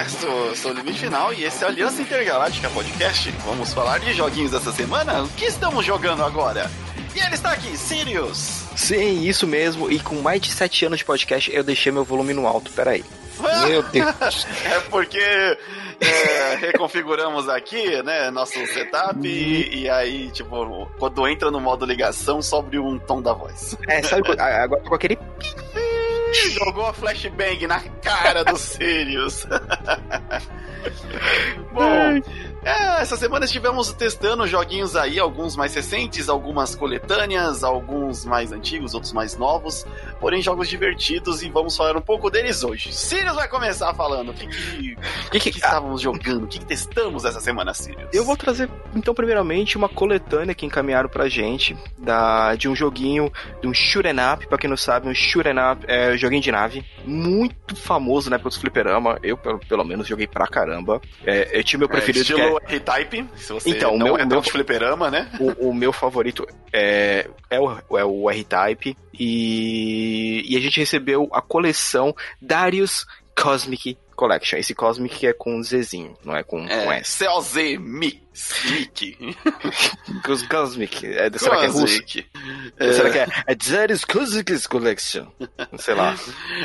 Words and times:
Ernesto, 0.00 0.56
sou 0.56 0.70
o 0.70 0.74
Limite 0.74 1.00
Final 1.00 1.34
e 1.34 1.44
esse 1.44 1.62
é 1.62 1.66
o 1.66 1.70
Aliança 1.70 2.00
Intergaláctica 2.00 2.70
Podcast. 2.70 3.30
Vamos 3.44 3.74
falar 3.74 3.98
de 3.98 4.14
joguinhos 4.14 4.50
dessa 4.50 4.72
semana? 4.72 5.24
O 5.24 5.28
que 5.28 5.44
estamos 5.44 5.84
jogando 5.84 6.24
agora? 6.24 6.70
E 7.14 7.20
ele 7.20 7.34
está 7.34 7.52
aqui, 7.52 7.76
Sirius! 7.76 8.64
Sim, 8.74 9.20
isso 9.22 9.46
mesmo. 9.46 9.90
E 9.90 10.00
com 10.00 10.14
mais 10.22 10.40
de 10.40 10.50
7 10.52 10.86
anos 10.86 11.00
de 11.00 11.04
podcast, 11.04 11.54
eu 11.54 11.62
deixei 11.62 11.92
meu 11.92 12.02
volume 12.02 12.32
no 12.32 12.46
alto. 12.46 12.70
Peraí. 12.70 13.04
Meu 13.66 13.82
Deus. 13.92 14.46
é 14.64 14.80
porque 14.88 15.18
é, 15.18 16.54
reconfiguramos 16.60 17.46
aqui, 17.50 18.02
né, 18.02 18.30
nosso 18.30 18.54
setup 18.68 19.18
e, 19.26 19.82
e, 19.82 19.90
aí, 19.90 20.30
tipo, 20.30 20.88
quando 20.98 21.28
entra 21.28 21.50
no 21.50 21.60
modo 21.60 21.84
ligação, 21.84 22.40
sobe 22.40 22.78
um 22.78 22.98
tom 22.98 23.20
da 23.20 23.34
voz. 23.34 23.76
É, 23.86 24.02
sabe, 24.02 24.22
agora 24.40 24.80
com 24.80 24.94
aquele 24.94 25.18
Jogou 26.32 26.86
a 26.86 26.92
flashbang 26.92 27.66
na 27.66 27.80
cara 28.02 28.44
do 28.44 28.56
Sirius. 28.58 29.46
Bom, 31.72 32.20
é, 32.62 33.00
essa 33.00 33.16
semana 33.16 33.44
estivemos 33.44 33.92
testando 33.92 34.46
joguinhos 34.46 34.94
aí, 34.94 35.18
alguns 35.18 35.56
mais 35.56 35.74
recentes, 35.74 36.28
algumas 36.28 36.74
coletâneas, 36.74 37.64
alguns 37.64 38.24
mais 38.24 38.52
antigos, 38.52 38.94
outros 38.94 39.12
mais 39.12 39.36
novos, 39.36 39.86
porém 40.20 40.42
jogos 40.42 40.68
divertidos 40.68 41.42
e 41.42 41.48
vamos 41.48 41.76
falar 41.76 41.96
um 41.96 42.02
pouco 42.02 42.30
deles 42.30 42.62
hoje. 42.62 42.92
Sirius 42.92 43.34
vai 43.34 43.48
começar 43.48 43.94
falando 43.94 44.30
o 44.30 44.34
que, 44.34 44.46
que, 44.46 44.96
que, 45.30 45.40
que, 45.40 45.50
que 45.52 45.58
estávamos 45.58 46.00
jogando, 46.00 46.44
o 46.44 46.46
que, 46.46 46.58
que 46.58 46.66
testamos 46.66 47.24
essa 47.24 47.40
semana, 47.40 47.72
Sirius. 47.72 48.10
Eu 48.12 48.24
vou 48.24 48.36
trazer, 48.36 48.68
então, 48.94 49.14
primeiramente, 49.14 49.76
uma 49.76 49.88
coletânea 49.88 50.54
que 50.54 50.66
encaminharam 50.66 51.08
pra 51.08 51.28
gente 51.28 51.76
da, 51.98 52.54
de 52.54 52.68
um 52.68 52.76
joguinho, 52.76 53.32
de 53.62 53.68
um 53.68 53.74
shoot'em 53.74 54.16
up, 54.32 54.46
pra 54.46 54.58
quem 54.58 54.68
não 54.68 54.76
sabe, 54.76 55.08
um 55.08 55.14
shoot'em 55.14 55.54
up 55.58 55.84
é 55.88 56.12
um 56.12 56.18
joguinho 56.18 56.42
de 56.42 56.52
nave, 56.52 56.84
muito 57.04 57.74
famoso 57.74 58.28
na 58.28 58.36
época 58.36 58.50
dos 58.50 58.58
fliperama, 58.58 59.18
eu 59.22 59.36
pelo, 59.36 59.58
pelo 59.58 59.84
menos 59.84 60.06
joguei 60.06 60.26
pra 60.26 60.46
caramba. 60.46 61.00
É, 61.24 61.58
eu 61.58 61.64
tinha 61.64 61.78
meu 61.78 61.88
é, 61.88 61.90
preferido 61.90 62.49
é, 62.50 62.54
o 62.54 62.60
R-Type, 62.66 63.28
se 63.36 63.52
você 63.52 63.70
então, 63.70 63.96
não 63.96 64.06
meu, 64.06 64.16
é 64.18 64.24
meu, 64.24 64.40
de 64.40 64.50
fliperama, 64.50 65.10
né? 65.10 65.30
O, 65.38 65.68
o, 65.68 65.74
meu 65.74 65.92
favorito 65.92 66.46
é, 66.72 67.28
é 67.48 67.60
o, 67.60 67.98
é 67.98 68.04
o 68.04 68.30
R-Type 68.30 68.96
e, 69.18 70.44
e 70.48 70.56
a 70.56 70.60
gente 70.60 70.78
recebeu 70.78 71.28
a 71.32 71.40
coleção 71.40 72.14
Darius 72.40 73.06
Cosmic 73.34 73.96
Collection. 74.20 74.58
Esse 74.58 74.74
Cosmic 74.74 75.26
é 75.26 75.32
com 75.32 75.62
Zzinho, 75.62 76.14
não 76.22 76.36
é 76.36 76.42
com, 76.42 76.62
é, 76.66 76.84
com 76.84 76.92
S. 76.92 77.24
COZ 77.24 77.54
Mick. 77.78 78.20
Cosmic. 80.50 81.06
É, 81.06 81.30
será 81.38 81.56
que 81.56 81.64
é 81.64 81.68
russo? 81.68 82.02
É. 82.78 82.92
Será 82.92 83.10
que 83.10 83.18
é, 83.18 83.26
é 83.46 83.54
Darius 83.54 84.04
Cosmic 84.04 84.68
Collection? 84.68 85.26
Sei 85.78 85.94
lá. 85.94 86.14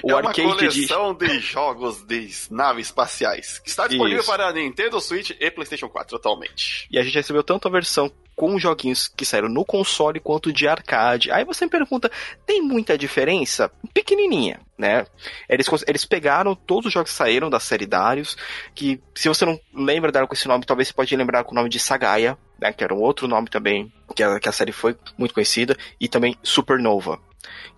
O 0.03 0.11
é 0.11 0.15
uma 0.15 0.33
coleção 0.33 1.13
de... 1.13 1.27
de 1.27 1.39
jogos 1.39 2.03
de 2.03 2.29
naves 2.51 2.87
espaciais 2.87 3.59
que 3.59 3.69
está 3.69 3.87
disponível 3.87 4.19
Isso. 4.19 4.29
para 4.29 4.51
Nintendo 4.51 4.99
Switch 4.99 5.31
e 5.39 5.51
PlayStation 5.51 5.87
4 5.87 6.17
atualmente. 6.17 6.87
E 6.91 6.99
a 6.99 7.03
gente 7.03 7.15
recebeu 7.15 7.43
tanto 7.43 7.67
a 7.67 7.71
versão 7.71 8.11
com 8.35 8.59
joguinhos 8.59 9.07
que 9.07 9.25
saíram 9.25 9.47
no 9.47 9.63
console 9.63 10.19
quanto 10.19 10.51
de 10.51 10.67
arcade. 10.67 11.31
Aí 11.31 11.45
você 11.45 11.65
me 11.65 11.71
pergunta, 11.71 12.11
tem 12.45 12.61
muita 12.61 12.97
diferença? 12.97 13.71
Pequenininha, 13.93 14.59
né? 14.77 15.05
Eles, 15.47 15.67
eles 15.87 16.05
pegaram 16.05 16.53
todos 16.53 16.87
os 16.87 16.93
jogos 16.93 17.11
que 17.11 17.17
saíram 17.17 17.49
da 17.49 17.59
série 17.59 17.85
Darius, 17.85 18.35
que 18.73 19.01
se 19.13 19.29
você 19.29 19.45
não 19.45 19.59
lembra 19.73 20.11
dela 20.11 20.27
com 20.27 20.33
esse 20.33 20.47
nome, 20.47 20.65
talvez 20.65 20.89
você 20.89 20.93
pode 20.93 21.15
lembrar 21.15 21.43
com 21.43 21.53
o 21.53 21.55
nome 21.55 21.69
de 21.69 21.79
Sagaia, 21.79 22.37
né? 22.59 22.73
Que 22.73 22.83
era 22.83 22.93
um 22.93 23.01
outro 23.01 23.27
nome 23.27 23.49
também, 23.49 23.91
que 24.15 24.21
a, 24.21 24.39
que 24.39 24.49
a 24.49 24.51
série 24.51 24.71
foi 24.71 24.97
muito 25.17 25.33
conhecida, 25.33 25.77
e 25.99 26.07
também 26.09 26.35
Supernova. 26.43 27.19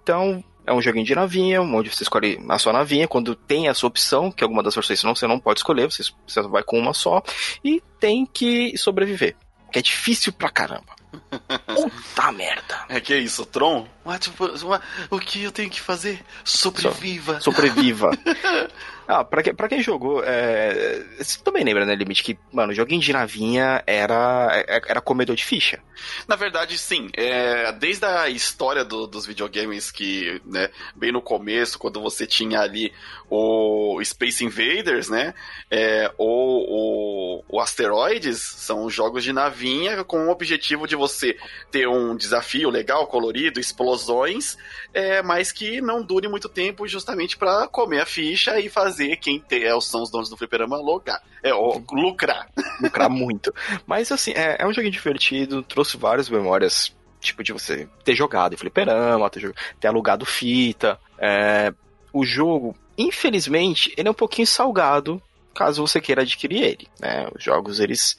Então, 0.02 0.44
é 0.66 0.74
um 0.74 0.82
joguinho 0.82 1.06
de 1.06 1.16
navinha, 1.16 1.62
onde 1.62 1.94
você 1.94 2.04
escolhe 2.04 2.44
a 2.50 2.58
sua 2.58 2.74
navinha, 2.74 3.08
quando 3.08 3.36
tem 3.36 3.68
essa 3.68 3.86
opção, 3.86 4.32
que 4.32 4.44
alguma 4.44 4.64
das 4.64 4.74
versões 4.74 5.04
não, 5.04 5.16
você 5.16 5.28
não 5.28 5.40
pode 5.40 5.60
escolher, 5.60 5.90
você, 5.90 6.04
você 6.28 6.42
vai 6.42 6.64
com 6.64 6.80
uma 6.80 6.94
só, 6.94 7.22
e 7.64 7.82
tem 8.00 8.26
que 8.26 8.78
sobreviver 8.78 9.36
que 9.72 9.80
é 9.80 9.82
difícil 9.82 10.32
pra 10.34 10.50
caramba. 10.50 10.96
Puta 11.66 12.32
merda. 12.32 12.86
É 12.90 13.00
que 13.00 13.14
é 13.14 13.18
isso, 13.18 13.46
Tron? 13.46 13.88
What, 14.06 14.32
what, 14.64 14.86
o 15.10 15.20
que 15.20 15.44
eu 15.44 15.52
tenho 15.52 15.70
que 15.70 15.82
fazer? 15.82 16.24
Sobreviva. 16.44 17.40
So, 17.40 17.52
sobreviva. 17.52 18.12
Ah, 19.08 19.24
pra, 19.24 19.42
que, 19.42 19.54
pra 19.54 19.70
quem 19.70 19.82
jogou, 19.82 20.22
é, 20.22 21.02
você 21.18 21.40
também 21.42 21.64
lembra, 21.64 21.86
né, 21.86 21.96
Limite, 21.96 22.22
que, 22.22 22.38
mano, 22.52 22.74
joguinho 22.74 23.00
de 23.00 23.14
navinha 23.14 23.82
era, 23.88 24.50
é, 24.68 24.82
era 24.86 25.00
comedor 25.00 25.34
de 25.34 25.46
ficha. 25.46 25.80
Na 26.28 26.36
verdade, 26.36 26.78
sim. 26.78 27.10
É, 27.16 27.72
desde 27.72 28.06
a 28.06 28.30
história 28.30 28.84
do, 28.84 29.08
dos 29.08 29.26
videogames 29.26 29.92
que, 29.92 30.42
né, 30.46 30.70
bem 30.94 31.14
no 31.14 31.22
começo, 31.22 31.80
quando 31.80 32.02
você 32.02 32.28
tinha 32.28 32.60
ali 32.60 32.92
o 33.30 33.98
Space 34.04 34.44
Invaders, 34.44 35.08
né, 35.08 35.34
é, 35.72 36.12
ou 36.18 36.66
o, 36.68 37.44
o 37.48 37.62
Asteroids, 37.62 38.42
são 38.42 38.90
jogos 38.90 39.24
de 39.24 39.32
navinha 39.32 40.04
com 40.04 40.28
o 40.28 40.32
objetivo 40.32 40.86
de 40.86 40.98
você 40.98 41.38
ter 41.72 41.88
um 41.88 42.14
desafio 42.14 42.70
legal, 42.70 43.08
colorido, 43.08 43.58
explosões, 43.58 44.58
é, 44.94 45.22
mas 45.22 45.54
que 45.54 45.80
não 45.80 46.04
dure 46.04 46.28
muito 46.28 46.50
tempo 46.50 46.86
justamente 46.88 47.38
para 47.38 47.70
comer 47.70 48.02
a 48.02 48.06
ficha 48.06 48.60
e 48.60 48.68
fazer 48.68 48.97
fazer 48.98 49.16
quem 49.18 49.40
tem, 49.40 49.64
é, 49.64 49.80
são 49.80 50.02
os 50.02 50.10
donos 50.10 50.30
do 50.30 50.36
fliperama 50.36 50.78
lucrar. 50.78 51.22
É, 51.44 51.54
ó, 51.54 51.80
lucrar. 51.92 52.50
Lucrar 52.82 53.10
muito. 53.10 53.54
Mas 53.86 54.12
assim, 54.12 54.32
é, 54.32 54.58
é 54.60 54.68
um 54.68 54.74
joguinho 54.74 54.92
divertido, 54.92 55.62
trouxe 55.62 55.98
várias 55.98 56.30
memórias 56.30 56.96
tipo, 57.20 57.44
de 57.44 57.54
você 57.54 57.88
ter 58.04 58.16
jogado 58.16 58.54
em 58.54 58.58
fliperama, 58.58 59.30
ter, 59.30 59.54
ter 59.80 59.88
alugado 59.88 60.26
fita. 60.26 61.00
É, 61.18 61.74
o 62.12 62.26
jogo, 62.26 62.76
infelizmente, 62.98 63.94
ele 63.98 64.08
é 64.08 64.12
um 64.12 64.16
pouquinho 64.16 64.48
salgado 64.48 65.22
caso 65.54 65.86
você 65.86 66.00
queira 66.00 66.22
adquirir 66.22 66.62
ele. 66.62 66.88
Né? 67.00 67.28
Os 67.36 67.44
jogos, 67.44 67.80
eles 67.80 68.16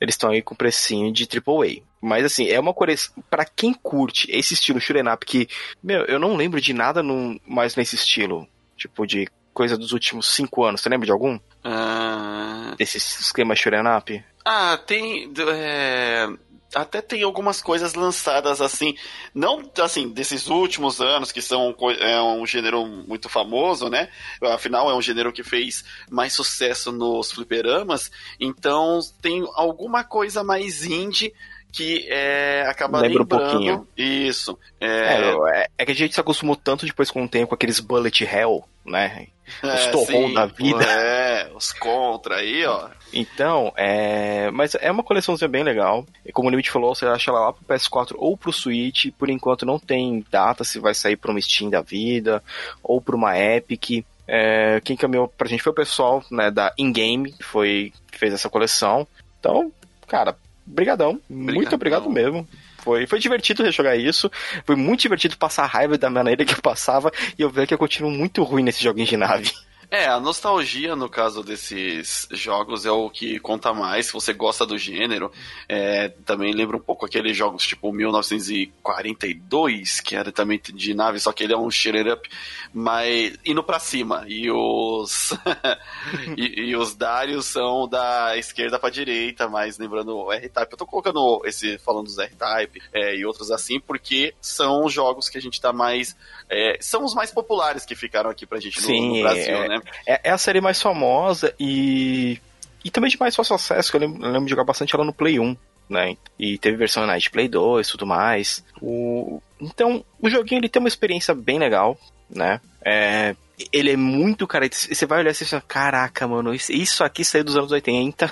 eles 0.00 0.14
estão 0.14 0.30
aí 0.30 0.42
com 0.42 0.56
precinho 0.56 1.12
de 1.12 1.24
AAA. 1.24 1.82
Mas 2.02 2.24
assim, 2.24 2.48
é 2.48 2.58
uma 2.58 2.74
coisa. 2.74 3.10
para 3.30 3.44
quem 3.44 3.72
curte 3.72 4.26
esse 4.30 4.54
estilo 4.54 4.80
up, 5.12 5.24
que, 5.24 5.48
meu, 5.82 6.04
eu 6.06 6.18
não 6.18 6.36
lembro 6.36 6.60
de 6.60 6.72
nada 6.72 7.02
no, 7.02 7.40
mais 7.46 7.76
nesse 7.76 7.94
estilo. 7.94 8.48
Tipo, 8.76 9.06
de 9.06 9.28
coisa 9.54 9.78
dos 9.78 9.92
últimos 9.92 10.26
cinco 10.26 10.64
anos. 10.64 10.82
Você 10.82 10.88
lembra 10.88 11.06
de 11.06 11.12
algum? 11.12 11.38
Ah. 11.62 12.74
Desse 12.76 12.98
esquema 12.98 13.54
Shuren 13.54 13.84
Up? 13.96 14.22
Ah, 14.44 14.76
tem. 14.76 15.32
É, 15.48 16.28
até 16.74 17.00
tem 17.00 17.22
algumas 17.22 17.62
coisas 17.62 17.94
lançadas 17.94 18.60
assim, 18.60 18.96
não 19.32 19.70
assim, 19.80 20.08
desses 20.08 20.48
últimos 20.48 21.00
anos, 21.00 21.30
que 21.30 21.40
são 21.40 21.74
é 22.00 22.20
um 22.20 22.44
gênero 22.44 22.84
muito 22.84 23.28
famoso, 23.28 23.88
né? 23.88 24.08
Afinal, 24.42 24.90
é 24.90 24.94
um 24.94 25.00
gênero 25.00 25.32
que 25.32 25.42
fez 25.42 25.84
mais 26.10 26.32
sucesso 26.32 26.90
nos 26.90 27.30
fliperamas, 27.30 28.10
então 28.40 28.98
tem 29.22 29.46
alguma 29.54 30.04
coisa 30.04 30.42
mais 30.42 30.84
indie 30.84 31.32
que 31.74 32.06
é, 32.08 32.64
acaba 32.68 33.00
Lembra 33.00 33.18
lembrando. 33.18 33.42
Um 33.42 33.50
pouquinho. 33.50 33.88
Isso. 33.96 34.56
É... 34.80 34.86
É, 34.86 35.66
é... 35.76 35.84
que 35.84 35.90
a 35.90 35.94
gente 35.94 36.14
se 36.14 36.20
acostumou 36.20 36.54
tanto 36.54 36.86
depois 36.86 37.10
com 37.10 37.24
o 37.24 37.28
tempo 37.28 37.48
com 37.48 37.54
aqueles 37.56 37.80
bullet 37.80 38.22
hell, 38.22 38.62
né? 38.86 39.26
Os 39.60 40.08
é, 40.08 40.32
da 40.32 40.46
vida. 40.46 40.84
É, 40.86 41.50
os 41.52 41.72
contra 41.72 42.36
aí, 42.36 42.64
ó. 42.64 42.88
Então, 43.12 43.72
é. 43.76 44.52
Mas 44.52 44.76
é 44.76 44.88
uma 44.88 45.02
coleçãozinha 45.02 45.48
bem 45.48 45.64
legal. 45.64 46.06
E 46.24 46.30
como 46.30 46.46
o 46.46 46.50
Limite 46.50 46.70
falou, 46.70 46.94
você 46.94 47.06
acha 47.06 47.32
ela 47.32 47.46
lá 47.46 47.52
pro 47.52 47.64
PS4 47.64 48.12
ou 48.16 48.36
pro 48.36 48.52
Switch. 48.52 49.06
Por 49.18 49.28
enquanto 49.28 49.66
não 49.66 49.78
tem 49.78 50.24
data 50.30 50.62
se 50.62 50.78
vai 50.78 50.94
sair 50.94 51.16
pra 51.16 51.32
uma 51.32 51.40
Steam 51.40 51.68
da 51.70 51.80
vida 51.80 52.40
ou 52.84 53.00
pra 53.00 53.16
uma 53.16 53.36
Epic. 53.36 54.06
É, 54.28 54.80
quem 54.84 54.96
caminhou 54.96 55.26
pra 55.26 55.48
gente 55.48 55.62
foi 55.62 55.72
o 55.72 55.76
pessoal 55.76 56.22
né, 56.30 56.52
da 56.52 56.72
InGame, 56.78 57.32
que 57.32 57.42
foi 57.42 57.92
que 58.10 58.18
fez 58.18 58.32
essa 58.32 58.48
coleção. 58.48 59.06
Então, 59.40 59.72
cara, 60.06 60.36
brigadão. 60.66 61.20
Muito 61.28 61.74
obrigado 61.74 62.10
mesmo. 62.10 62.46
Foi, 62.78 63.06
foi 63.06 63.18
divertido 63.18 63.70
jogar 63.70 63.96
isso. 63.96 64.30
Foi 64.66 64.76
muito 64.76 65.00
divertido 65.00 65.36
passar 65.36 65.64
a 65.64 65.66
raiva 65.66 65.96
da 65.96 66.10
maneira 66.10 66.44
que 66.44 66.54
eu 66.54 66.62
passava 66.62 67.10
e 67.38 67.42
eu 67.42 67.50
ver 67.50 67.66
que 67.66 67.74
eu 67.74 67.78
continuo 67.78 68.10
muito 68.10 68.42
ruim 68.42 68.62
nesse 68.62 68.82
joguinho 68.82 69.06
de 69.06 69.16
nave. 69.16 69.52
É, 69.90 70.06
a 70.06 70.18
nostalgia 70.18 70.96
no 70.96 71.08
caso 71.08 71.42
desses 71.42 72.26
jogos 72.30 72.86
é 72.86 72.90
o 72.90 73.10
que 73.10 73.38
conta 73.38 73.72
mais. 73.72 74.06
Se 74.06 74.12
você 74.12 74.32
gosta 74.32 74.66
do 74.66 74.78
gênero, 74.78 75.30
é, 75.68 76.08
também 76.24 76.52
lembra 76.52 76.76
um 76.76 76.80
pouco 76.80 77.06
aqueles 77.06 77.36
jogos 77.36 77.66
tipo 77.66 77.92
1942, 77.92 80.00
que 80.00 80.16
era 80.16 80.32
também 80.32 80.60
de 80.60 80.94
nave, 80.94 81.20
só 81.20 81.32
que 81.32 81.44
ele 81.44 81.52
é 81.52 81.58
um 81.58 81.70
shooter 81.70 82.12
up, 82.12 82.28
mas 82.72 83.36
indo 83.44 83.62
para 83.62 83.78
cima. 83.78 84.24
E 84.26 84.50
os 84.50 85.32
e, 86.36 86.70
e, 86.70 86.76
os 86.76 86.94
Darius 86.94 87.46
são 87.46 87.88
da 87.88 88.36
esquerda 88.36 88.78
para 88.78 88.90
direita, 88.90 89.48
mas 89.48 89.78
lembrando 89.78 90.16
o 90.16 90.32
R-Type. 90.32 90.72
Eu 90.72 90.78
tô 90.78 90.86
colocando 90.86 91.42
esse 91.44 91.78
falando 91.78 92.06
dos 92.06 92.18
R-Type 92.18 92.82
é, 92.92 93.16
e 93.16 93.24
outros 93.24 93.50
assim, 93.50 93.80
porque 93.80 94.34
são 94.40 94.88
jogos 94.88 95.28
que 95.28 95.38
a 95.38 95.40
gente 95.40 95.60
tá 95.60 95.72
mais 95.72 96.16
é, 96.48 96.76
são 96.80 97.04
os 97.04 97.14
mais 97.14 97.30
populares 97.30 97.84
que 97.84 97.94
ficaram 97.94 98.30
aqui 98.30 98.46
pra 98.46 98.60
gente 98.60 98.80
no, 98.80 98.86
Sim, 98.86 99.16
no 99.16 99.22
Brasil, 99.22 99.54
é, 99.54 99.68
né? 99.76 99.82
É, 100.06 100.20
é, 100.24 100.30
a 100.30 100.38
série 100.38 100.60
mais 100.60 100.80
famosa 100.80 101.54
e. 101.58 102.40
E 102.84 102.90
também 102.90 103.08
de 103.08 103.18
mais 103.18 103.34
fácil 103.34 103.54
acesso, 103.54 103.90
que 103.90 103.96
eu 103.96 104.00
lembro, 104.00 104.22
eu 104.22 104.30
lembro 104.30 104.44
de 104.44 104.50
jogar 104.50 104.64
bastante 104.64 104.94
ela 104.94 105.06
no 105.06 105.12
Play 105.12 105.40
1, 105.40 105.56
né? 105.88 106.16
E 106.38 106.58
teve 106.58 106.76
versão 106.76 107.06
na 107.06 107.16
Play 107.32 107.48
2 107.48 107.86
e 107.86 107.90
tudo 107.90 108.06
mais. 108.06 108.62
O... 108.80 109.40
Então, 109.58 110.04
o 110.20 110.28
joguinho 110.28 110.60
ele 110.60 110.68
tem 110.68 110.80
uma 110.80 110.88
experiência 110.88 111.34
bem 111.34 111.58
legal, 111.58 111.98
né? 112.28 112.60
É, 112.84 113.34
ele 113.72 113.92
é 113.92 113.96
muito 113.96 114.46
cara. 114.46 114.68
Você 114.70 115.06
vai 115.06 115.20
olhar 115.20 115.30
e 115.30 115.34
você 115.34 115.44
fala, 115.44 115.62
caraca, 115.66 116.26
mano, 116.26 116.52
isso 116.54 117.04
aqui 117.04 117.24
saiu 117.24 117.44
dos 117.44 117.56
anos 117.56 117.72
80. 117.72 118.30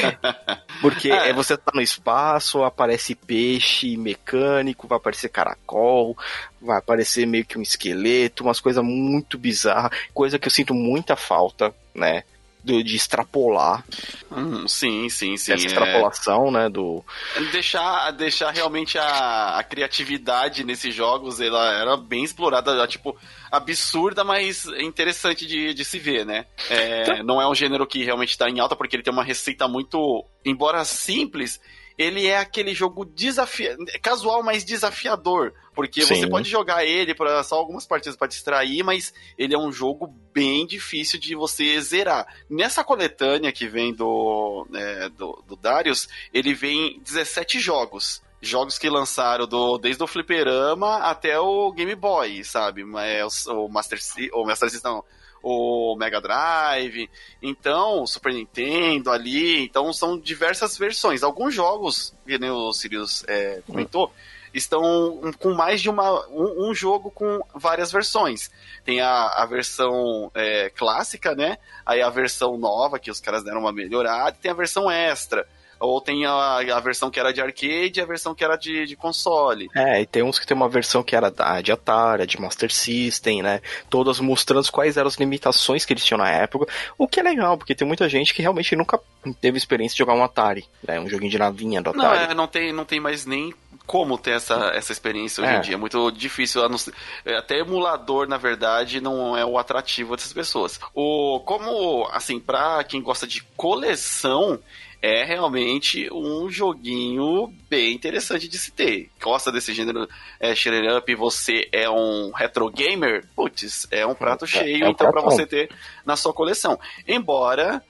Porque 0.80 1.10
é. 1.10 1.32
você 1.32 1.56
tá 1.56 1.72
no 1.74 1.80
espaço, 1.80 2.62
aparece 2.62 3.14
peixe 3.14 3.96
mecânico, 3.96 4.86
vai 4.86 4.98
aparecer 4.98 5.30
caracol, 5.30 6.16
vai 6.60 6.78
aparecer 6.78 7.26
meio 7.26 7.46
que 7.46 7.58
um 7.58 7.62
esqueleto, 7.62 8.44
umas 8.44 8.60
coisas 8.60 8.84
muito 8.84 9.38
bizarras, 9.38 9.98
coisa 10.12 10.38
que 10.38 10.46
eu 10.46 10.52
sinto 10.52 10.74
muita 10.74 11.16
falta, 11.16 11.74
né? 11.94 12.24
Do, 12.64 12.82
de 12.82 12.96
extrapolar. 12.96 13.84
Hum, 14.32 14.66
sim, 14.66 15.08
sim, 15.08 15.36
sim. 15.36 15.52
Essa 15.52 15.64
é. 15.64 15.66
extrapolação, 15.66 16.48
é... 16.48 16.50
né, 16.50 16.68
do... 16.68 17.04
Deixar, 17.52 18.10
deixar 18.12 18.50
realmente 18.50 18.98
a, 18.98 19.58
a 19.58 19.62
criatividade 19.62 20.64
nesses 20.64 20.94
jogos, 20.94 21.40
ela 21.40 21.72
era 21.78 21.96
bem 21.96 22.24
explorada, 22.24 22.86
tipo, 22.86 23.16
absurda, 23.50 24.24
mas 24.24 24.64
interessante 24.80 25.46
de, 25.46 25.74
de 25.74 25.84
se 25.84 25.98
ver, 25.98 26.24
né? 26.24 26.46
É, 26.70 27.02
então... 27.02 27.24
Não 27.24 27.40
é 27.40 27.48
um 27.48 27.54
gênero 27.54 27.86
que 27.86 28.02
realmente 28.02 28.30
está 28.30 28.48
em 28.48 28.58
alta, 28.58 28.74
porque 28.74 28.96
ele 28.96 29.02
tem 29.02 29.12
uma 29.12 29.24
receita 29.24 29.68
muito, 29.68 30.24
embora 30.44 30.84
simples, 30.84 31.60
ele 31.96 32.26
é 32.26 32.38
aquele 32.38 32.74
jogo 32.74 33.04
desafia... 33.04 33.76
casual, 34.02 34.42
mas 34.42 34.64
desafiador. 34.64 35.54
Porque 35.74 36.02
Sim. 36.02 36.14
você 36.14 36.28
pode 36.28 36.48
jogar 36.48 36.84
ele 36.84 37.14
para 37.14 37.42
só 37.42 37.56
algumas 37.56 37.86
partidas 37.86 38.16
para 38.16 38.28
distrair, 38.28 38.82
mas 38.82 39.12
ele 39.38 39.54
é 39.54 39.58
um 39.58 39.72
jogo 39.72 40.06
bem 40.32 40.66
difícil 40.66 41.18
de 41.18 41.34
você 41.34 41.80
zerar. 41.80 42.26
Nessa 42.48 42.84
coletânea 42.84 43.52
que 43.52 43.68
vem 43.68 43.92
do, 43.92 44.66
é, 44.74 45.08
do, 45.10 45.42
do 45.46 45.56
Darius, 45.56 46.08
ele 46.32 46.54
vem 46.54 47.00
17 47.00 47.58
jogos 47.60 48.22
jogos 48.44 48.78
que 48.78 48.90
lançaram 48.90 49.46
do, 49.46 49.78
desde 49.78 50.02
o 50.02 50.06
Fliperama 50.06 50.98
até 50.98 51.40
o 51.40 51.72
Game 51.72 51.94
Boy, 51.94 52.44
sabe? 52.44 52.84
É, 52.98 53.24
o, 53.24 53.64
o 53.64 53.68
Master 53.68 53.98
o 54.34 54.44
Master 54.44 54.68
System, 54.68 54.92
não, 54.92 55.04
o 55.44 55.94
Mega 55.94 56.22
Drive, 56.22 57.10
então, 57.42 58.06
Super 58.06 58.32
Nintendo 58.32 59.10
ali, 59.10 59.62
então 59.62 59.92
são 59.92 60.18
diversas 60.18 60.78
versões. 60.78 61.22
Alguns 61.22 61.54
jogos, 61.54 62.14
que 62.26 62.38
nem 62.38 62.50
o 62.50 62.72
Sirius 62.72 63.22
é, 63.28 63.60
comentou, 63.66 64.10
estão 64.54 65.20
com 65.38 65.52
mais 65.52 65.82
de 65.82 65.90
uma, 65.90 66.26
um, 66.28 66.70
um, 66.70 66.74
jogo 66.74 67.10
com 67.10 67.40
várias 67.54 67.92
versões. 67.92 68.50
Tem 68.86 69.02
a, 69.02 69.26
a 69.26 69.44
versão 69.44 70.30
é, 70.34 70.70
clássica, 70.70 71.34
né? 71.34 71.58
Aí 71.84 72.00
a 72.00 72.08
versão 72.08 72.56
nova, 72.56 72.98
que 72.98 73.10
os 73.10 73.20
caras 73.20 73.44
deram 73.44 73.60
uma 73.60 73.72
melhorada, 73.72 74.36
e 74.38 74.40
tem 74.40 74.50
a 74.50 74.54
versão 74.54 74.90
extra. 74.90 75.46
Ou 75.84 76.00
tem 76.00 76.26
a, 76.26 76.58
a 76.58 76.80
versão 76.80 77.10
que 77.10 77.20
era 77.20 77.32
de 77.32 77.40
arcade 77.40 77.92
e 77.96 78.00
a 78.00 78.06
versão 78.06 78.34
que 78.34 78.44
era 78.44 78.56
de, 78.56 78.86
de 78.86 78.96
console. 78.96 79.68
É, 79.74 80.00
e 80.00 80.06
tem 80.06 80.22
uns 80.22 80.38
que 80.38 80.46
tem 80.46 80.56
uma 80.56 80.68
versão 80.68 81.02
que 81.02 81.14
era 81.14 81.30
da, 81.30 81.60
de 81.60 81.72
Atari, 81.72 82.26
de 82.26 82.40
Master 82.40 82.72
System, 82.72 83.42
né? 83.42 83.60
Todas 83.88 84.20
mostrando 84.20 84.70
quais 84.70 84.96
eram 84.96 85.08
as 85.08 85.16
limitações 85.16 85.84
que 85.84 85.92
eles 85.92 86.04
tinham 86.04 86.18
na 86.18 86.30
época. 86.30 86.72
O 86.96 87.06
que 87.06 87.20
é 87.20 87.22
legal, 87.22 87.56
porque 87.56 87.74
tem 87.74 87.86
muita 87.86 88.08
gente 88.08 88.32
que 88.34 88.42
realmente 88.42 88.74
nunca 88.74 88.98
teve 89.40 89.58
experiência 89.58 89.94
de 89.94 89.98
jogar 89.98 90.14
um 90.14 90.24
Atari, 90.24 90.66
né? 90.86 90.98
Um 90.98 91.08
joguinho 91.08 91.30
de 91.30 91.38
navinha 91.38 91.82
do 91.82 91.90
Atari. 91.90 92.04
Não, 92.04 92.30
é, 92.30 92.34
não, 92.34 92.46
tem, 92.46 92.72
não 92.72 92.84
tem 92.84 93.00
mais 93.00 93.26
nem 93.26 93.52
como 93.86 94.16
ter 94.16 94.32
essa, 94.32 94.72
essa 94.74 94.92
experiência 94.92 95.42
hoje 95.42 95.52
é. 95.52 95.58
em 95.58 95.60
dia. 95.60 95.74
É 95.74 95.78
muito 95.78 96.10
difícil. 96.10 96.62
É, 97.24 97.36
até 97.36 97.58
emulador, 97.58 98.26
na 98.26 98.36
verdade, 98.36 99.00
não 99.00 99.36
é 99.36 99.44
o 99.44 99.58
atrativo 99.58 100.16
dessas 100.16 100.32
pessoas. 100.32 100.80
O, 100.94 101.40
como, 101.44 102.08
assim, 102.10 102.40
pra 102.40 102.82
quem 102.84 103.02
gosta 103.02 103.26
de 103.26 103.42
coleção, 103.56 104.58
é 105.04 105.22
realmente 105.22 106.08
um 106.10 106.48
joguinho 106.48 107.52
bem 107.68 107.92
interessante 107.92 108.48
de 108.48 108.58
se 108.58 108.72
ter. 108.72 109.10
Gosta 109.20 109.52
desse 109.52 109.74
gênero 109.74 110.08
é, 110.40 110.54
Shredder 110.54 110.96
Up 110.96 111.12
e 111.12 111.14
você 111.14 111.68
é 111.70 111.90
um 111.90 112.32
retro 112.32 112.70
gamer? 112.70 113.28
Putz, 113.36 113.86
é 113.90 114.06
um 114.06 114.14
prato 114.14 114.46
é, 114.46 114.48
cheio, 114.48 114.86
é, 114.86 114.88
então, 114.88 115.10
para 115.10 115.20
você 115.20 115.44
ter 115.44 115.68
na 116.06 116.16
sua 116.16 116.32
coleção. 116.32 116.80
Embora 117.06 117.84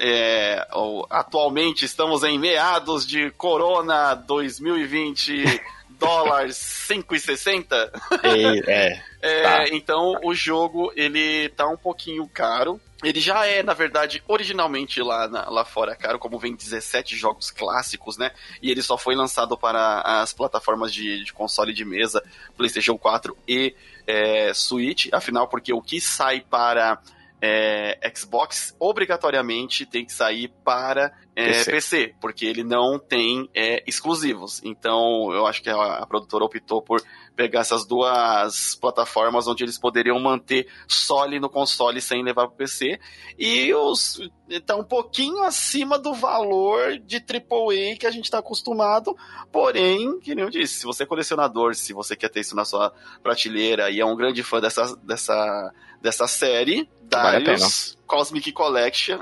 é, 0.00 0.66
atualmente 1.10 1.84
estamos 1.84 2.24
em 2.24 2.38
meados 2.38 3.06
de 3.06 3.30
Corona 3.32 4.14
2020 4.14 5.60
dólares 5.98 6.56
5,60. 6.88 7.90
É, 8.22 9.02
é, 9.20 9.42
tá. 9.42 9.64
Então 9.72 10.14
o 10.24 10.34
jogo 10.34 10.90
ele 10.96 11.50
tá 11.50 11.68
um 11.68 11.76
pouquinho 11.76 12.26
caro. 12.26 12.80
Ele 13.04 13.20
já 13.20 13.44
é, 13.44 13.62
na 13.62 13.74
verdade, 13.74 14.22
originalmente 14.26 15.02
lá, 15.02 15.28
na, 15.28 15.50
lá 15.50 15.64
fora 15.64 15.94
caro, 15.94 16.18
como 16.18 16.38
vem 16.38 16.54
17 16.54 17.14
jogos 17.14 17.50
clássicos, 17.50 18.16
né? 18.16 18.30
E 18.62 18.70
ele 18.70 18.82
só 18.82 18.96
foi 18.96 19.14
lançado 19.14 19.56
para 19.56 20.00
as 20.22 20.32
plataformas 20.32 20.94
de, 20.94 21.22
de 21.22 21.32
console 21.32 21.74
de 21.74 21.84
mesa, 21.84 22.22
PlayStation 22.56 22.96
4 22.96 23.36
e 23.46 23.74
é, 24.06 24.52
Switch. 24.54 25.08
Afinal, 25.12 25.46
porque 25.46 25.72
o 25.74 25.82
que 25.82 26.00
sai 26.00 26.40
para 26.40 26.98
é, 27.40 27.98
Xbox 28.14 28.74
obrigatoriamente 28.78 29.84
tem 29.84 30.04
que 30.04 30.12
sair 30.12 30.48
para 30.64 31.12
é, 31.34 31.48
PC. 31.48 31.70
PC. 31.70 32.14
porque 32.18 32.46
ele 32.46 32.64
não 32.64 32.98
tem 32.98 33.48
é, 33.54 33.84
exclusivos. 33.86 34.62
Então, 34.64 35.30
eu 35.32 35.46
acho 35.46 35.62
que 35.62 35.68
a, 35.68 35.98
a, 35.98 36.06
produtora 36.06 36.44
optou 36.44 36.80
por 36.80 37.02
pegar 37.34 37.60
essas 37.60 37.84
duas 37.84 38.74
plataformas 38.76 39.46
onde 39.46 39.62
eles 39.62 39.78
poderiam 39.78 40.18
manter 40.18 40.66
sole 40.88 41.38
no 41.38 41.50
console 41.50 42.00
sem 42.00 42.24
levar 42.24 42.46
para 42.46 42.54
o 42.54 42.56
PC. 42.56 42.98
E 43.38 43.72
os 43.74 44.18
está 44.48 44.76
um 44.76 44.84
pouquinho 44.84 45.42
acima 45.42 45.98
do 45.98 46.14
valor 46.14 46.98
de 46.98 47.16
AAA 47.16 47.96
que 47.98 48.06
a 48.06 48.10
gente 48.10 48.24
está 48.24 48.38
acostumado. 48.38 49.14
Porém, 49.52 50.18
que 50.20 50.34
nem 50.34 50.44
eu 50.44 50.50
disse, 50.50 50.80
se 50.80 50.86
você 50.86 51.02
é 51.02 51.06
colecionador, 51.06 51.74
se 51.74 51.92
você 51.92 52.16
quer 52.16 52.30
ter 52.30 52.40
isso 52.40 52.56
na 52.56 52.64
sua 52.64 52.92
prateleira 53.22 53.90
e 53.90 54.00
é 54.00 54.06
um 54.06 54.16
grande 54.16 54.42
fã 54.42 54.58
dessa, 54.58 54.96
dessa, 55.02 55.72
dessa 56.00 56.26
série, 56.26 56.88
Darius 57.02 57.94
vale 57.94 58.06
Cosmic 58.06 58.52
Collection 58.52 59.20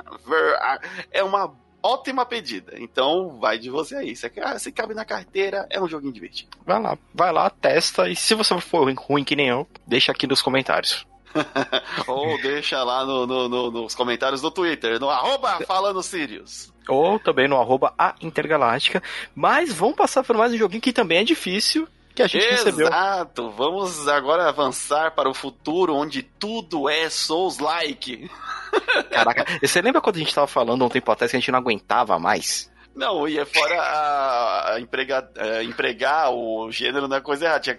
é 1.11 1.23
uma 1.23 1.53
ótima 1.83 2.25
pedida. 2.25 2.73
Então, 2.79 3.39
vai 3.39 3.59
de 3.59 3.69
você 3.69 3.97
aí. 3.97 4.17
Se, 4.17 4.31
ah, 4.43 4.59
se 4.59 4.73
cabe 4.73 4.95
na 4.95 5.05
carteira, 5.05 5.67
é 5.71 5.81
um 5.81 5.89
joguinho 5.89 6.13
divertido. 6.13 6.57
Vai 6.65 6.81
lá, 6.81 6.99
vai 7.15 7.33
lá, 7.33 7.51
testa. 7.51 8.09
E 8.09 8.17
se 8.17 8.35
você 8.35 8.59
for 8.61 8.91
ruim 8.91 9.25
que 9.25 9.37
nem 9.37 9.49
eu, 9.49 9.69
deixa 9.87 10.11
aqui 10.11 10.27
nos 10.27 10.41
comentários. 10.41 11.07
Ou 12.07 12.41
deixa 12.41 12.83
lá 12.83 13.05
no, 13.05 13.27
no, 13.27 13.49
no, 13.49 13.71
nos 13.71 13.95
comentários 13.95 14.41
do 14.41 14.51
Twitter, 14.51 15.01
no 15.01 15.11
arroba 15.11 15.61
falando 15.67 16.03
Sirius. 16.03 16.73
Ou 16.89 17.19
também 17.19 17.49
no 17.49 17.61
arroba 17.61 17.93
a 17.99 18.15
Intergaláctica. 18.21 19.03
Mas 19.35 19.73
vamos 19.73 19.97
passar 19.97 20.23
por 20.23 20.37
mais 20.37 20.53
um 20.53 20.57
joguinho 20.57 20.81
que 20.81 20.93
também 20.93 21.19
é 21.19 21.25
difícil, 21.25 21.89
que 22.15 22.23
a 22.23 22.27
gente 22.27 22.45
Exato. 22.45 22.65
recebeu. 22.65 22.87
Exato, 22.87 23.51
vamos 23.51 24.07
agora 24.09 24.49
avançar 24.49 25.11
para 25.13 25.29
o 25.29 25.35
futuro 25.35 25.95
onde 25.95 26.23
tudo 26.23 26.89
é 26.89 27.11
Souls-like. 27.11 28.31
Caraca, 29.11 29.45
você 29.61 29.83
lembra 29.83 30.01
quando 30.01 30.17
a 30.17 30.19
gente 30.21 30.35
tava 30.35 30.47
falando 30.47 30.85
um 30.85 30.89
tempo 30.89 31.11
atrás 31.11 31.31
que 31.31 31.37
a 31.37 31.41
gente 31.41 31.51
não 31.51 31.59
aguentava 31.59 32.19
mais? 32.19 32.73
Não, 32.95 33.27
e 33.27 33.39
é 33.39 33.45
fora 33.45 33.81
a, 33.81 34.75
a 34.75 34.81
empregar, 34.81 35.29
a 35.37 35.47
é, 35.47 35.65
empregar 35.65 36.33
o 36.33 36.71
gênero 36.71 37.09
na 37.09 37.21
coisa 37.21 37.47
errada. 37.47 37.61
Tinha 37.61 37.79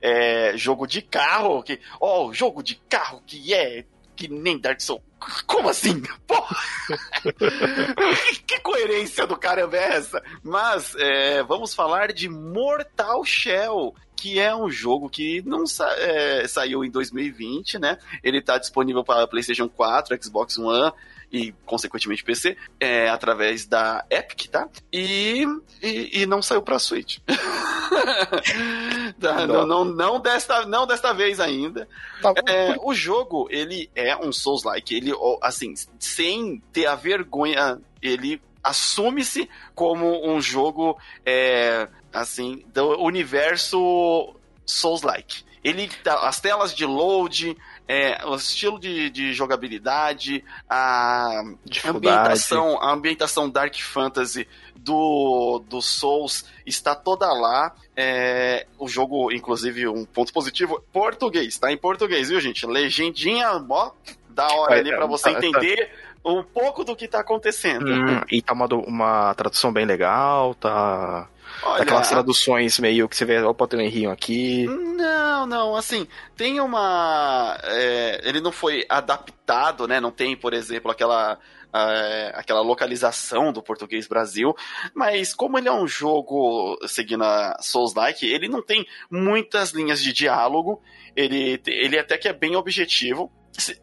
é, 0.00 0.56
jogo 0.56 0.86
de 0.86 1.02
carro, 1.02 1.62
que. 1.64 1.80
Ó, 2.00 2.26
oh, 2.26 2.32
jogo 2.32 2.62
de 2.62 2.76
carro 2.88 3.20
que 3.26 3.52
é 3.52 3.84
que 4.16 4.28
nem 4.28 4.58
Dark 4.58 4.80
Souls. 4.80 5.02
Como 5.46 5.68
assim? 5.68 6.02
Porra! 6.26 6.56
que 8.46 8.58
coerência 8.60 9.26
do 9.26 9.36
caramba 9.36 9.76
é 9.76 9.96
essa? 9.96 10.22
Mas 10.42 10.94
é, 10.96 11.42
vamos 11.44 11.74
falar 11.74 12.12
de 12.12 12.28
Mortal 12.28 13.24
Shell, 13.24 13.94
que 14.16 14.38
é 14.38 14.54
um 14.54 14.70
jogo 14.70 15.08
que 15.08 15.42
não 15.42 15.66
sa 15.66 15.88
é, 15.98 16.46
saiu 16.48 16.84
em 16.84 16.90
2020, 16.90 17.78
né? 17.78 17.98
Ele 18.22 18.38
está 18.38 18.58
disponível 18.58 19.04
para 19.04 19.26
PlayStation 19.26 19.68
4, 19.68 20.22
Xbox 20.22 20.58
One 20.58 20.92
e, 21.32 21.52
consequentemente, 21.64 22.22
PC, 22.22 22.56
é, 22.78 23.08
através 23.08 23.66
da 23.66 24.04
Epic, 24.10 24.50
tá? 24.50 24.68
E, 24.92 25.46
e, 25.82 26.22
e 26.22 26.26
não 26.26 26.42
saiu 26.42 26.60
pra 26.60 26.78
Switch. 26.78 27.18
tá, 29.18 29.46
não. 29.46 29.66
Não, 29.66 29.84
não, 29.84 30.20
desta, 30.20 30.66
não 30.66 30.86
desta 30.86 31.14
vez 31.14 31.40
ainda. 31.40 31.88
Tá 32.20 32.34
é, 32.46 32.76
o 32.82 32.92
jogo, 32.92 33.48
ele 33.50 33.90
é 33.94 34.14
um 34.14 34.30
Souls-like. 34.30 34.94
Ele, 34.94 35.12
assim, 35.40 35.72
sem 35.98 36.62
ter 36.72 36.86
a 36.86 36.94
vergonha, 36.94 37.80
ele 38.02 38.40
assume-se 38.62 39.48
como 39.74 40.30
um 40.30 40.40
jogo, 40.40 40.98
é, 41.24 41.88
assim, 42.12 42.62
do 42.74 43.02
universo 43.02 44.34
Souls-like. 44.66 45.44
Ele, 45.62 45.88
as 46.22 46.40
telas 46.40 46.74
de 46.74 46.84
load, 46.84 47.56
é, 47.86 48.24
o 48.26 48.34
estilo 48.34 48.80
de, 48.80 49.10
de 49.10 49.32
jogabilidade, 49.32 50.44
a 50.68 51.42
ambientação, 51.86 52.80
a 52.82 52.92
ambientação 52.92 53.48
Dark 53.48 53.76
Fantasy 53.80 54.48
do, 54.74 55.62
do 55.68 55.80
Souls 55.80 56.44
está 56.66 56.94
toda 56.94 57.32
lá. 57.32 57.72
É, 57.96 58.66
o 58.78 58.88
jogo, 58.88 59.30
inclusive, 59.30 59.86
um 59.86 60.04
ponto 60.04 60.32
positivo, 60.32 60.82
português, 60.92 61.58
tá 61.58 61.70
em 61.70 61.76
português, 61.76 62.28
viu, 62.28 62.40
gente? 62.40 62.66
Legendinha, 62.66 63.52
ó, 63.68 63.92
da 64.28 64.48
hora 64.48 64.76
ali 64.76 64.90
para 64.90 65.06
você 65.06 65.30
entender 65.30 65.90
um 66.24 66.42
pouco 66.42 66.84
do 66.84 66.96
que 66.96 67.06
tá 67.06 67.20
acontecendo. 67.20 67.86
Hum, 67.86 68.20
e 68.30 68.40
tá 68.40 68.52
uma, 68.52 68.66
uma 68.66 69.34
tradução 69.34 69.72
bem 69.72 69.84
legal, 69.84 70.54
tá 70.54 71.28
Olha, 71.62 71.82
Aquelas 71.82 72.08
traduções 72.08 72.78
meio 72.80 73.08
que 73.08 73.16
você 73.16 73.24
vê, 73.24 73.40
opa, 73.40 73.68
tem 73.68 73.78
um 73.78 73.82
errinho 73.82 74.10
aqui. 74.10 74.66
Não, 74.66 75.46
não, 75.46 75.76
assim, 75.76 76.06
tem 76.36 76.60
uma. 76.60 77.56
É, 77.62 78.20
ele 78.24 78.40
não 78.40 78.50
foi 78.50 78.84
adaptado, 78.88 79.86
né? 79.86 80.00
Não 80.00 80.10
tem, 80.10 80.36
por 80.36 80.52
exemplo, 80.52 80.90
aquela. 80.90 81.38
É, 81.74 82.32
aquela 82.34 82.60
localização 82.60 83.50
do 83.50 83.62
português 83.62 84.06
Brasil, 84.06 84.54
mas 84.94 85.34
como 85.34 85.56
ele 85.56 85.68
é 85.68 85.72
um 85.72 85.88
jogo 85.88 86.76
seguindo 86.86 87.24
a 87.24 87.56
Souls-like, 87.62 88.30
ele 88.30 88.46
não 88.46 88.60
tem 88.60 88.86
muitas 89.10 89.70
linhas 89.70 90.02
de 90.02 90.12
diálogo, 90.12 90.82
ele, 91.16 91.58
ele 91.66 91.98
até 91.98 92.18
que 92.18 92.28
é 92.28 92.32
bem 92.34 92.56
objetivo, 92.56 93.32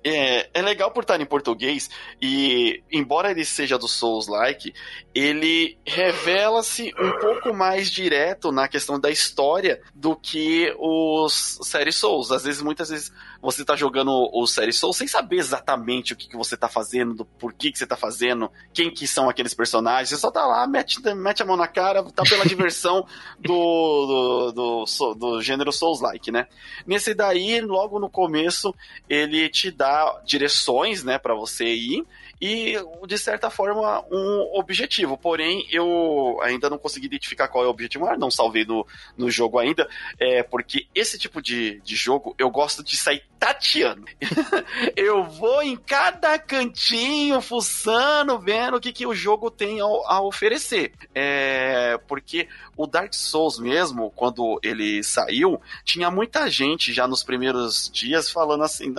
é, 0.03 0.49
é, 0.53 0.61
legal 0.61 0.91
por 0.91 1.03
estar 1.03 1.19
em 1.21 1.25
português 1.25 1.89
e, 2.21 2.81
embora 2.91 3.31
ele 3.31 3.45
seja 3.45 3.77
do 3.77 3.87
Souls-like, 3.87 4.73
ele 5.13 5.77
revela-se 5.85 6.91
um 6.99 7.11
pouco 7.19 7.53
mais 7.53 7.89
direto 7.89 8.51
na 8.51 8.67
questão 8.67 8.99
da 8.99 9.11
história 9.11 9.81
do 9.93 10.15
que 10.15 10.73
os 10.77 11.59
séries 11.63 11.95
Souls. 11.95 12.31
Às 12.31 12.43
vezes, 12.43 12.61
muitas 12.61 12.89
vezes, 12.89 13.11
você 13.41 13.63
tá 13.63 13.75
jogando 13.75 14.11
o 14.33 14.45
Série 14.45 14.73
Soul 14.73 14.93
sem 14.93 15.07
saber 15.07 15.37
exatamente 15.37 16.13
o 16.13 16.15
que, 16.15 16.27
que 16.27 16.35
você 16.35 16.57
tá 16.57 16.67
fazendo, 16.67 17.13
do 17.13 17.25
porquê 17.25 17.71
que 17.71 17.77
você 17.77 17.87
tá 17.87 17.95
fazendo, 17.95 18.51
quem 18.73 18.91
que 18.91 19.07
são 19.07 19.29
aqueles 19.29 19.53
personagens. 19.53 20.09
Você 20.09 20.17
só 20.17 20.31
tá 20.31 20.45
lá, 20.45 20.67
mete, 20.67 20.99
mete 21.15 21.41
a 21.41 21.45
mão 21.45 21.55
na 21.55 21.67
cara, 21.67 22.03
tá 22.11 22.23
pela 22.23 22.43
diversão 22.47 23.05
do, 23.39 24.51
do, 24.51 24.85
do, 24.85 25.13
do 25.15 25.41
gênero 25.41 25.71
Souls-like, 25.71 26.31
né? 26.31 26.47
Nesse 26.85 27.13
daí, 27.13 27.61
logo 27.61 27.99
no 27.99 28.09
começo, 28.09 28.73
ele 29.07 29.49
te 29.49 29.71
dá 29.71 30.21
direções, 30.25 31.03
né, 31.03 31.17
para 31.17 31.33
você 31.33 31.65
ir 31.65 32.03
e, 32.41 32.75
de 33.05 33.17
certa 33.17 33.49
forma, 33.49 34.03
um 34.11 34.51
objetivo. 34.53 35.17
Porém, 35.17 35.67
eu 35.71 36.39
ainda 36.41 36.69
não 36.69 36.77
consegui 36.77 37.07
identificar 37.07 37.47
qual 37.47 37.63
é 37.63 37.67
o 37.67 37.71
objetivo, 37.71 38.07
ah, 38.07 38.17
não 38.17 38.31
salvei 38.31 38.65
no, 38.65 38.85
no 39.17 39.29
jogo 39.29 39.59
ainda, 39.59 39.87
é 40.19 40.43
porque 40.43 40.87
esse 40.93 41.17
tipo 41.17 41.41
de, 41.41 41.79
de 41.81 41.95
jogo 41.95 42.35
eu 42.37 42.49
gosto 42.49 42.83
de 42.83 42.95
sair 42.97 43.23
tateando. 43.39 44.05
eu 44.95 45.23
vou 45.23 45.63
em 45.63 45.77
cada 45.77 46.37
cantinho, 46.37 47.39
fuçando, 47.41 48.37
vendo 48.37 48.77
o 48.77 48.81
que, 48.81 48.91
que 48.91 49.07
o 49.07 49.15
jogo 49.15 49.49
tem 49.49 49.79
a, 49.79 49.85
a 49.85 50.21
oferecer. 50.21 50.91
É, 51.15 51.97
porque 52.07 52.47
o 52.75 52.85
Dark 52.85 53.13
Souls 53.13 53.57
mesmo, 53.57 54.11
quando 54.11 54.59
ele 54.61 55.01
saiu, 55.03 55.61
tinha 55.83 56.11
muita 56.11 56.49
gente 56.49 56.93
já 56.93 57.07
nos 57.07 57.23
primeiros 57.23 57.89
dias 57.91 58.29
falando 58.29 58.63
assim, 58.63 58.93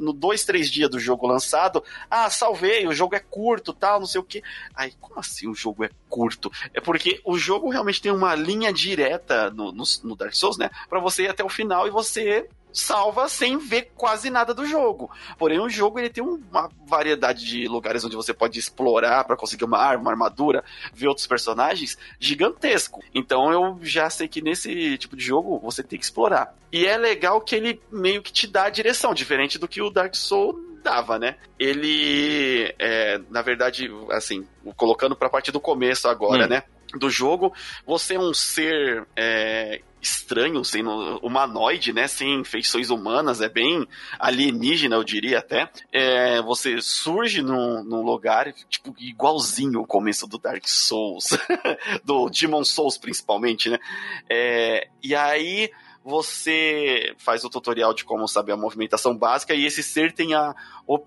no 0.00 0.12
dois, 0.12 0.44
três 0.44 0.70
dias 0.70 0.90
do 0.90 1.00
jogo 1.00 1.26
lançado, 1.26 1.82
ah, 2.10 2.28
salvei, 2.28 2.85
o 2.88 2.94
jogo 2.94 3.14
é 3.14 3.20
curto, 3.20 3.72
tal, 3.72 4.00
não 4.00 4.06
sei 4.06 4.20
o 4.20 4.24
que. 4.24 4.42
Aí, 4.74 4.92
como 5.00 5.18
assim 5.18 5.48
o 5.48 5.54
jogo 5.54 5.84
é 5.84 5.90
curto? 6.08 6.50
É 6.72 6.80
porque 6.80 7.20
o 7.24 7.38
jogo 7.38 7.70
realmente 7.70 8.00
tem 8.02 8.12
uma 8.12 8.34
linha 8.34 8.72
direta 8.72 9.50
no, 9.50 9.72
no, 9.72 9.84
no 10.04 10.16
Dark 10.16 10.34
Souls, 10.34 10.58
né? 10.58 10.70
Pra 10.88 11.00
você 11.00 11.24
ir 11.24 11.28
até 11.28 11.44
o 11.44 11.48
final 11.48 11.86
e 11.86 11.90
você 11.90 12.48
salva 12.76 13.28
sem 13.28 13.56
ver 13.56 13.92
quase 13.96 14.28
nada 14.28 14.52
do 14.52 14.66
jogo. 14.66 15.10
Porém, 15.38 15.58
o 15.58 15.68
jogo 15.68 15.98
ele 15.98 16.10
tem 16.10 16.22
uma 16.22 16.70
variedade 16.86 17.44
de 17.44 17.66
lugares 17.66 18.04
onde 18.04 18.14
você 18.14 18.34
pode 18.34 18.58
explorar 18.58 19.24
para 19.24 19.36
conseguir 19.36 19.64
uma 19.64 19.78
arma, 19.78 20.02
uma 20.02 20.10
armadura, 20.10 20.62
ver 20.92 21.08
outros 21.08 21.26
personagens 21.26 21.96
gigantesco. 22.20 23.02
Então 23.14 23.50
eu 23.50 23.78
já 23.82 24.10
sei 24.10 24.28
que 24.28 24.42
nesse 24.42 24.98
tipo 24.98 25.16
de 25.16 25.24
jogo 25.24 25.58
você 25.58 25.82
tem 25.82 25.98
que 25.98 26.04
explorar. 26.04 26.54
E 26.70 26.84
é 26.84 26.98
legal 26.98 27.40
que 27.40 27.56
ele 27.56 27.80
meio 27.90 28.22
que 28.22 28.32
te 28.32 28.46
dá 28.46 28.64
a 28.64 28.70
direção, 28.70 29.14
diferente 29.14 29.58
do 29.58 29.66
que 29.66 29.80
o 29.80 29.90
Dark 29.90 30.14
Souls 30.14 30.56
dava, 30.86 31.18
né? 31.18 31.34
Ele, 31.58 32.72
é, 32.78 33.20
na 33.28 33.42
verdade, 33.42 33.90
assim, 34.12 34.46
colocando 34.76 35.16
pra 35.16 35.28
parte 35.28 35.50
do 35.50 35.60
começo 35.60 36.08
agora, 36.08 36.46
hum. 36.46 36.48
né? 36.48 36.62
Do 36.94 37.10
jogo, 37.10 37.52
você 37.84 38.14
é 38.14 38.18
um 38.20 38.32
ser 38.32 39.04
é, 39.16 39.80
estranho, 40.00 40.64
sendo 40.64 41.18
humanoide, 41.18 41.92
né? 41.92 42.06
Sem 42.06 42.44
feições 42.44 42.88
humanas, 42.88 43.40
é 43.40 43.48
bem 43.48 43.84
alienígena, 44.20 44.94
eu 44.94 45.02
diria 45.02 45.40
até. 45.40 45.68
É, 45.92 46.40
você 46.42 46.80
surge 46.80 47.42
num, 47.42 47.82
num, 47.82 48.02
lugar, 48.02 48.52
tipo, 48.70 48.94
igualzinho 48.98 49.80
o 49.80 49.86
começo 49.86 50.28
do 50.28 50.38
Dark 50.38 50.62
Souls, 50.68 51.30
do 52.04 52.30
Demon 52.30 52.62
Souls 52.62 52.96
principalmente, 52.96 53.68
né? 53.68 53.78
É, 54.30 54.86
e 55.02 55.16
aí 55.16 55.68
você 56.06 57.16
faz 57.18 57.44
o 57.44 57.50
tutorial 57.50 57.92
de 57.92 58.04
como 58.04 58.28
saber 58.28 58.52
a 58.52 58.56
movimentação 58.56 59.16
básica 59.16 59.52
e 59.54 59.66
esse 59.66 59.82
ser 59.82 60.12
tem 60.12 60.34
a 60.34 60.54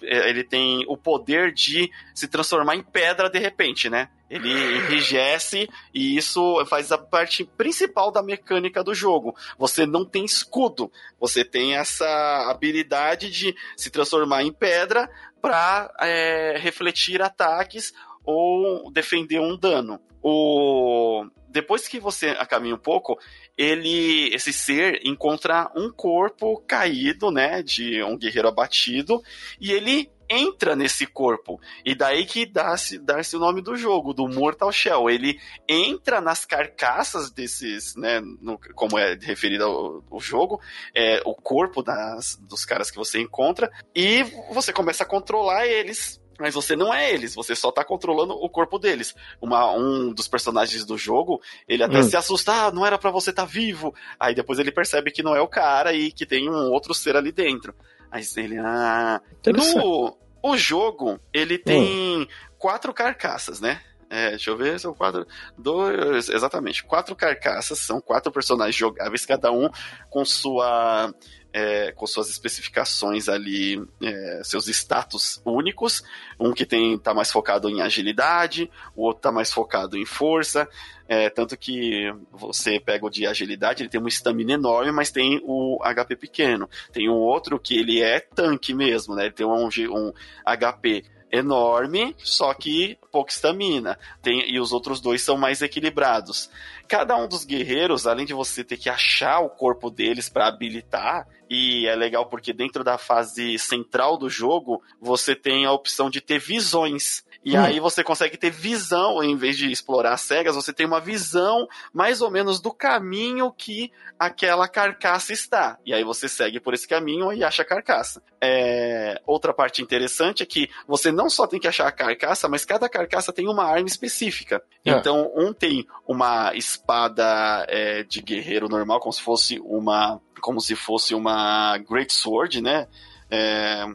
ele 0.02 0.44
tem 0.44 0.84
o 0.90 0.98
poder 0.98 1.54
de 1.54 1.90
se 2.14 2.28
transformar 2.28 2.76
em 2.76 2.84
pedra 2.84 3.30
de 3.30 3.40
repente, 3.40 3.90
né? 3.90 4.10
Ele 4.30 4.52
enrijece 4.52 5.70
e 5.94 6.18
isso 6.18 6.66
faz 6.66 6.92
a 6.92 6.98
parte 6.98 7.46
principal 7.46 8.12
da 8.12 8.22
mecânica 8.22 8.84
do 8.84 8.94
jogo. 8.94 9.34
Você 9.58 9.86
não 9.86 10.04
tem 10.04 10.26
escudo, 10.26 10.92
você 11.18 11.46
tem 11.46 11.78
essa 11.78 12.50
habilidade 12.52 13.32
de 13.32 13.56
se 13.78 13.90
transformar 13.90 14.44
em 14.44 14.52
pedra 14.52 15.10
para 15.42 15.90
é, 16.02 16.58
refletir 16.60 17.22
ataques 17.22 17.94
ou 18.26 18.92
defender 18.92 19.40
um 19.40 19.58
dano. 19.58 19.98
O 20.22 21.26
depois 21.50 21.88
que 21.88 22.00
você 22.00 22.34
caminha 22.46 22.76
um 22.76 22.80
pouco, 22.80 23.18
ele, 23.58 24.34
esse 24.34 24.54
ser 24.54 25.02
encontra 25.04 25.72
um 25.76 25.92
corpo 25.92 26.62
caído, 26.68 27.32
né, 27.32 27.62
de 27.62 28.02
um 28.04 28.18
guerreiro 28.18 28.48
abatido, 28.48 29.22
e 29.60 29.72
ele 29.72 30.10
entra 30.30 30.76
nesse 30.76 31.08
corpo. 31.08 31.60
E 31.84 31.96
daí 31.96 32.26
que 32.26 32.46
dá-se 32.46 33.00
dá 33.00 33.20
o 33.34 33.40
nome 33.40 33.62
do 33.62 33.76
jogo, 33.76 34.14
do 34.14 34.28
Mortal 34.28 34.72
Shell. 34.72 35.10
Ele 35.10 35.40
entra 35.68 36.22
nas 36.22 36.46
carcaças 36.46 37.32
desses, 37.32 37.96
né, 37.96 38.22
no, 38.40 38.60
como 38.76 39.00
é 39.00 39.16
referido 39.20 39.64
ao, 39.64 40.04
ao 40.12 40.20
jogo, 40.20 40.62
é, 40.96 41.22
o 41.26 41.34
corpo 41.34 41.82
das, 41.82 42.36
dos 42.36 42.64
caras 42.64 42.92
que 42.92 42.98
você 42.98 43.20
encontra, 43.20 43.72
e 43.96 44.24
você 44.52 44.72
começa 44.72 45.04
a 45.04 45.08
controlar 45.08 45.66
eles 45.66 46.22
mas 46.40 46.56
você 46.56 46.76
não 46.76 46.94
é 46.94 47.14
eles, 47.14 47.36
você 47.36 47.56
só 47.56 47.72
tá 47.72 47.84
controlando 47.84 48.34
o 48.34 48.50
corpo 48.50 48.80
deles. 48.80 49.16
Uma, 49.42 49.72
um 49.74 50.14
dos 50.14 50.28
personagens 50.28 50.86
do 50.86 50.98
jogo, 50.98 51.42
ele 51.68 51.84
até 51.84 52.00
hum. 52.00 52.04
se 52.04 52.16
assusta, 52.16 52.52
ah, 52.54 52.72
não 52.72 52.86
era 52.86 52.98
para 52.98 53.12
você 53.12 53.30
estar 53.30 53.44
tá 53.44 53.48
vivo. 53.48 53.94
Aí 54.20 54.34
depois 54.34 54.58
ele 54.60 54.72
percebe 54.72 55.12
que 55.12 55.24
não 55.24 55.36
é 55.36 55.42
o 55.42 55.48
cara 55.48 55.94
e 55.94 56.12
que 56.12 56.26
tem 56.26 56.50
um 56.50 56.72
outro 56.72 56.94
ser 56.94 57.16
ali 57.16 57.32
dentro. 57.32 57.76
Aí 58.12 58.24
ele, 58.38 58.58
ah. 58.58 59.22
No, 59.48 60.18
o 60.42 60.58
jogo, 60.58 61.20
ele 61.34 61.58
tem 61.58 62.22
hum. 62.22 62.28
quatro 62.58 62.94
carcaças, 62.94 63.60
né? 63.60 63.82
É, 64.10 64.32
deixa 64.32 64.50
eu 64.50 64.58
ver, 64.58 64.80
são 64.80 64.94
quatro. 64.94 65.28
Dois. 65.56 66.30
Exatamente, 66.30 66.84
quatro 66.84 67.16
carcaças, 67.16 67.78
são 67.78 68.02
quatro 68.02 68.32
personagens 68.32 68.76
jogáveis, 68.76 69.26
cada 69.26 69.52
um 69.52 69.70
com 70.10 70.26
sua 70.26 71.14
é, 71.52 71.92
com 71.92 72.06
suas 72.06 72.30
especificações 72.30 73.28
ali, 73.28 73.84
é, 74.02 74.42
seus 74.44 74.68
status 74.68 75.42
únicos. 75.46 76.04
Um 76.40 76.54
que 76.54 76.66
tem 76.66 76.98
tá 76.98 77.14
mais 77.14 77.32
focado 77.32 77.70
em 77.70 77.82
agilidade, 77.82 78.70
o 78.96 79.04
outro 79.04 79.22
tá 79.22 79.32
mais 79.32 79.52
focado 79.52 79.98
em 79.98 80.06
força. 80.06 80.68
É, 81.08 81.30
tanto 81.30 81.58
que 81.58 82.14
você 82.32 82.80
pega 82.80 83.06
o 83.06 83.10
de 83.10 83.26
agilidade, 83.26 83.82
ele 83.82 83.90
tem 83.90 84.00
uma 84.00 84.10
estamina 84.10 84.54
enorme, 84.54 84.92
mas 84.92 85.10
tem 85.10 85.42
o 85.44 85.80
HP 85.84 86.16
pequeno. 86.16 86.70
Tem 86.92 87.10
um 87.10 87.16
outro 87.16 87.60
que 87.60 87.78
ele 87.78 88.02
é 88.02 88.20
tanque 88.20 88.74
mesmo, 88.74 89.16
né? 89.16 89.26
Ele 89.26 89.34
tem 89.34 89.46
um, 89.46 89.68
um 89.68 90.14
HP 90.46 91.04
enorme, 91.32 92.16
só 92.20 92.54
que 92.54 92.98
pouca 93.12 93.32
estamina. 93.32 93.98
Tem, 94.22 94.50
e 94.50 94.60
os 94.60 94.72
outros 94.72 95.00
dois 95.00 95.22
são 95.22 95.38
mais 95.38 95.62
equilibrados. 95.62 96.50
Cada 96.88 97.16
um 97.16 97.28
dos 97.28 97.46
guerreiros, 97.46 98.08
além 98.08 98.26
de 98.26 98.34
você 98.34 98.64
ter 98.64 98.78
que 98.78 98.90
achar 98.90 99.40
o 99.40 99.50
corpo 99.50 99.90
deles 99.90 100.30
para 100.30 100.48
habilitar, 100.48 101.28
e 101.50 101.88
é 101.88 101.96
legal 101.96 102.28
porque 102.28 102.54
dentro 102.54 102.84
da 102.84 102.98
fase 102.98 103.58
central 103.58 104.18
do 104.18 104.30
jogo, 104.30 104.82
você 105.02 105.36
tem 105.36 105.66
a 105.66 105.72
opção 105.72 106.10
de 106.10 106.22
ter 106.22 106.40
visões. 106.40 107.24
E 107.44 107.58
hum. 107.58 107.62
aí 107.62 107.80
você 107.80 108.04
consegue 108.04 108.38
ter 108.38 108.50
visão, 108.50 109.24
em 109.24 109.36
vez 109.36 109.58
de 109.58 109.72
explorar 109.72 110.18
cegas, 110.18 110.56
você 110.56 110.74
tem 110.74 110.86
uma 110.86 111.00
visão 111.00 111.68
mais 111.94 112.22
ou 112.22 112.30
menos 112.30 112.60
do 112.60 112.74
caminho 112.74 113.52
que 113.52 113.92
aquela 114.18 114.68
carcaça 114.68 115.32
está. 115.32 115.78
E 115.86 115.94
aí 115.94 116.04
você 116.04 116.28
segue 116.28 116.60
por 116.60 116.74
esse 116.74 116.88
caminho 116.88 117.32
e 117.32 117.44
acha 117.44 117.62
a 117.62 117.66
carcaça. 117.66 118.22
É... 118.42 119.22
Outra 119.26 119.54
parte 119.54 119.82
interessante 119.82 120.44
é 120.44 120.46
que 120.46 120.70
você 120.86 121.12
não 121.12 121.30
só 121.30 121.48
tem 121.48 121.60
que 121.60 121.68
achar 121.68 121.88
a 121.88 121.92
carcaça, 121.92 122.50
mas 122.50 122.66
cada 122.66 122.90
carcaça 122.90 123.32
tem 123.32 123.48
uma 123.48 123.64
arma 123.64 123.88
específica. 123.88 124.62
É. 124.86 124.92
Então, 124.92 125.32
um 125.36 125.54
tem 125.54 125.88
uma 126.06 126.54
espada 126.54 127.66
é, 127.70 128.04
de 128.04 128.22
guerreiro 128.22 128.68
normal, 128.68 129.00
como 129.00 129.14
se 129.14 129.22
fosse 129.22 129.60
uma. 129.60 130.20
Como 130.42 130.60
se 130.62 130.76
fosse 130.76 131.14
uma 131.14 131.78
Great 131.78 132.14
Sword, 132.14 132.62
né? 132.62 132.88
É, 133.30 133.86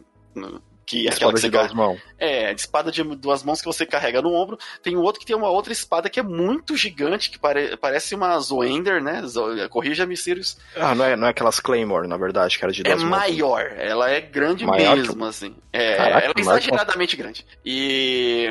que 0.84 1.06
é 1.06 1.10
aquela 1.10 1.32
que 1.32 1.40
de 1.40 1.50
duas 1.50 1.72
mãos. 1.72 2.00
É, 2.18 2.52
de 2.52 2.60
espada 2.60 2.90
de 2.90 3.02
duas 3.02 3.42
mãos 3.42 3.60
que 3.60 3.66
você 3.66 3.86
carrega 3.86 4.20
no 4.20 4.32
ombro. 4.32 4.58
Tem 4.82 4.96
um 4.96 5.00
outro 5.00 5.20
que 5.20 5.26
tem 5.26 5.36
uma 5.36 5.48
outra 5.48 5.72
espada 5.72 6.10
que 6.10 6.20
é 6.20 6.22
muito 6.22 6.76
gigante, 6.76 7.30
que 7.30 7.38
pare, 7.38 7.76
parece 7.76 8.14
uma 8.14 8.38
Zoender, 8.38 9.02
né? 9.02 9.22
Corrija-me, 9.70 10.16
Sirius. 10.16 10.56
Ah, 10.76 10.94
não 10.94 11.04
é, 11.04 11.16
não 11.16 11.26
é 11.26 11.30
aquelas 11.30 11.60
Claymore, 11.60 12.08
na 12.08 12.16
verdade, 12.16 12.58
que 12.58 12.64
era 12.64 12.72
de 12.72 12.82
duas 12.82 13.00
é 13.00 13.04
mãos. 13.04 13.16
É 13.16 13.20
maior, 13.20 13.72
ela 13.76 14.10
é 14.10 14.20
grande 14.20 14.66
maior 14.66 14.96
mesmo, 14.96 15.16
que... 15.16 15.24
assim. 15.24 15.56
É, 15.72 15.96
Caraca, 15.96 16.24
ela 16.26 16.34
é 16.36 16.40
exageradamente 16.40 17.16
grande. 17.16 17.46
E, 17.64 18.48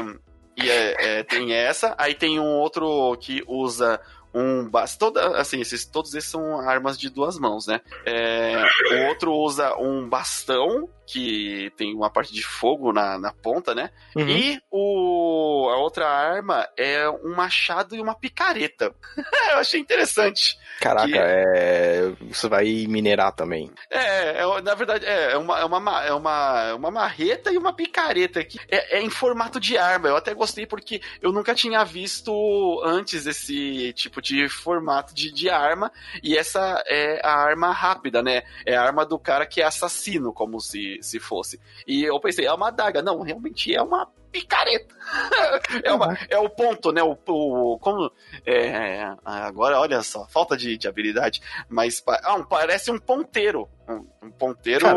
e 0.57 0.69
é, 0.69 1.19
é, 1.19 1.23
tem 1.23 1.53
essa, 1.53 1.95
aí 1.97 2.13
tem 2.13 2.39
um 2.39 2.59
outro 2.59 3.15
que 3.17 3.43
usa 3.47 3.99
um 4.33 4.69
toda 4.97 5.37
assim 5.37 5.61
esses 5.61 5.85
todos 5.85 6.13
esses 6.15 6.29
são 6.29 6.59
armas 6.59 6.97
de 6.97 7.07
duas 7.09 7.37
mãos 7.37 7.67
né 7.67 7.81
é, 8.03 8.65
o 8.91 9.07
outro 9.09 9.31
usa 9.31 9.77
um 9.77 10.09
bastão 10.09 10.89
que 11.05 11.71
tem 11.75 11.93
uma 11.93 12.09
parte 12.09 12.33
de 12.33 12.43
fogo 12.43 12.91
na, 12.91 13.17
na 13.17 13.31
ponta 13.31 13.73
né? 13.75 13.89
Uhum. 14.15 14.27
e 14.27 14.61
o 14.71 15.69
a 15.71 15.77
outra 15.77 16.07
arma 16.07 16.67
é 16.77 17.09
um 17.09 17.35
machado 17.35 17.95
e 17.95 18.01
uma 18.01 18.15
picareta. 18.15 18.93
Eu 19.51 19.57
achei 19.57 19.79
interessante. 19.79 20.57
Caraca 20.79 21.07
que... 21.07 21.17
é 21.17 22.11
você 22.29 22.47
vai 22.47 22.85
minerar 22.87 23.33
também. 23.33 23.71
É, 23.89 24.41
é 24.41 24.61
na 24.61 24.75
verdade 24.75 25.05
é, 25.05 25.33
é 25.33 25.37
uma 25.37 25.59
é 25.59 25.65
uma 25.65 26.05
é 26.05 26.13
uma, 26.13 26.63
é 26.69 26.73
uma 26.73 26.91
marreta 26.91 27.51
e 27.51 27.57
uma 27.57 27.73
picareta 27.73 28.43
que 28.43 28.59
é, 28.69 28.97
é 28.97 29.01
em 29.01 29.09
formato 29.09 29.59
de 29.59 29.77
arma. 29.77 30.09
Eu 30.09 30.17
até 30.17 30.33
gostei 30.33 30.65
porque 30.65 31.01
eu 31.21 31.31
nunca 31.31 31.53
tinha 31.53 31.83
visto 31.83 32.81
antes 32.83 33.25
esse 33.25 33.93
tipo 33.93 34.21
de 34.21 34.47
formato 34.49 35.13
de, 35.13 35.31
de 35.31 35.49
arma, 35.49 35.91
e 36.21 36.37
essa 36.37 36.83
é 36.87 37.21
a 37.23 37.33
arma 37.33 37.71
rápida, 37.71 38.21
né? 38.21 38.43
É 38.65 38.75
a 38.75 38.83
arma 38.83 39.05
do 39.05 39.17
cara 39.17 39.45
que 39.45 39.61
é 39.61 39.65
assassino, 39.65 40.33
como 40.33 40.59
se, 40.59 40.92
se 41.01 41.19
fosse. 41.19 41.59
E 41.87 42.03
eu 42.03 42.19
pensei, 42.19 42.45
é 42.45 42.53
uma 42.53 42.67
adaga. 42.67 43.01
Não, 43.01 43.21
realmente 43.21 43.73
é 43.73 43.81
uma 43.81 44.07
picareta. 44.33 44.95
é, 45.83 45.93
uma, 45.93 46.17
é 46.27 46.37
o 46.39 46.49
ponto, 46.49 46.91
né? 46.91 47.03
O, 47.03 47.15
o 47.27 47.77
como 47.79 48.11
é, 48.45 49.13
agora, 49.23 49.79
olha 49.79 50.01
só, 50.01 50.27
falta 50.27 50.57
de, 50.57 50.75
de 50.75 50.87
habilidade, 50.87 51.39
mas 51.69 52.03
ah, 52.07 52.35
um, 52.35 52.43
parece 52.43 52.91
um 52.91 52.97
ponteiro, 52.97 53.69
um, 53.87 54.27
um 54.27 54.31
ponteiro 54.31 54.87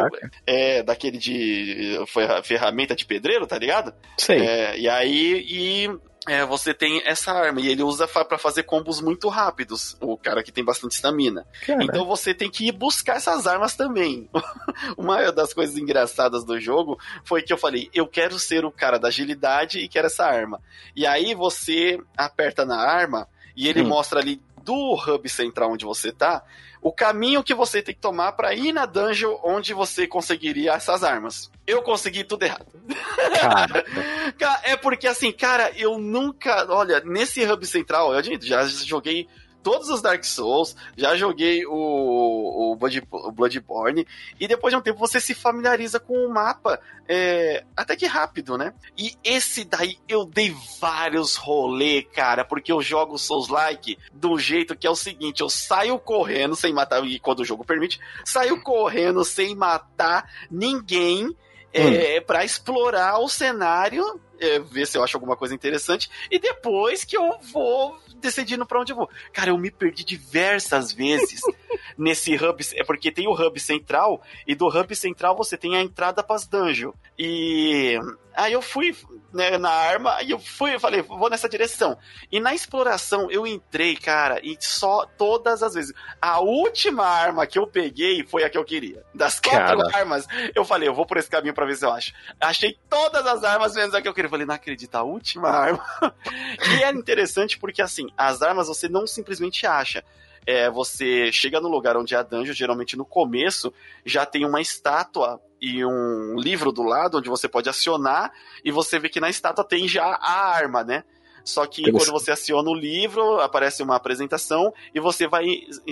é 0.47 0.83
daquele 0.83 1.19
de 1.19 2.03
foi 2.09 2.25
ferramenta 2.43 2.97
de 2.97 3.05
pedreiro, 3.05 3.47
tá 3.47 3.59
ligado? 3.59 3.95
Sim. 4.17 4.35
É, 4.35 4.79
e 4.79 4.89
aí 4.89 5.45
e 5.47 5.99
é, 6.27 6.45
você 6.45 6.75
tem 6.75 7.01
essa 7.05 7.33
arma 7.33 7.61
e 7.61 7.69
ele 7.69 7.83
usa 7.83 8.09
para 8.09 8.39
fazer 8.39 8.65
combos 8.65 9.01
muito 9.01 9.29
rápidos, 9.29 9.97
o 10.01 10.17
cara 10.17 10.43
que 10.43 10.51
tem 10.51 10.65
bastante 10.65 10.93
estamina. 10.93 11.47
Então 11.81 12.05
você 12.05 12.35
tem 12.35 12.51
que 12.51 12.67
ir 12.67 12.73
buscar 12.73 13.17
essas 13.17 13.47
armas 13.47 13.77
também. 13.77 14.29
Uma 14.97 15.31
das 15.31 15.55
coisas 15.55 15.77
engraçadas 15.77 16.45
do 16.45 16.59
jogo 16.61 16.99
foi 17.25 17.43
que 17.43 17.53
eu 17.53 17.59
falei, 17.59 17.89
eu 17.95 18.07
quero 18.07 18.39
ser 18.39 18.65
o 18.65 18.73
cara 18.73 18.99
da 18.99 19.09
agilidade 19.09 19.79
e 19.79 19.89
quero 19.89 20.09
essa 20.09 20.25
arma. 20.27 20.61
E 20.95 21.07
aí 21.07 21.35
você 21.35 22.01
aperta 22.17 22.65
na 22.65 22.77
arma 22.77 23.29
e 23.57 23.69
ele 23.69 23.83
hum. 23.83 23.89
mostra 23.89 24.21
ali 24.21 24.43
do 24.63 24.95
hub 24.95 25.29
central 25.29 25.73
onde 25.73 25.85
você 25.85 26.11
tá, 26.11 26.43
o 26.87 26.93
caminho 26.93 27.43
que 27.43 27.53
você 27.53 27.83
tem 27.83 27.93
que 27.93 28.01
tomar 28.01 28.31
para 28.31 28.55
ir 28.55 28.73
na 28.73 28.87
dungeon 28.87 29.37
onde 29.43 29.75
você 29.75 30.07
conseguiria 30.07 30.75
essas 30.75 31.03
armas. 31.03 31.51
Eu 31.67 31.83
consegui 31.83 32.23
tudo 32.23 32.45
errado. 32.45 32.67
É 34.63 34.77
porque 34.77 35.07
assim, 35.09 35.33
cara, 35.33 35.73
eu 35.77 35.99
nunca. 35.99 36.67
Olha, 36.69 37.01
nesse 37.01 37.45
hub 37.45 37.67
central, 37.67 38.15
eu 38.15 38.39
já 38.41 38.65
joguei 38.67 39.27
todos 39.67 39.91
os 39.91 40.01
Dark 40.01 40.23
Souls, 40.23 40.77
já 40.97 41.17
joguei 41.17 41.67
o, 41.67 42.71
o, 42.71 42.77
Blood, 42.77 43.03
o 43.11 43.33
Bloodborne, 43.33 44.07
e 44.39 44.47
depois 44.47 44.71
de 44.71 44.79
um 44.79 44.81
tempo 44.81 44.97
você 44.97 45.21
se 45.21 45.35
familiariza 45.35 45.99
com 45.99 46.15
o 46.25 46.33
mapa 46.33 46.79
é, 47.09 47.65
até 47.77 47.97
que 47.97 48.07
rápido, 48.07 48.57
né? 48.57 48.73
E 48.97 49.17
esse 49.25 49.65
daí 49.65 49.99
eu 50.09 50.25
dei 50.25 50.55
vários 50.81 51.35
rolê, 51.35 52.03
cara, 52.03 52.45
porque 52.45 52.71
eu 52.71 52.81
jogo 52.81 53.19
Souls-like 53.19 53.99
do 54.13 54.39
jeito 54.39 54.77
que 54.77 54.87
é 54.87 54.91
o 54.91 54.95
seguinte: 54.95 55.41
eu 55.41 55.49
saio 55.49 55.99
correndo 55.99 56.55
sem 56.55 56.73
matar, 56.73 57.05
e 57.05 57.19
quando 57.19 57.41
o 57.41 57.45
jogo 57.45 57.65
permite, 57.65 57.99
saio 58.25 58.63
correndo 58.63 59.25
sem 59.25 59.57
matar 59.57 60.31
ninguém. 60.49 61.37
É, 61.73 62.21
hum. 62.21 62.23
para 62.27 62.43
explorar 62.43 63.19
o 63.19 63.29
cenário, 63.29 64.19
é, 64.41 64.59
ver 64.59 64.87
se 64.87 64.97
eu 64.97 65.05
acho 65.05 65.15
alguma 65.15 65.37
coisa 65.37 65.55
interessante, 65.55 66.09
e 66.31 66.39
depois 66.39 67.05
que 67.05 67.15
eu 67.19 67.39
vou 67.53 67.99
decidindo 68.21 68.67
para 68.67 68.81
onde 68.81 68.93
eu 68.93 68.97
vou. 68.97 69.11
Cara, 69.33 69.51
eu 69.51 69.59
me 69.59 69.71
perdi 69.71 70.05
diversas 70.05 70.93
vezes 70.93 71.41
nesse 71.97 72.35
hub, 72.35 72.65
é 72.75 72.85
porque 72.85 73.13
tem 73.13 73.27
o 73.27 73.33
hub 73.33 73.59
central 73.61 74.23
e 74.47 74.55
do 74.55 74.67
hub 74.67 74.95
central 74.95 75.37
você 75.37 75.57
tem 75.57 75.77
a 75.77 75.83
entrada 75.83 76.23
para 76.23 76.37
as 76.37 76.47
dungeons. 76.47 76.95
E 77.19 77.99
aí 78.37 78.53
eu 78.53 78.63
fui 78.63 78.95
né, 79.33 79.59
na 79.59 79.71
arma 79.71 80.23
e 80.23 80.31
eu 80.31 80.39
fui, 80.39 80.75
eu 80.75 80.81
falei, 80.81 81.03
vou 81.03 81.31
nessa 81.31 81.49
direção. 81.49 81.99
E 82.31 82.39
na 82.39 82.55
exploração 82.55 83.31
eu 83.31 83.47
entrei, 83.47 83.97
cara, 83.97 84.41
e 84.43 84.57
só 84.61 85.07
todas 85.17 85.63
as 85.63 85.75
vezes. 85.75 85.93
A 86.21 86.41
última 86.41 87.05
arma 87.05 87.47
que 87.47 87.59
eu 87.59 87.67
peguei 87.67 88.25
foi 88.25 88.45
a 88.45 88.51
que 88.51 88.59
eu 88.59 88.65
queria. 88.65 89.03
Das 89.15 89.41
quatro 89.41 89.79
cara. 89.79 89.99
armas, 89.99 90.27
eu 90.55 90.65
falei, 90.65 90.89
eu 90.89 90.95
vou 90.95 91.07
por 91.07 91.17
esse 91.17 91.31
caminho 91.31 91.55
para 91.55 91.67
ver 91.67 91.77
se 91.77 91.85
eu 91.85 91.93
acho. 91.93 92.13
Achei 92.41 92.79
todas 92.89 93.27
as 93.27 93.43
armas 93.43 93.75
menos 93.75 93.95
a 93.95 94.03
que 94.03 94.09
eu 94.09 94.15
queria. 94.15 94.27
Eu 94.27 94.31
falei, 94.31 94.47
não 94.47 94.55
acredito, 94.55 94.95
a 94.95 95.03
última 95.03 95.49
arma. 95.49 95.85
e 96.79 96.83
é 96.83 96.91
interessante 96.91 97.59
porque 97.59 97.83
assim, 97.83 98.07
as 98.17 98.43
armas 98.43 98.69
você 98.69 98.89
não 98.89 99.07
simplesmente 99.07 99.67
acha 99.67 100.05
é, 100.47 100.71
você 100.71 101.33
chega 101.33 101.61
no 101.61 101.69
lugar 101.69 101.97
onde 101.97 102.15
é 102.15 102.19
a 102.19 102.23
dungeon, 102.23 102.55
geralmente 102.55 102.97
no 102.97 103.05
começo, 103.05 103.75
já 104.05 104.25
tem 104.25 104.47
uma 104.47 104.61
estátua 104.61 105.41
e 105.61 105.85
um 105.85 106.37
livro 106.39 106.71
do 106.71 106.83
lado 106.83 107.19
onde 107.19 107.29
você 107.29 107.49
pode 107.49 107.69
acionar 107.69 108.33
e 108.65 108.71
você 108.71 108.99
vê 108.99 109.09
que 109.09 109.21
na 109.21 109.31
estátua 109.31 109.65
tem 109.65 109.89
já 109.89 110.05
a 110.05 110.51
arma, 110.51 110.85
né? 110.85 111.05
Só 111.45 111.65
que 111.65 111.91
quando 111.93 112.11
você 112.11 112.33
aciona 112.33 112.69
o 112.69 112.75
livro, 112.75 113.41
aparece 113.41 113.83
uma 113.83 113.95
apresentação 113.95 114.75
e 114.93 114.99
você 114.99 115.29
vai 115.29 115.45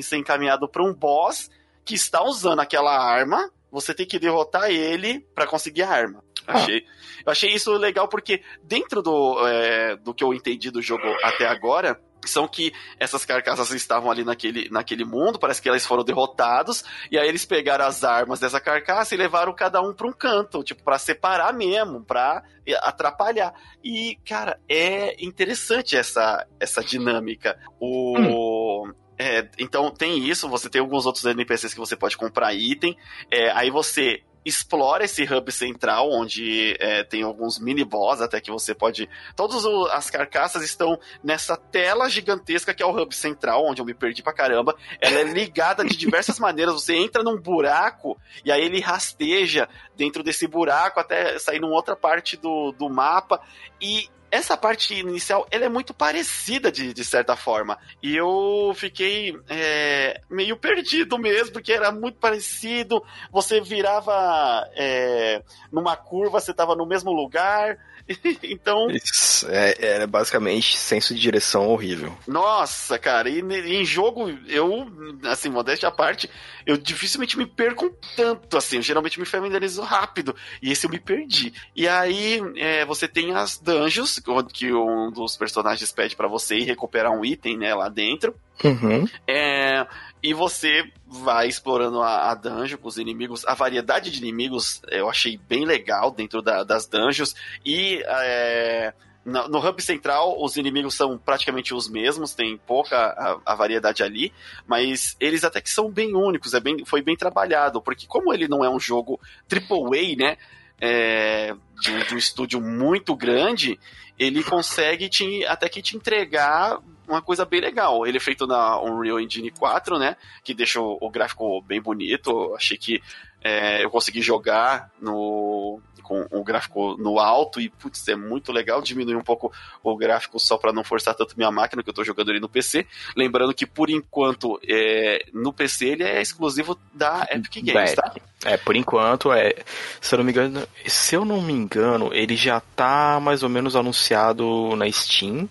ser 0.03 0.17
encaminhado 0.17 0.69
para 0.69 0.83
um 0.83 0.93
boss 0.93 1.49
que 1.85 1.95
está 1.95 2.25
usando 2.25 2.59
aquela 2.59 2.93
arma. 2.93 3.51
Você 3.71 3.95
tem 3.95 4.05
que 4.05 4.19
derrotar 4.19 4.71
ele 4.71 5.21
para 5.33 5.47
conseguir 5.47 5.83
a 5.83 5.91
arma. 5.91 6.25
Ah. 6.47 6.59
Achei, 6.59 6.85
eu 7.25 7.33
achei 7.33 7.55
isso 7.55 7.73
legal 7.73 8.09
porque 8.09 8.43
dentro 8.65 9.01
do, 9.01 9.47
é, 9.47 9.97
do 9.97 10.13
que 10.13 10.25
eu 10.25 10.35
entendi 10.35 10.71
do 10.73 10.83
jogo 10.83 11.07
até 11.23 11.47
agora, 11.47 12.01
são 12.29 12.47
que 12.49 12.73
essas 12.99 13.25
carcaças 13.25 13.71
estavam 13.71 14.11
ali 14.11 14.25
naquele, 14.25 14.69
naquele 14.71 15.05
mundo, 15.05 15.39
parece 15.39 15.61
que 15.61 15.69
elas 15.69 15.87
foram 15.87 16.05
derrotados, 16.05 16.85
e 17.11 17.19
aí 17.19 17.29
eles 17.29 17.45
pegaram 17.45 17.87
as 17.87 18.05
armas 18.05 18.41
dessa 18.41 18.61
carcaça 18.61 19.15
e 19.15 19.19
levaram 19.19 19.55
cada 19.55 19.81
um 19.81 19.93
para 19.93 20.07
um 20.07 20.13
canto, 20.13 20.63
tipo, 20.63 20.83
para 20.83 20.99
separar 20.99 21.53
mesmo, 21.53 22.05
para 22.05 22.43
atrapalhar. 22.83 23.55
E, 23.83 24.19
cara, 24.27 24.59
é 24.69 25.23
interessante 25.25 25.97
essa, 25.97 26.47
essa 26.59 26.83
dinâmica. 26.83 27.59
O. 27.79 28.19
Hum. 28.19 28.93
É, 29.17 29.49
então 29.61 29.93
tem 29.93 30.19
isso, 30.19 30.49
você 30.49 30.69
tem 30.69 30.81
alguns 30.81 31.07
outros 31.07 31.25
NPCs 31.25 31.73
que 31.73 31.79
você 31.79 31.95
pode 31.95 32.17
comprar 32.17 32.53
item, 32.53 32.97
é, 33.31 33.49
aí 33.53 33.71
você 33.71 34.25
explora 34.45 35.05
esse 35.05 35.23
hub 35.23 35.51
central, 35.51 36.11
onde 36.11 36.77
é, 36.79 37.03
tem 37.03 37.23
alguns 37.23 37.59
mini-boss 37.59 38.21
até 38.21 38.41
que 38.41 38.51
você 38.51 38.75
pode. 38.75 39.09
Todas 39.35 39.65
as 39.93 40.11
carcaças 40.11 40.63
estão 40.63 40.99
nessa 41.23 41.57
tela 41.57 42.09
gigantesca 42.09 42.75
que 42.75 42.83
é 42.83 42.87
o 42.87 42.91
hub 42.91 43.15
central, 43.15 43.65
onde 43.67 43.81
eu 43.81 43.87
me 43.87 43.95
perdi 43.95 44.23
pra 44.23 44.33
caramba. 44.33 44.77
Ela 45.01 45.21
é 45.21 45.25
ligada 45.25 45.85
de 45.85 45.97
diversas 45.97 46.39
maneiras. 46.39 46.75
Você 46.75 46.95
entra 46.95 47.23
num 47.23 47.39
buraco 47.39 48.19
e 48.45 48.53
aí 48.53 48.63
ele 48.63 48.81
rasteja 48.81 49.69
dentro 49.97 50.23
desse 50.23 50.47
buraco 50.47 51.01
até 51.01 51.39
sair 51.39 51.61
numa 51.61 51.75
outra 51.75 51.97
parte 51.97 52.37
do, 52.37 52.73
do 52.73 52.89
mapa. 52.89 53.41
E 53.81 54.09
essa 54.35 54.57
parte 54.57 54.95
inicial, 54.95 55.47
ela 55.49 55.65
é 55.65 55.69
muito 55.69 55.95
parecida 55.95 56.73
de, 56.73 56.93
de 56.93 57.05
certa 57.05 57.37
forma. 57.37 57.79
E 58.03 58.17
eu 58.17 58.73
fiquei 58.75 59.39
é, 59.49 60.21
meio 60.29 60.57
perdido 60.57 61.17
mesmo, 61.17 61.53
porque 61.53 61.73
era 61.73 61.93
muito 61.93 62.19
parecido. 62.19 63.01
Você 63.31 63.61
virava 63.61 64.69
é, 64.75 65.41
numa 65.71 65.97
curva, 65.97 66.41
você 66.41 66.51
estava 66.51 66.75
no 66.75 66.85
mesmo 66.85 67.13
lugar 67.13 67.79
então. 68.43 68.91
Isso, 68.91 69.47
é, 69.51 70.03
é, 70.03 70.07
basicamente 70.07 70.77
senso 70.77 71.15
de 71.15 71.21
direção 71.21 71.69
horrível. 71.69 72.17
Nossa, 72.27 72.99
cara, 72.99 73.29
e, 73.29 73.41
e 73.41 73.77
em 73.77 73.85
jogo, 73.85 74.31
eu, 74.47 74.87
assim, 75.25 75.49
modéstia 75.49 75.89
à 75.89 75.93
parte, 75.93 76.29
eu 76.67 76.77
dificilmente 76.77 77.39
me 77.39 77.47
perco 77.47 77.97
tanto, 78.17 78.57
assim, 78.57 78.77
eu 78.77 78.83
geralmente 78.83 79.19
me 79.19 79.27
familiarizo 79.27 79.83
rápido, 79.85 80.35
e 80.61 80.73
esse 80.73 80.87
eu 80.87 80.91
me 80.91 80.99
perdi. 80.99 81.53
E 81.77 81.87
aí, 81.87 82.41
é, 82.57 82.85
você 82.85 83.07
tem 83.07 83.35
as 83.35 83.59
dungeons, 83.59 84.21
que 84.53 84.73
um 84.73 85.11
dos 85.11 85.37
personagens 85.37 85.93
pede 85.93 86.17
para 86.17 86.27
você 86.27 86.57
ir 86.57 86.65
recuperar 86.65 87.13
um 87.13 87.25
item, 87.25 87.57
né, 87.57 87.75
lá 87.75 87.89
dentro. 87.89 88.35
Uhum. 88.63 89.07
É, 89.29 89.87
e 90.23 90.33
você 90.33 90.91
vai 91.07 91.49
explorando 91.49 92.01
a, 92.01 92.31
a 92.31 92.35
dungeon 92.35 92.79
com 92.79 92.89
os 92.89 92.99
inimigos. 92.99 93.45
A 93.47 93.55
variedade 93.55 94.11
de 94.11 94.19
inimigos 94.19 94.81
eu 94.91 95.09
achei 95.09 95.37
bem 95.37 95.65
legal 95.65 96.11
dentro 96.11 96.41
da, 96.41 96.65
das 96.65 96.87
dungeons. 96.87 97.35
E 97.65 98.03
é, 98.07 98.95
no, 99.25 99.49
no, 99.49 99.59
hub 99.59 99.83
central, 99.83 100.43
os 100.43 100.57
inimigos 100.57 100.95
são 100.95 101.17
praticamente 101.17 101.73
os 101.73 101.89
mesmos, 101.89 102.35
tem 102.35 102.59
pouca 102.59 102.97
a, 102.97 103.53
a, 103.53 103.55
variedade 103.55 104.03
ali, 104.03 104.33
mas 104.67 105.17
eles 105.19 105.45
até 105.45 105.61
que 105.61 105.71
são 105.71 105.91
bem 105.91 106.15
únicos, 106.15 106.55
é 106.55 106.61
bem, 106.61 106.85
foi 106.85 107.01
bem 107.03 107.17
trabalhado, 107.17 107.81
porque 107.81 108.07
como 108.07 108.33
ele 108.33 108.47
não 108.47 108.65
é 108.65 108.69
um 108.69 108.81
jogo 108.81 109.19
AAA, 109.51 110.17
né? 110.17 110.37
É, 110.81 111.55
de, 111.81 112.05
de 112.09 112.15
um 112.15 112.19
estúdio 112.19 112.61
muito 112.61 113.15
grande, 113.15 113.79
ele 114.19 114.43
consegue 114.43 115.09
te, 115.09 115.45
até 115.47 115.69
que 115.69 115.81
te 115.81 115.97
entregar 115.97 116.79
uma 117.07 117.23
coisa 117.23 117.45
bem 117.45 117.61
legal. 117.61 118.07
Ele 118.07 118.17
é 118.17 118.21
feito 118.21 118.47
na 118.47 118.81
Unreal 118.81 119.21
Engine 119.21 119.51
4, 119.51 119.99
né? 119.99 120.17
Que 120.43 120.55
deixa 120.55 120.81
o, 120.81 121.11
gráfico 121.11 121.61
bem 121.63 121.81
bonito. 121.81 122.55
Achei 122.55 122.77
que 122.77 123.01
é, 123.45 123.85
eu 123.85 123.91
consegui 123.91 124.23
jogar 124.23 124.91
no 125.01 125.81
com 126.05 126.27
o 126.31 126.45
gráfico 126.45 126.97
no 126.99 127.19
alto 127.19 127.59
e, 127.59 127.71
putz, 127.71 128.07
é 128.09 128.15
muito 128.15 128.53
legal 128.53 128.83
diminuir 128.83 129.17
um 129.17 129.23
pouco 129.23 129.51
o 129.83 129.97
gráfico 129.97 130.39
só 130.39 130.59
para 130.59 130.73
não 130.73 130.85
forçar 130.85 131.15
tanto 131.15 131.35
minha 131.35 131.51
máquina, 131.51 131.83
que 131.83 131.89
eu 131.89 131.93
estou 131.93 132.05
jogando 132.05 132.31
ali 132.31 132.39
no 132.39 132.49
PC. 132.49 132.87
Lembrando 133.17 133.55
que, 133.55 133.67
por 133.67 133.89
enquanto, 133.89 134.61
é, 134.69 135.25
no 135.33 135.51
PC 135.51 135.87
ele 135.89 136.05
é 136.05 136.21
exclusivo 136.21 136.79
da 136.93 137.27
Epic 137.31 137.65
Games, 137.65 137.95
tá? 137.95 138.15
É, 138.45 138.59
por 138.59 138.77
enquanto, 138.77 139.33
é, 139.33 139.55
se 139.99 140.15
eu 140.15 140.19
não 140.19 140.25
me 140.25 140.33
engano, 140.33 140.69
se 140.87 141.17
eu 141.17 141.25
não 141.25 141.41
me 141.41 141.53
engano, 141.55 142.11
ele 142.13 142.37
já 142.37 142.61
tá 142.61 143.19
mais 143.19 143.43
ou 143.43 143.49
menos 143.49 143.75
anunciado 143.75 144.77
na 144.77 144.91
Steam, 144.93 145.49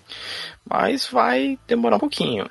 mas 0.70 1.08
vai 1.08 1.58
demorar 1.68 1.96
um 1.96 2.00
pouquinho. 2.00 2.48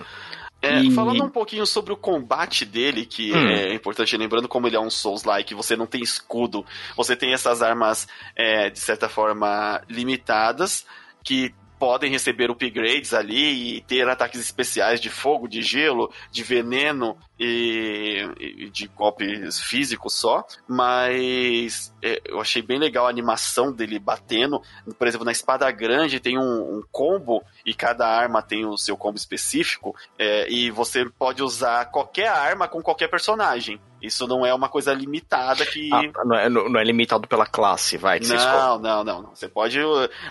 É, 0.63 0.81
e... 0.81 0.91
Falando 0.93 1.25
um 1.25 1.29
pouquinho 1.29 1.67
sobre 1.67 1.93
o 1.93 1.97
combate 1.97 2.65
dele, 2.65 3.05
que 3.05 3.33
hum. 3.33 3.49
é 3.49 3.75
importante, 3.75 4.17
lembrando 4.17 4.49
como 4.49 4.69
ele 4.69 4.77
é 4.77 4.81
um 4.81 4.89
Souls-like, 4.89 5.55
você 5.55 5.75
não 5.75 5.87
tem 5.87 6.01
escudo, 6.01 6.65
você 6.97 7.17
tem 7.17 7.33
essas 7.33 7.61
armas, 7.61 8.07
é, 8.37 8.71
de 8.71 8.79
certa 8.79 9.09
forma, 9.09 9.83
limitadas, 9.89 10.87
que 11.25 11.53
podem 11.83 12.13
receber 12.13 12.49
upgrades 12.49 13.13
ali 13.13 13.79
e 13.79 13.81
ter 13.81 14.09
ataques 14.09 14.41
especiais 14.41 15.01
de 15.01 15.11
fogo, 15.11 15.49
de 15.49 15.63
gelo, 15.63 16.13
de 16.31 16.45
veneno 16.45 17.19
e, 17.37 18.25
e 18.39 18.71
de 18.71 18.87
golpes 18.87 19.59
físicos 19.61 20.15
só. 20.15 20.47
Mas 20.69 21.93
é, 22.01 22.23
eu 22.25 22.41
achei 22.41 22.63
bem 22.63 22.79
legal 22.79 23.09
a 23.09 23.11
animação 23.11 23.73
dele 23.73 23.99
batendo. 23.99 24.63
Por 24.97 25.09
exemplo, 25.09 25.25
na 25.25 25.33
espada 25.33 25.69
grande 25.73 26.21
tem 26.21 26.39
um, 26.39 26.79
um 26.79 26.85
combo 26.93 27.43
e 27.67 27.75
cada 27.75 28.07
arma 28.07 28.41
tem 28.41 28.65
o 28.65 28.77
seu 28.77 28.97
combo 28.97 29.17
específico. 29.17 29.93
É, 30.17 30.49
e 30.49 30.71
você 30.71 31.05
pode 31.19 31.43
usar 31.43 31.87
qualquer 31.87 32.29
arma 32.29 32.69
com 32.69 32.81
qualquer 32.81 33.09
personagem. 33.09 33.81
Isso 34.03 34.27
não 34.27 34.45
é 34.45 34.53
uma 34.53 34.69
coisa 34.69 34.93
limitada 34.93 35.65
que. 35.65 35.89
Ah, 35.93 36.25
não, 36.25 36.37
é, 36.37 36.49
não 36.49 36.81
é 36.81 36.83
limitado 36.83 37.29
pela 37.29 37.47
classe, 37.47 37.97
vai. 37.97 38.19
Que 38.19 38.27
não, 38.27 38.79
não, 38.81 39.05
não, 39.05 39.23
não. 39.23 39.31
Você 39.35 39.49
pode. 39.49 39.79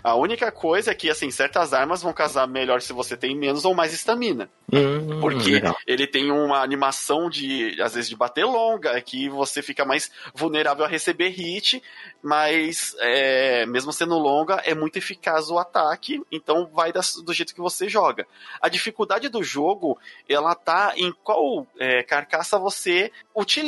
A 0.03 0.15
única 0.15 0.51
coisa 0.51 0.91
é 0.91 0.93
que, 0.93 1.09
assim, 1.09 1.31
certas 1.31 1.73
armas 1.73 2.03
vão 2.03 2.11
casar 2.11 2.45
melhor 2.47 2.81
se 2.81 2.91
você 2.91 3.15
tem 3.15 3.33
menos 3.33 3.63
ou 3.63 3.73
mais 3.73 3.93
estamina. 3.93 4.49
Hum, 4.73 5.21
porque 5.21 5.51
legal. 5.51 5.77
ele 5.87 6.05
tem 6.05 6.31
uma 6.31 6.61
animação 6.61 7.29
de, 7.29 7.81
às 7.81 7.93
vezes, 7.93 8.09
de 8.09 8.15
bater 8.15 8.43
longa, 8.43 8.99
que 9.01 9.29
você 9.29 9.61
fica 9.61 9.85
mais 9.85 10.11
vulnerável 10.35 10.83
a 10.83 10.87
receber 10.87 11.29
hit, 11.29 11.81
mas 12.21 12.93
é, 12.99 13.65
mesmo 13.65 13.93
sendo 13.93 14.17
longa, 14.17 14.55
é 14.65 14.75
muito 14.75 14.97
eficaz 14.97 15.49
o 15.49 15.57
ataque, 15.57 16.21
então 16.29 16.69
vai 16.73 16.91
do 16.91 17.33
jeito 17.33 17.55
que 17.55 17.61
você 17.61 17.87
joga. 17.87 18.27
A 18.61 18.67
dificuldade 18.67 19.29
do 19.29 19.41
jogo, 19.41 19.97
ela 20.27 20.55
tá 20.55 20.93
em 20.97 21.13
qual 21.23 21.65
é, 21.79 22.03
carcaça 22.03 22.59
você 22.59 23.11
utiliza 23.33 23.60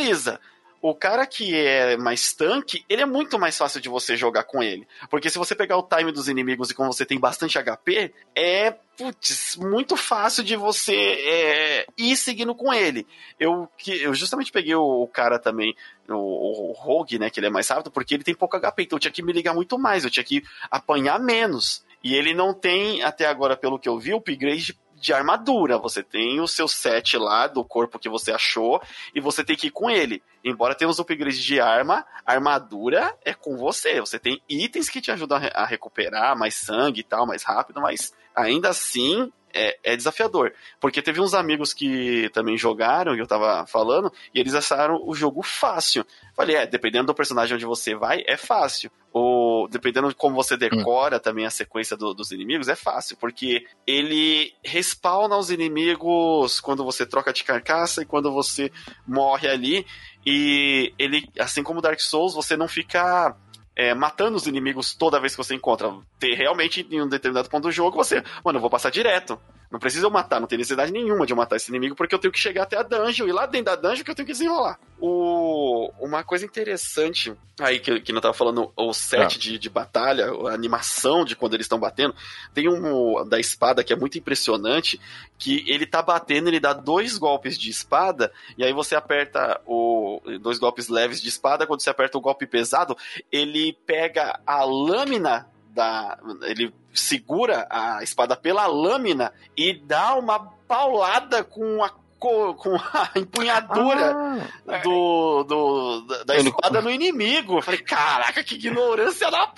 o 0.84 0.94
cara 0.94 1.26
que 1.26 1.56
é 1.56 1.96
mais 1.96 2.34
tanque, 2.34 2.84
ele 2.90 3.02
é 3.02 3.06
muito 3.06 3.40
mais 3.40 3.58
fácil 3.58 3.80
de 3.80 3.88
você 3.88 4.18
jogar 4.18 4.44
com 4.44 4.62
ele. 4.62 4.86
Porque 5.10 5.30
se 5.30 5.38
você 5.38 5.56
pegar 5.56 5.78
o 5.78 5.88
time 5.88 6.12
dos 6.12 6.28
inimigos 6.28 6.70
e 6.70 6.74
como 6.74 6.92
você 6.92 7.06
tem 7.06 7.18
bastante 7.18 7.58
HP, 7.58 8.14
é 8.36 8.72
putz, 8.98 9.56
muito 9.56 9.96
fácil 9.96 10.44
de 10.44 10.58
você 10.58 10.94
é, 10.94 11.86
ir 11.98 12.18
seguindo 12.18 12.54
com 12.54 12.74
ele. 12.74 13.08
Eu, 13.40 13.70
que, 13.78 14.04
eu 14.04 14.14
justamente 14.14 14.52
peguei 14.52 14.76
o, 14.76 15.04
o 15.04 15.08
cara 15.08 15.40
também, 15.40 15.74
o, 16.10 16.72
o, 16.72 16.74
Rogue, 16.74 17.18
né, 17.18 17.30
que 17.30 17.40
ele 17.40 17.48
é 17.48 17.50
mais 17.50 17.70
rápido, 17.70 17.90
porque 17.90 18.14
ele 18.14 18.24
tem 18.26 18.36
pouco 18.36 18.60
HP, 18.60 18.84
então 18.84 18.98
eu 18.98 19.00
tinha 19.00 19.12
que 19.12 19.24
me 19.24 19.32
ligar 19.32 19.54
muito 19.54 19.80
mais, 19.80 20.04
eu 20.04 20.12
tinha 20.12 20.24
que 20.24 20.44
apanhar 20.70 21.18
menos. 21.18 21.86
E 22.04 22.14
ele 22.14 22.34
não 22.34 22.54
tem, 22.54 23.02
até 23.04 23.26
agora, 23.26 23.56
pelo 23.56 23.80
que 23.80 23.88
eu 23.88 23.98
vi, 23.98 24.14
o 24.14 24.18
upgrade 24.18 24.78
de 25.04 25.13
armadura. 25.13 25.78
Você 25.78 26.02
tem 26.02 26.39
o 26.39 26.48
seu 26.48 26.68
set 26.68 27.18
lá 27.18 27.46
do 27.46 27.63
corpo 27.63 28.00
que 28.00 28.10
você 28.10 28.32
achou 28.32 28.82
e 29.13 29.20
você 29.20 29.44
tem 29.44 29.56
que 29.56 29.68
ir 29.68 29.72
com 29.72 29.89
ele. 29.89 30.24
Embora 30.44 30.74
tenha 30.74 30.89
os 30.89 30.98
upgrades 30.98 31.44
de 31.44 31.60
arma, 31.60 32.06
armadura 32.26 33.16
é 33.24 33.34
com 33.34 33.58
você. 33.58 34.00
Você 34.00 34.18
tem 34.18 34.42
itens 34.50 34.89
que 34.89 35.02
te 35.02 35.12
ajudam 35.12 35.39
a 35.54 35.66
recuperar 35.66 36.38
mais 36.38 36.56
sangue 36.56 37.02
e 37.02 37.04
tal, 37.04 37.28
mais 37.28 37.44
rápido, 37.44 37.82
mas 37.82 38.13
ainda 38.34 38.70
assim 38.70 39.32
é, 39.54 39.78
é, 39.84 39.96
desafiador. 39.96 40.54
Porque 40.80 41.02
teve 41.02 41.20
uns 41.20 41.34
amigos 41.34 41.74
que 41.74 42.30
também 42.30 42.58
jogaram, 42.58 43.13
que 43.13 43.22
eu 43.22 43.28
tava 43.28 43.68
falando, 43.68 44.12
e 44.34 44.39
eles 44.39 44.56
acharam 44.56 45.00
o 45.06 45.13
jogo 45.13 45.44
fácil. 45.44 46.06
Falei, 46.34 46.56
é, 46.56 46.66
dependendo 46.66 47.08
do 47.08 47.13
personagem 47.13 47.56
onde 47.56 47.66
você 47.66 47.94
vai, 47.94 48.24
é 48.26 48.38
fácil. 48.38 48.89
Ou 49.13 49.67
dependendo 49.67 50.10
de 50.10 50.15
como 50.15 50.36
você 50.36 50.58
decora 50.58 51.17
hum. 51.17 51.19
também 51.19 51.45
a 51.45 51.52
sequência 51.52 51.95
do, 51.95 52.15
dos 52.15 52.32
inimigos, 52.32 52.67
é 52.67 52.76
fácil, 52.76 53.15
porque 53.17 53.63
ele 53.86 54.52
respawna 54.63 55.38
os 55.38 55.52
inimigos 55.52 56.60
quando 56.60 56.84
você 56.84 57.06
troca 57.06 57.32
de 57.32 57.43
carcaça 57.43 58.02
e 58.02 58.06
quando 58.06 58.32
você 58.32 58.71
morre 59.08 59.47
ali. 59.47 59.86
E 60.26 60.91
ele, 60.97 61.30
assim 61.39 61.62
como 61.62 61.82
Dark 61.82 61.99
Souls, 61.99 62.34
você 62.34 62.58
não 62.58 62.67
fica 62.67 63.38
é, 63.76 63.93
matando 63.93 64.38
os 64.38 64.47
inimigos 64.47 64.93
toda 64.93 65.19
vez 65.19 65.34
que 65.36 65.43
você 65.43 65.56
encontra. 65.56 65.93
Ter 66.19 66.36
realmente 66.36 66.86
em 66.89 67.02
um 67.02 67.08
determinado 67.08 67.49
ponto 67.49 67.63
do 67.63 67.71
jogo, 67.71 67.95
você, 67.95 68.23
mano, 68.43 68.58
eu 68.58 68.62
vou 68.62 68.69
passar 68.69 68.89
direto. 68.89 69.39
Não 69.74 69.80
precisa 69.80 70.06
eu 70.06 70.12
matar, 70.12 70.40
não 70.40 70.46
tem 70.46 70.60
necessidade 70.60 70.92
nenhuma 70.92 71.26
de 71.26 71.34
eu 71.34 71.38
matar 71.38 71.56
esse 71.56 71.72
inimigo, 71.72 71.96
porque 71.96 72.14
eu 72.14 72.20
tenho 72.20 72.32
que 72.32 72.38
chegar 72.38 72.62
até 72.62 72.78
a 72.78 72.84
dungeon, 72.84 73.28
e 73.28 73.32
lá 73.32 73.48
dentro 73.48 73.76
da 73.76 73.76
dungeon 73.76 74.04
que 74.04 74.12
eu 74.12 74.14
tenho 74.14 74.28
que 74.28 74.32
desenrolar. 74.32 74.80
O... 75.00 75.92
Uma 76.00 76.24
coisa 76.24 76.46
interessante 76.46 77.36
aí 77.60 77.80
que, 77.80 78.00
que 78.02 78.14
não 78.14 78.22
tava 78.22 78.36
falando, 78.36 78.72
o 78.76 78.94
set 78.94 79.36
ah. 79.36 79.40
de, 79.40 79.58
de 79.58 79.70
batalha, 79.72 80.28
a 80.28 80.54
animação 80.54 81.26
de 81.26 81.36
quando 81.36 81.56
eles 81.56 81.66
estão 81.66 81.80
batendo, 81.80 82.14
tem 82.54 82.70
um 82.70 83.28
da 83.28 83.40
espada 83.40 83.84
que 83.84 83.92
é 83.92 83.96
muito 83.96 84.16
impressionante, 84.16 85.02
que 85.40 85.68
ele 85.68 85.88
tá 85.88 86.04
batendo, 86.04 86.50
ele 86.50 86.60
dá 86.60 86.74
dois 86.74 87.18
golpes 87.18 87.58
de 87.58 87.72
espada, 87.72 88.32
e 88.56 88.64
aí 88.64 88.74
você 88.74 88.94
aperta 88.94 89.60
o 89.66 90.22
dois 90.40 90.60
golpes 90.60 90.88
leves 90.88 91.20
de 91.20 91.30
espada, 91.30 91.66
quando 91.66 91.82
você 91.82 91.90
aperta 91.90 92.16
o 92.16 92.22
golpe 92.22 92.46
pesado, 92.46 92.96
ele 93.32 93.76
pega 93.88 94.40
a 94.46 94.64
lâmina 94.64 95.52
da. 95.74 96.18
Ele 96.44 96.74
segura 96.94 97.68
a 97.70 98.04
espada 98.04 98.36
pela 98.36 98.68
lâmina 98.68 99.34
e 99.58 99.74
dá 99.74 100.16
uma 100.16 100.40
paulada 100.68 101.44
com 101.44 101.84
a 101.84 101.92
com 102.20 102.76
a 102.94 103.10
empunhadura 103.20 104.48
ah, 104.66 104.78
do, 104.78 105.44
do, 105.44 106.02
da 106.26 106.38
espada 106.38 106.82
no 106.82 106.90
inimigo. 106.90 107.58
Eu 107.58 107.62
falei, 107.62 107.82
caraca, 107.82 108.42
que 108.42 108.56
ignorância 108.56 109.30
da 109.30 109.52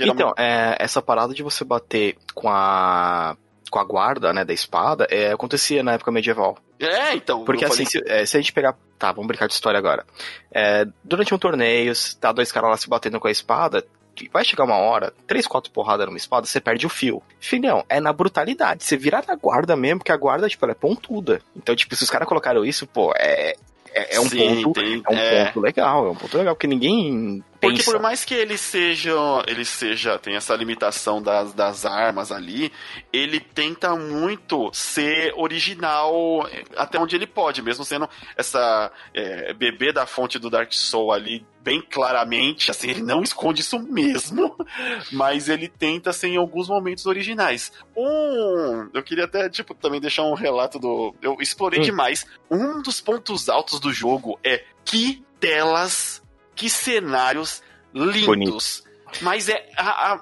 Então, 0.00 0.32
é, 0.38 0.76
essa 0.78 1.02
parada 1.02 1.34
de 1.34 1.42
você 1.42 1.64
bater 1.64 2.16
com 2.32 2.48
a 2.48 3.36
com 3.74 3.80
a 3.80 3.84
guarda, 3.84 4.32
né, 4.32 4.44
da 4.44 4.52
espada, 4.52 5.04
é, 5.10 5.32
acontecia 5.32 5.82
na 5.82 5.94
época 5.94 6.12
medieval. 6.12 6.56
É, 6.78 7.14
então. 7.14 7.44
Porque 7.44 7.64
assim, 7.64 7.84
se, 7.84 8.00
é, 8.06 8.24
se, 8.24 8.36
a 8.36 8.40
gente 8.40 8.52
pegar. 8.52 8.76
Tá, 8.96 9.10
vamos 9.10 9.26
brincar 9.26 9.48
de 9.48 9.54
história 9.54 9.76
agora. 9.76 10.06
É, 10.52 10.86
durante 11.02 11.34
um 11.34 11.38
torneio, 11.38 11.92
tá 12.20 12.30
dois 12.30 12.52
caras 12.52 12.70
lá 12.70 12.76
se 12.76 12.88
batendo 12.88 13.18
com 13.18 13.26
a 13.26 13.32
espada, 13.32 13.84
vai 14.32 14.44
chegar 14.44 14.64
uma 14.64 14.76
hora, 14.76 15.12
três, 15.26 15.46
quatro 15.46 15.70
porradas 15.70 16.06
numa 16.06 16.16
espada, 16.16 16.46
você 16.46 16.60
perde 16.60 16.86
o 16.86 16.90
fio. 16.90 17.22
Filhão, 17.40 17.84
é 17.88 18.00
na 18.00 18.12
brutalidade. 18.12 18.84
Você 18.84 18.96
virar 18.96 19.24
na 19.26 19.34
guarda 19.34 19.76
mesmo, 19.76 19.98
porque 19.98 20.12
a 20.12 20.16
guarda, 20.16 20.48
tipo, 20.48 20.64
ela 20.64 20.72
é 20.72 20.74
pontuda. 20.74 21.40
Então, 21.56 21.74
tipo, 21.74 21.94
se 21.96 22.04
os 22.04 22.10
caras 22.10 22.28
colocaram 22.28 22.64
isso, 22.64 22.86
pô, 22.86 23.12
é, 23.16 23.54
é, 23.94 24.16
é 24.16 24.20
um, 24.20 24.28
Sim, 24.28 24.62
ponto, 24.62 24.80
tem, 24.80 25.02
é 25.08 25.12
um 25.12 25.16
é... 25.16 25.44
ponto 25.46 25.60
legal, 25.60 26.06
é 26.06 26.10
um 26.10 26.16
ponto 26.16 26.36
legal, 26.36 26.54
porque 26.54 26.66
ninguém 26.66 27.42
porque 27.64 27.82
por 27.82 28.00
mais 28.00 28.24
que 28.24 28.34
ele 28.34 28.56
seja, 28.56 29.12
ele 29.46 29.64
seja, 29.64 30.18
tem 30.18 30.36
essa 30.36 30.54
limitação 30.54 31.22
das, 31.22 31.52
das 31.52 31.84
armas 31.84 32.30
ali, 32.32 32.72
ele 33.12 33.40
tenta 33.40 33.94
muito 33.96 34.70
ser 34.72 35.32
original 35.36 36.48
até 36.76 36.98
onde 36.98 37.16
ele 37.16 37.26
pode, 37.26 37.62
mesmo 37.62 37.84
sendo 37.84 38.08
essa 38.36 38.90
é, 39.12 39.52
bebê 39.52 39.92
da 39.92 40.06
fonte 40.06 40.38
do 40.38 40.50
Dark 40.50 40.72
Soul 40.72 41.12
ali 41.12 41.46
bem 41.64 41.80
claramente, 41.80 42.70
assim, 42.70 42.90
ele 42.90 43.02
não 43.02 43.22
esconde 43.22 43.62
isso 43.62 43.78
mesmo, 43.78 44.54
mas 45.10 45.48
ele 45.48 45.66
tenta 45.66 46.12
ser 46.12 46.28
em 46.28 46.36
alguns 46.36 46.68
momentos 46.68 47.06
originais. 47.06 47.72
Um, 47.96 48.90
eu 48.92 49.02
queria 49.02 49.24
até, 49.24 49.48
tipo, 49.48 49.74
também 49.74 49.98
deixar 49.98 50.24
um 50.24 50.34
relato 50.34 50.78
do, 50.78 51.14
eu 51.22 51.38
explorei 51.40 51.80
hum. 51.80 51.84
demais. 51.84 52.26
Um 52.50 52.82
dos 52.82 53.00
pontos 53.00 53.48
altos 53.48 53.80
do 53.80 53.90
jogo 53.92 54.38
é 54.44 54.62
que 54.84 55.24
telas 55.40 56.22
que 56.54 56.70
cenários 56.70 57.62
lindos. 57.92 58.26
Bonito. 58.26 58.94
Mas 59.20 59.48
é, 59.48 59.68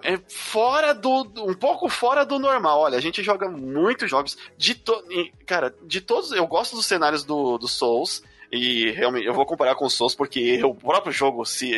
é 0.03 0.19
fora 0.29 0.93
do. 0.93 1.23
um 1.39 1.55
pouco 1.55 1.89
fora 1.89 2.25
do 2.25 2.39
normal. 2.39 2.81
Olha, 2.81 2.99
a 2.99 3.01
gente 3.01 3.23
joga 3.23 3.49
muitos 3.49 4.11
jogos. 4.11 4.37
De 4.57 4.75
to, 4.75 5.03
cara, 5.47 5.75
de 5.83 6.01
todos. 6.01 6.33
Eu 6.33 6.47
gosto 6.47 6.77
dos 6.77 6.87
cenários 6.87 7.25
do, 7.25 7.59
do 7.59 7.69
Souls. 7.69 8.23
E 8.51 8.91
realmente 8.91 9.27
eu 9.27 9.33
vou 9.33 9.47
comparar 9.47 9.75
com 9.75 9.87
o 9.87 9.91
Souls 9.91 10.15
porque 10.15 10.63
o 10.63 10.75
próprio 10.75 11.11
jogo, 11.11 11.43
se 11.47 11.73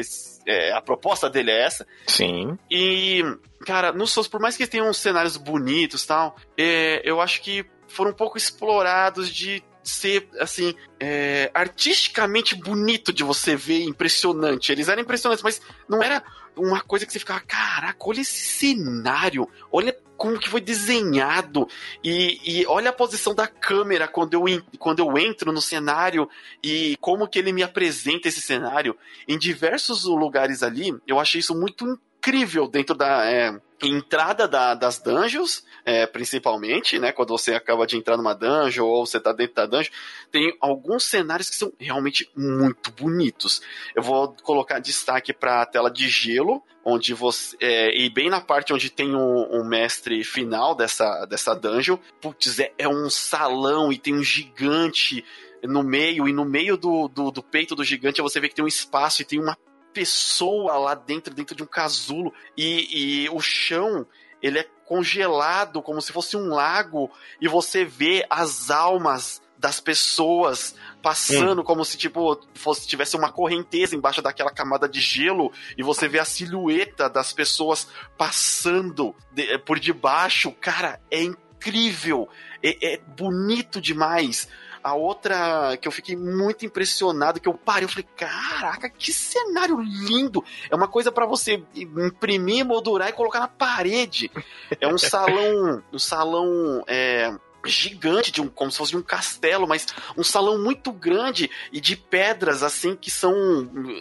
é, 0.45 0.73
a 0.73 0.81
proposta 0.81 1.31
dele 1.31 1.53
é 1.53 1.63
essa. 1.63 1.87
Sim. 2.09 2.59
E, 2.69 3.23
cara, 3.65 3.93
no 3.93 4.09
Souls, 4.09 4.27
por 4.27 4.41
mais 4.41 4.57
que 4.57 4.67
tenham 4.67 4.93
cenários 4.93 5.37
bonitos 5.37 6.03
e 6.03 6.07
tal, 6.09 6.35
é, 6.59 7.01
eu 7.05 7.21
acho 7.21 7.43
que 7.43 7.65
foram 7.87 8.11
um 8.11 8.15
pouco 8.15 8.37
explorados 8.37 9.31
de 9.31 9.63
ser, 9.89 10.29
assim, 10.41 10.75
é, 10.99 11.51
artisticamente 11.55 12.55
bonito 12.55 13.13
de 13.13 13.23
você 13.23 13.57
ver, 13.57 13.83
impressionante. 13.83 14.73
Eles 14.73 14.89
eram 14.89 15.03
impressionantes, 15.03 15.43
mas 15.43 15.61
não 15.89 16.03
era 16.03 16.23
uma 16.57 16.81
coisa 16.81 17.05
que 17.05 17.13
você 17.13 17.19
ficava, 17.19 17.41
caraca, 17.41 17.99
olha 18.01 18.21
esse 18.21 18.33
cenário, 18.33 19.49
olha 19.71 19.97
como 20.17 20.39
que 20.39 20.49
foi 20.49 20.61
desenhado 20.61 21.69
e, 22.03 22.41
e 22.45 22.67
olha 22.67 22.91
a 22.91 22.93
posição 22.93 23.35
da 23.35 23.47
câmera 23.47 24.07
quando 24.07 24.35
eu, 24.35 24.45
quando 24.79 25.01
eu 25.01 25.19
entro 25.19 25.53
no 25.53 25.61
cenário 25.61 26.29
e 26.63 26.97
como 27.01 27.27
que 27.27 27.39
ele 27.39 27.53
me 27.53 27.63
apresenta 27.63 28.29
esse 28.29 28.41
cenário. 28.41 28.97
Em 29.27 29.39
diversos 29.39 30.05
lugares 30.05 30.63
ali, 30.63 30.95
eu 31.07 31.19
achei 31.19 31.41
isso 31.41 31.55
muito 31.55 31.85
incrível 31.85 32.69
dentro 32.69 32.95
da 32.95 33.25
é, 33.27 33.61
entrada 33.87 34.47
da, 34.47 34.75
das 34.75 34.99
dungeons, 34.99 35.65
é, 35.85 36.07
principalmente, 36.07 36.99
né? 36.99 37.13
Quando 37.13 37.31
você 37.31 37.55
acaba 37.55 37.87
de 37.87 37.97
entrar 37.97 38.17
numa 38.17 38.35
dungeon 38.35 38.87
ou 38.87 39.07
você 39.07 39.21
tá 39.21 39.33
dentro 39.33 39.55
da 39.55 39.67
dungeon, 39.67 39.93
tem 40.31 40.57
alguns 40.61 41.05
cenários 41.05 41.51
que 41.51 41.57
são 41.57 41.73
realmente 41.79 42.31
muito 42.37 42.91
bonitos. 42.93 43.63
Eu 43.95 44.03
vou 44.03 44.35
colocar 44.43 44.79
destaque 44.79 45.33
para 45.33 45.63
a 45.63 45.67
tela 45.67 45.91
de 45.91 46.09
gelo, 46.09 46.63
onde 46.85 47.15
você. 47.15 47.57
É, 47.61 47.97
e 47.97 48.11
bem 48.11 48.29
na 48.29 48.41
parte 48.41 48.73
onde 48.73 48.91
tem 48.91 49.15
um, 49.15 49.61
um, 49.61 49.65
mestre 49.65 50.23
final 50.25 50.75
dessa, 50.75 51.27
dessa 51.27 51.55
dungeon. 51.55 51.99
Putz, 52.21 52.59
é, 52.59 52.73
é 52.79 52.89
um 52.89 53.09
salão 53.11 53.93
e 53.93 53.99
tem 53.99 54.15
um 54.15 54.23
gigante 54.23 55.25
no 55.63 55.83
meio, 55.83 56.29
e 56.29 56.33
no 56.33 56.45
meio 56.45 56.77
do, 56.77 57.09
do, 57.09 57.31
do 57.31 57.43
peito 57.43 57.75
do 57.75 57.85
gigante 57.85 58.21
você 58.21 58.39
vê 58.39 58.49
que 58.49 58.55
tem 58.55 58.65
um 58.65 58.69
espaço 58.69 59.23
e 59.23 59.25
tem 59.25 59.41
uma 59.41 59.57
pessoa 59.95 60.77
lá 60.77 60.95
dentro, 60.95 61.33
dentro 61.33 61.55
de 61.55 61.63
um 61.63 61.67
casulo, 61.67 62.35
e, 62.57 63.25
e 63.25 63.29
o 63.31 63.41
chão 63.41 64.07
ele 64.43 64.59
é 64.59 64.67
congelado 64.85 65.81
como 65.81 66.03
se 66.03 66.13
fosse 66.13 66.37
um 66.37 66.49
lago, 66.49 67.11
e 67.41 67.49
você 67.49 67.85
vê 67.85 68.27
as 68.29 68.71
almas 68.71 69.41
das 69.57 69.81
pessoas 69.81 70.75
passando 71.01 71.63
hum. 71.63 71.65
como 71.65 71.83
se 71.87 71.97
tipo 71.97 72.39
fosse 72.53 72.87
tivesse 72.87 73.17
uma 73.17 73.33
correnteza 73.33 73.97
embaixo 73.97 74.21
daquela 74.21 74.51
camada 74.51 74.87
de 74.87 75.01
gelo 75.01 75.51
e 75.79 75.83
você 75.83 76.07
vê 76.07 76.19
a 76.19 76.25
silhueta 76.27 77.09
das 77.09 77.33
pessoas 77.33 77.89
passando 78.19 79.17
de, 79.33 79.57
por 79.61 79.79
debaixo, 79.79 80.53
cara, 80.53 81.01
é 81.11 81.23
incrível, 81.23 82.29
é, 82.63 82.95
é 82.95 82.99
bonito 82.99 83.81
demais. 83.81 84.47
A 84.85 84.93
outra 84.93 85.79
que 85.79 85.89
eu 85.89 85.93
fiquei 85.93 86.15
muito 86.15 86.67
impressionado, 86.67 87.41
que 87.41 87.49
eu 87.49 87.55
parei, 87.55 87.87
eu 87.87 87.89
falei, 87.89 88.07
caraca, 88.15 88.91
que 88.91 89.15
cenário 89.15 89.81
lindo! 89.81 90.45
É 90.71 90.77
uma 90.77 90.87
coisa 90.87 91.11
para 91.11 91.25
você 91.25 91.65
imprimir, 91.75 92.67
moldurar 92.67 93.09
e 93.09 93.13
colocar 93.13 93.41
na 93.41 93.49
parede. 93.49 94.31
É 94.79 94.87
um 94.87 94.99
salão, 94.99 95.83
um 95.91 95.99
salão 95.99 96.85
é, 96.87 97.35
gigante, 97.65 98.31
de 98.31 98.41
um, 98.41 98.49
como 98.49 98.71
se 98.71 98.79
fosse 98.79 98.93
de 98.93 98.97
um 98.97 99.03
castelo, 99.03 99.67
mas 99.67 99.87
um 100.17 100.25
salão 100.25 100.59
muito 100.59 100.93
grande 100.93 101.51
e 101.73 101.81
de 101.81 101.97
pedras, 101.97 102.63
assim, 102.63 102.97
que 102.97 103.11
são. 103.11 103.33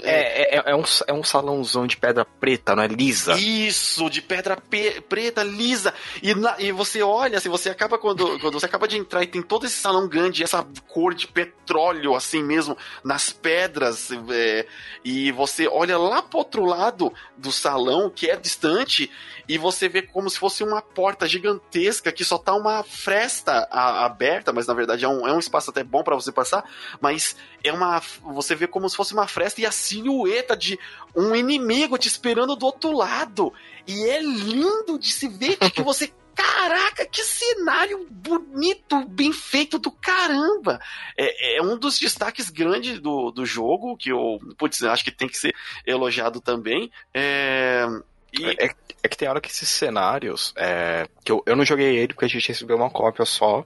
É, 0.04 0.56
é, 0.56 0.58
é, 0.58 0.64
é 0.72 0.76
um, 0.76 0.84
é 1.08 1.14
um 1.14 1.24
salãozão 1.24 1.88
de 1.88 1.98
pedra 1.98 2.26
preta, 2.26 2.76
não 2.76 2.84
é 2.84 2.88
lisa? 2.88 3.34
Isso, 3.34 4.10
de 4.10 4.22
pedra 4.22 4.58
pe 4.58 5.02
preta, 5.02 5.44
lisa. 5.44 5.94
E, 6.22 6.34
na, 6.34 6.56
e 6.60 6.72
você 6.72 7.02
olha, 7.02 7.38
assim, 7.38 7.50
você 7.50 7.70
acaba 7.70 7.98
quando, 7.98 8.38
quando 8.40 8.60
você 8.60 8.66
acaba 8.66 8.88
de 8.88 8.98
entrar 8.98 9.24
e 9.24 9.28
tem 9.28 9.42
todo 9.42 9.66
esse 9.66 9.76
salão 9.76 10.08
grande, 10.08 10.44
essa 10.44 10.66
cor 10.88 11.14
de 11.14 11.28
petróleo, 11.28 12.16
assim 12.16 12.44
mesmo, 12.44 12.78
nas 13.04 13.32
pedras, 13.32 14.10
é, 14.30 14.66
e 15.04 15.32
você 15.32 15.68
olha 15.68 15.98
lá 15.98 16.22
pro 16.22 16.40
outro 16.40 16.66
lado 16.66 17.14
do 17.38 17.52
salão, 17.52 18.10
que 18.10 18.30
é 18.30 18.36
distante, 18.36 19.10
e 19.48 19.58
você 19.58 19.90
vê 19.90 20.02
como 20.02 20.30
se 20.30 20.40
fosse 20.40 20.64
uma 20.64 20.82
porta 20.82 21.28
gigantesca 21.28 22.12
que 22.12 22.24
só 22.24 22.38
tá 22.38 22.54
uma 22.54 22.84
fresta 22.84 23.53
a, 23.72 24.06
aberta, 24.06 24.52
mas 24.52 24.68
na 24.68 24.74
verdade 24.74 25.06
é 25.06 25.08
um, 25.08 25.28
é 25.28 25.34
um 25.34 25.40
espaço 25.40 25.70
até 25.70 25.84
bom 25.84 26.04
para 26.04 26.16
você 26.16 26.32
passar, 26.32 26.64
mas 27.02 27.36
é 27.64 27.72
uma. 27.72 28.02
Você 28.34 28.56
vê 28.56 28.68
como 28.68 28.90
se 28.90 28.96
fosse 28.96 29.14
uma 29.14 29.28
fresta 29.28 29.62
e 29.62 29.66
a 29.66 29.72
silhueta 29.72 30.56
de 30.56 30.80
um 31.16 31.36
inimigo 31.36 31.98
te 31.98 32.08
esperando 32.08 32.56
do 32.56 32.66
outro 32.66 32.92
lado. 32.92 33.54
E 33.88 34.10
é 34.10 34.22
lindo 34.22 34.98
de 34.98 35.12
se 35.12 35.28
ver 35.28 35.58
que 35.72 35.82
você 35.82 36.12
Caraca, 36.36 37.06
que 37.06 37.24
cenário 37.24 38.08
bonito, 38.10 39.06
bem 39.06 39.32
feito 39.32 39.78
do 39.78 39.92
caramba! 39.92 40.80
É, 41.16 41.58
é 41.58 41.62
um 41.62 41.78
dos 41.78 42.00
destaques 42.00 42.50
grandes 42.50 43.00
do, 43.00 43.30
do 43.30 43.46
jogo, 43.46 43.96
que 43.96 44.12
eu, 44.12 44.40
putz, 44.58 44.82
acho 44.82 45.04
que 45.04 45.12
tem 45.12 45.28
que 45.28 45.38
ser 45.38 45.54
elogiado 45.86 46.42
também. 46.42 46.92
É, 47.14 47.86
e... 48.34 48.46
É, 48.60 48.70
é, 49.04 49.08
que 49.08 49.18
tem 49.18 49.28
hora 49.28 49.42
que 49.42 49.50
esses 49.50 49.70
cenários. 49.70 50.54
É, 50.56 51.08
que 51.24 51.32
eu, 51.32 51.44
eu 51.46 51.56
não 51.56 51.66
joguei 51.66 51.98
ele 51.98 52.14
porque 52.14 52.26
a 52.26 52.30
gente 52.30 52.48
recebeu 52.48 52.78
uma 52.78 52.90
cópia 52.90 53.26
só 53.26 53.66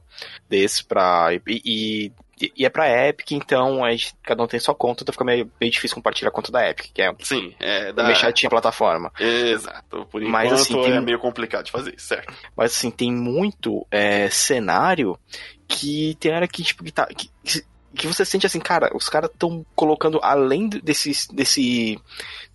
desse 0.49 0.83
pra. 0.83 1.29
E, 1.45 2.11
e, 2.39 2.51
e 2.55 2.65
é 2.65 2.69
pra 2.69 3.07
Epic, 3.07 3.31
então 3.31 3.83
a 3.83 3.91
gente, 3.91 4.15
cada 4.23 4.43
um 4.43 4.47
tem 4.47 4.59
sua 4.59 4.75
conta, 4.75 5.03
então 5.03 5.13
fica 5.13 5.25
meio, 5.25 5.51
meio 5.59 5.71
difícil 5.71 5.95
compartilhar 5.95 6.29
a 6.29 6.33
conta 6.33 6.51
da 6.51 6.67
Epic, 6.67 6.91
que 6.91 7.01
é. 7.01 7.13
Sim, 7.19 7.53
é. 7.59 7.93
Da... 7.93 8.03
Meio 8.03 8.15
chatinha 8.15 8.47
a 8.47 8.49
plataforma. 8.49 9.11
Exato. 9.19 10.05
Por 10.05 10.21
enquanto 10.21 10.31
Mas, 10.31 10.51
assim, 10.51 10.81
tem... 10.81 10.93
é 10.93 11.01
meio 11.01 11.19
complicado 11.19 11.65
de 11.65 11.71
fazer, 11.71 11.93
certo. 11.99 12.33
Mas 12.55 12.75
assim, 12.75 12.89
tem 12.89 13.11
muito 13.11 13.85
é, 13.91 14.29
cenário 14.29 15.17
que 15.67 16.15
tem 16.19 16.33
hora 16.33 16.47
que, 16.47 16.63
tipo, 16.63 16.83
que 16.83 16.91
tá. 16.91 17.05
Que, 17.07 17.29
que 17.95 18.07
você 18.07 18.23
sente 18.23 18.45
assim, 18.45 18.59
cara, 18.59 18.91
os 18.95 19.09
caras 19.09 19.31
estão 19.31 19.65
colocando 19.75 20.19
além 20.21 20.69
desse, 20.69 21.11
desse 21.33 21.99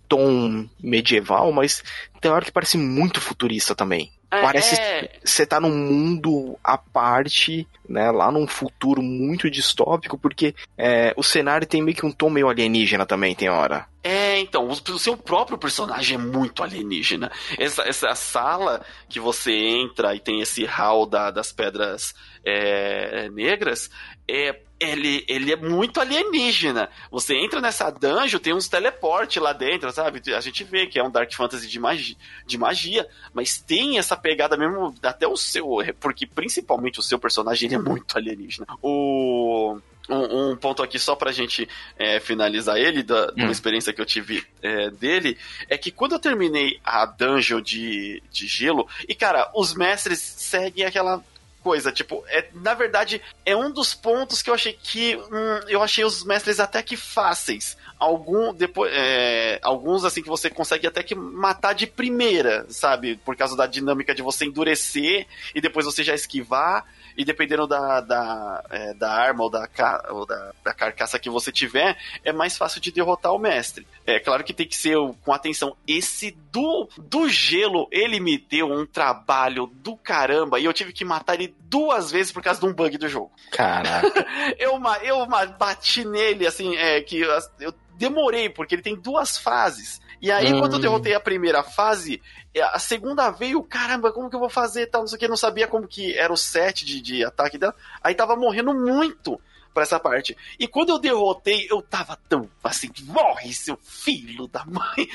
tom 0.07 0.67
medieval, 0.81 1.51
mas 1.51 1.83
tem 2.21 2.31
hora 2.31 2.45
que 2.45 2.51
parece 2.51 2.77
muito 2.77 3.19
futurista 3.19 3.75
também. 3.75 4.11
É, 4.33 4.41
parece 4.41 4.75
é. 4.75 5.19
você 5.23 5.45
tá 5.45 5.59
num 5.59 5.69
mundo 5.69 6.57
à 6.63 6.75
parte, 6.75 7.67
né? 7.87 8.09
Lá 8.09 8.31
num 8.31 8.47
futuro 8.47 8.99
muito 8.99 9.49
distópico, 9.49 10.17
porque 10.17 10.55
é, 10.75 11.13
o 11.15 11.21
cenário 11.21 11.67
tem 11.67 11.83
meio 11.83 11.95
que 11.95 12.05
um 12.05 12.11
tom 12.11 12.31
meio 12.31 12.49
alienígena 12.49 13.05
também, 13.05 13.35
tem 13.35 13.49
hora. 13.49 13.85
É, 14.03 14.39
então, 14.39 14.67
o, 14.67 14.99
seu 14.99 15.15
próprio 15.15 15.57
personagem 15.57 16.15
é 16.15 16.17
muito 16.17 16.63
alienígena. 16.63 17.31
Essa, 17.59 17.83
essa 17.83 18.15
sala 18.15 18.83
que 19.07 19.19
você 19.19 19.51
entra 19.53 20.15
e 20.15 20.19
tem 20.19 20.41
esse 20.41 20.65
hall 20.65 21.05
da, 21.05 21.29
das 21.29 21.51
pedras 21.51 22.15
é, 22.43 23.29
negras, 23.29 23.91
é, 24.27 24.59
ele, 24.91 25.25
ele 25.27 25.51
é 25.51 25.55
muito 25.55 25.99
alienígena. 25.99 26.89
Você 27.11 27.35
entra 27.35 27.61
nessa 27.61 27.89
dungeon, 27.89 28.39
tem 28.39 28.53
uns 28.53 28.67
teleporte 28.67 29.39
lá 29.39 29.53
dentro, 29.53 29.91
sabe? 29.91 30.21
A 30.35 30.41
gente 30.41 30.63
vê 30.63 30.87
que 30.87 30.99
é 30.99 31.03
um 31.03 31.11
Dark 31.11 31.31
Fantasy 31.33 31.67
de 31.67 31.79
magia, 31.79 32.15
de 32.45 32.57
magia, 32.57 33.07
mas 33.33 33.57
tem 33.57 33.97
essa 33.97 34.15
pegada 34.15 34.57
mesmo, 34.57 34.93
até 35.01 35.27
o 35.27 35.37
seu, 35.37 35.77
porque 35.99 36.25
principalmente 36.25 36.99
o 36.99 37.03
seu 37.03 37.17
personagem 37.17 37.67
ele 37.67 37.75
é 37.75 37.79
muito 37.79 38.17
alienígena. 38.17 38.67
O. 38.81 39.77
Um, 40.09 40.51
um, 40.51 40.57
ponto 40.57 40.83
aqui 40.83 40.99
só 40.99 41.15
pra 41.15 41.31
gente 41.31 41.65
é, 41.97 42.19
finalizar 42.19 42.77
ele, 42.77 43.03
da, 43.03 43.27
hum. 43.27 43.43
uma 43.43 43.53
experiência 43.53 43.93
que 43.93 44.01
eu 44.01 44.05
tive 44.05 44.43
é, 44.61 44.89
dele, 44.89 45.37
é 45.69 45.77
que 45.77 45.91
quando 45.91 46.11
eu 46.11 46.19
terminei 46.19 46.77
a 46.83 47.05
dungeon 47.05 47.61
de, 47.61 48.21
de 48.29 48.45
gelo, 48.45 48.85
e 49.07 49.15
cara, 49.15 49.49
os 49.55 49.73
mestres 49.73 50.19
seguem 50.19 50.85
aquela 50.85 51.23
coisa. 51.63 51.91
Tipo, 51.91 52.23
é, 52.27 52.49
na 52.53 52.73
verdade, 52.73 53.21
é 53.45 53.55
um 53.55 53.71
dos 53.71 53.93
pontos 53.93 54.41
que 54.41 54.49
eu 54.49 54.53
achei 54.53 54.73
que. 54.73 55.15
Hum, 55.15 55.59
eu 55.67 55.81
achei 55.81 56.03
os 56.03 56.23
mestres 56.23 56.59
até 56.59 56.83
que 56.83 56.97
fáceis. 56.97 57.77
Algum, 57.97 58.53
depois, 58.53 58.91
é, 58.93 59.59
alguns, 59.63 60.03
assim, 60.03 60.21
que 60.21 60.29
você 60.29 60.49
consegue 60.49 60.85
até 60.85 61.01
que 61.01 61.15
matar 61.15 61.73
de 61.73 61.87
primeira, 61.87 62.65
sabe? 62.69 63.15
Por 63.23 63.35
causa 63.35 63.55
da 63.55 63.65
dinâmica 63.65 64.13
de 64.13 64.21
você 64.21 64.45
endurecer 64.45 65.25
e 65.55 65.61
depois 65.61 65.85
você 65.85 66.03
já 66.03 66.13
esquivar 66.13 66.85
e 67.17 67.25
dependendo 67.25 67.67
da, 67.67 68.01
da, 68.01 68.63
é, 68.69 68.93
da 68.93 69.11
arma 69.11 69.43
ou, 69.43 69.49
da, 69.49 69.67
ou 70.09 70.25
da, 70.25 70.51
da, 70.63 70.73
carcaça 70.73 71.19
que 71.19 71.29
você 71.29 71.51
tiver, 71.51 71.97
é 72.23 72.31
mais 72.31 72.57
fácil 72.57 72.81
de 72.81 72.91
derrotar 72.91 73.33
o 73.33 73.39
mestre. 73.39 73.87
É 74.05 74.19
claro 74.19 74.43
que 74.43 74.53
tem 74.53 74.67
que 74.67 74.75
ser 74.75 74.97
com 75.23 75.33
atenção. 75.33 75.75
Esse 75.87 76.31
do, 76.51 76.89
do 76.97 77.29
gelo, 77.29 77.87
ele 77.91 78.19
me 78.19 78.37
deu 78.37 78.71
um 78.71 78.85
trabalho 78.85 79.67
do 79.67 79.95
caramba 79.95 80.59
e 80.59 80.65
eu 80.65 80.73
tive 80.73 80.93
que 80.93 81.05
matar 81.05 81.35
ele 81.35 81.55
duas 81.61 82.11
vezes 82.11 82.31
por 82.31 82.43
causa 82.43 82.59
de 82.59 82.65
um 82.65 82.73
bug 82.73 82.97
do 82.97 83.07
jogo. 83.07 83.31
Caraca. 83.51 84.25
eu, 84.59 84.79
eu 85.03 85.25
bati 85.57 86.05
nele, 86.05 86.45
assim, 86.45 86.75
é, 86.75 87.01
que 87.01 87.19
eu 87.59 87.73
demorei, 87.95 88.49
porque 88.49 88.75
ele 88.75 88.81
tem 88.81 88.95
duas 88.95 89.37
fases. 89.37 90.01
E 90.23 90.31
aí, 90.31 90.53
hum. 90.53 90.59
quando 90.61 90.75
eu 90.75 90.79
derrotei 90.79 91.13
a 91.13 91.19
primeira 91.19 91.61
fase, 91.63 92.21
é, 92.55 92.61
a 92.61 92.79
segunda 92.79 93.29
veio, 93.29 93.61
caramba, 93.61 94.09
como 94.09 94.29
que 94.29 94.35
eu 94.37 94.39
vou 94.39 94.49
fazer 94.49 94.87
tal, 94.87 95.01
não 95.01 95.07
sei 95.09 95.17
o 95.17 95.19
que, 95.19 95.27
não 95.27 95.35
sabia 95.35 95.67
como 95.67 95.85
que 95.85 96.17
era 96.17 96.31
o 96.31 96.37
set 96.37 96.85
de, 96.85 97.01
de 97.01 97.25
ataque 97.25 97.57
dela. 97.57 97.75
Aí 98.01 98.15
tava 98.15 98.33
morrendo 98.37 98.73
muito 98.73 99.37
para 99.73 99.83
essa 99.83 99.99
parte. 99.99 100.37
E 100.57 100.65
quando 100.65 100.91
eu 100.91 100.99
derrotei, 100.99 101.67
eu 101.69 101.81
tava 101.81 102.17
tão 102.29 102.49
assim, 102.63 102.89
morre, 103.01 103.53
seu 103.53 103.77
filho 103.83 104.47
da 104.47 104.63
mãe. 104.63 105.09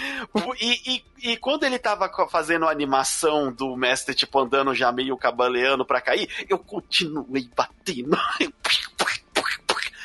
E, 0.60 0.92
e, 0.92 1.04
e, 1.32 1.36
quando 1.38 1.64
ele 1.64 1.78
tava 1.78 2.10
fazendo 2.28 2.66
a 2.66 2.70
animação 2.70 3.50
do 3.50 3.74
mestre, 3.76 4.14
tipo, 4.14 4.38
andando 4.38 4.74
já 4.74 4.92
meio 4.92 5.16
cabaleando 5.16 5.86
pra 5.86 6.02
cair, 6.02 6.28
eu 6.50 6.58
continuei 6.58 7.48
batendo. 7.56 8.18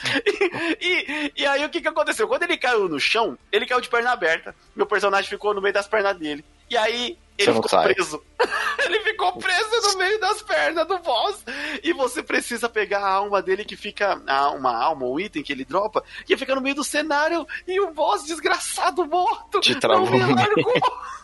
e, 0.82 1.32
e 1.36 1.46
aí 1.46 1.66
o 1.66 1.70
que 1.70 1.82
que 1.82 1.88
aconteceu? 1.88 2.28
Quando 2.28 2.44
ele 2.44 2.58
caiu 2.58 2.88
no 2.88 3.00
chão, 3.00 3.38
ele 3.52 3.66
caiu 3.66 3.82
de 3.82 3.90
perna 3.90 4.12
aberta. 4.12 4.56
Meu 4.76 4.86
personagem 4.86 5.30
ficou 5.30 5.54
no 5.54 5.62
meio 5.62 5.74
das 5.74 5.88
pernas 5.88 6.18
dele. 6.18 6.44
E 6.70 6.78
aí 6.78 7.18
ele 7.38 7.54
ficou 7.54 7.82
preso. 7.82 8.24
ele 8.86 9.00
ficou 9.02 9.34
preso 9.34 9.92
no 9.92 9.98
meio 9.98 10.20
das 10.20 10.42
pernas 10.42 10.88
do 10.88 11.00
boss. 11.00 11.44
E 11.84 11.94
você 11.94 12.22
precisa 12.22 12.70
pegar 12.70 13.00
a 13.00 13.14
alma 13.14 13.42
dele 13.42 13.66
que 13.66 13.76
fica. 13.76 14.16
Uma 14.56 14.76
alma, 14.76 15.06
um 15.06 15.20
item 15.20 15.44
que 15.44 15.52
ele 15.52 15.66
dropa, 15.66 16.04
que 16.26 16.38
fica 16.38 16.56
no 16.56 16.62
meio 16.62 16.76
do 16.76 16.84
cenário. 16.84 17.48
E 17.68 17.80
o 17.80 17.92
boss 17.92 18.26
desgraçado 18.26 19.06
morto. 19.06 19.60
Te 19.60 19.76
travou. 19.76 20.10
Não 20.10 20.28
me 20.28 20.36
largou. 20.36 20.74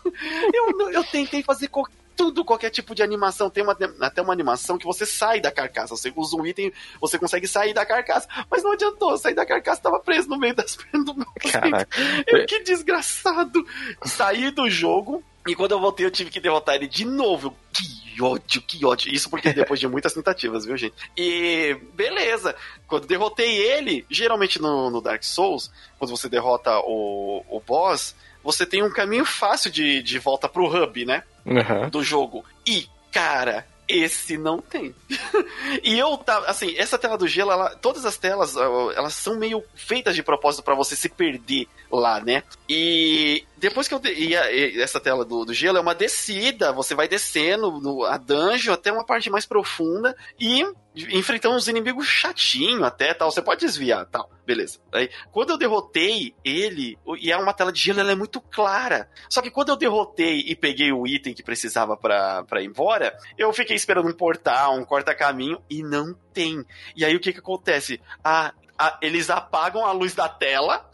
eu, 0.54 0.92
eu 0.92 1.04
tentei 1.06 1.44
fazer 1.44 1.68
qualquer 1.68 1.94
tudo, 2.20 2.44
qualquer 2.44 2.70
tipo 2.70 2.94
de 2.94 3.02
animação. 3.02 3.50
Tem 3.50 3.64
uma, 3.64 3.78
até 4.02 4.22
uma 4.22 4.34
animação 4.34 4.78
que 4.78 4.86
você 4.86 5.06
sai 5.06 5.40
da 5.40 5.50
carcaça. 5.50 5.96
Você 5.96 6.12
usa 6.14 6.36
um 6.36 6.46
item, 6.46 6.70
você 7.00 7.18
consegue 7.18 7.48
sair 7.48 7.74
da 7.74 7.86
carcaça. 7.86 8.28
Mas 8.52 8.62
não 8.62 8.74
adiantou, 8.74 9.18
sair 9.18 9.34
da 9.34 9.46
carcaça 9.46 9.84
tava 9.84 10.02
preso 10.02 10.28
no 10.28 10.38
meio 10.38 10.54
das 10.54 10.76
pernas 10.76 11.06
do 11.06 11.16
meu. 11.16 11.26
Eu, 12.28 12.46
que 12.46 12.60
desgraçado. 12.60 13.66
Saí 14.04 14.52
do 14.52 14.70
jogo. 14.70 15.24
E 15.48 15.56
quando 15.56 15.72
eu 15.72 15.80
voltei, 15.80 16.06
eu 16.06 16.12
tive 16.12 16.30
que 16.30 16.42
derrotar 16.42 16.76
ele 16.76 16.90
de 16.90 17.06
novo. 17.06 17.56
Que 17.72 18.22
ódio, 18.22 18.62
que 18.64 18.86
ódio. 18.86 19.14
Isso 19.14 19.30
porque 19.30 19.54
depois 19.54 19.80
de 19.80 19.88
muitas 19.88 20.12
tentativas, 20.12 20.66
viu, 20.66 20.76
gente? 20.76 20.96
E 21.16 21.78
beleza. 21.94 22.54
Quando 22.86 23.08
derrotei 23.08 23.56
ele, 23.56 24.06
geralmente 24.10 24.62
no, 24.62 24.90
no 24.90 25.00
Dark 25.00 25.24
Souls, 25.24 25.72
quando 25.98 26.12
você 26.12 26.28
derrota 26.28 26.78
o, 26.80 27.46
o 27.50 27.62
boss, 27.62 28.14
você 28.52 28.66
tem 28.66 28.82
um 28.84 28.90
caminho 28.90 29.26
fácil 29.26 29.70
de, 29.70 30.02
de 30.02 30.18
volta 30.18 30.50
pro 30.50 30.66
hub, 30.66 31.06
né? 31.06 31.24
Uhum. 31.46 31.90
Do 31.90 32.04
jogo. 32.04 32.44
E, 32.66 32.88
cara, 33.12 33.66
esse 33.88 34.38
não 34.38 34.60
tem. 34.60 34.94
e 35.84 35.98
eu 35.98 36.18
tava, 36.18 36.48
assim, 36.48 36.76
essa 36.76 36.98
tela 36.98 37.18
do 37.18 37.28
gelo, 37.28 37.52
ela, 37.52 37.76
todas 37.76 38.06
as 38.06 38.18
telas, 38.18 38.56
elas 38.56 39.14
são 39.14 39.36
meio 39.36 39.64
feitas 39.76 40.16
de 40.16 40.24
propósito 40.24 40.64
para 40.64 40.74
você 40.74 40.96
se 40.96 41.10
perder 41.10 41.68
lá, 41.92 42.20
né? 42.20 42.44
E 42.68 43.44
depois 43.60 43.88
que 43.88 43.94
eu. 43.94 44.02
E, 44.06 44.36
a, 44.36 44.52
e 44.52 44.82
essa 44.82 45.00
tela 45.00 45.26
do, 45.26 45.46
do, 45.46 45.54
gelo 45.54 45.78
é 45.78 45.82
uma 45.82 45.94
descida, 45.94 46.72
você 46.72 46.96
vai 46.96 47.08
descendo 47.08 47.80
no, 47.80 48.06
a 48.06 48.18
dungeon 48.18 48.74
até 48.74 48.92
uma 48.92 49.06
parte 49.06 49.30
mais 49.30 49.46
profunda 49.46 50.16
e 50.40 50.66
enfrentando 50.96 51.56
uns 51.56 51.68
inimigos 51.68 52.08
chatinho 52.08 52.84
até 52.84 53.14
tal. 53.14 53.32
Você 53.32 53.42
pode 53.42 53.66
desviar 53.66 54.06
tal, 54.06 54.30
beleza. 54.46 54.80
Aí, 54.92 55.10
quando 55.32 55.52
eu 55.52 55.58
derrotei 55.58 56.34
ele, 56.44 56.98
e 57.20 57.32
é 57.32 57.38
uma 57.38 57.54
tela 57.54 57.72
de 57.72 57.80
gelo, 57.80 58.00
ela 58.00 58.12
é 58.12 58.16
muito 58.16 58.42
clara. 58.42 59.10
Só 59.30 59.42
que 59.42 59.52
quando 59.52 59.70
eu 59.70 59.76
derrotei 59.76 60.40
e 60.48 60.56
peguei 60.56 60.92
o 60.92 61.06
item 61.06 61.34
que 61.34 61.44
precisava 61.44 61.96
para 61.96 62.62
ir 62.62 62.66
embora, 62.66 63.18
eu 63.38 63.52
fiquei 63.54 63.76
esperando 63.76 64.08
um 64.08 64.14
portal, 64.14 64.76
um 64.76 64.86
corta-caminho 64.86 65.62
e 65.70 65.84
não 65.84 66.16
tem. 66.34 66.66
E 66.96 67.04
aí 67.04 67.16
o 67.16 67.20
que 67.20 67.34
que 67.34 67.40
acontece? 67.40 68.02
Ah, 68.24 68.54
a, 68.80 68.98
eles 69.02 69.30
apagam 69.30 69.86
a 69.86 69.92
luz 69.92 70.16
da 70.16 70.30
tela, 70.30 70.90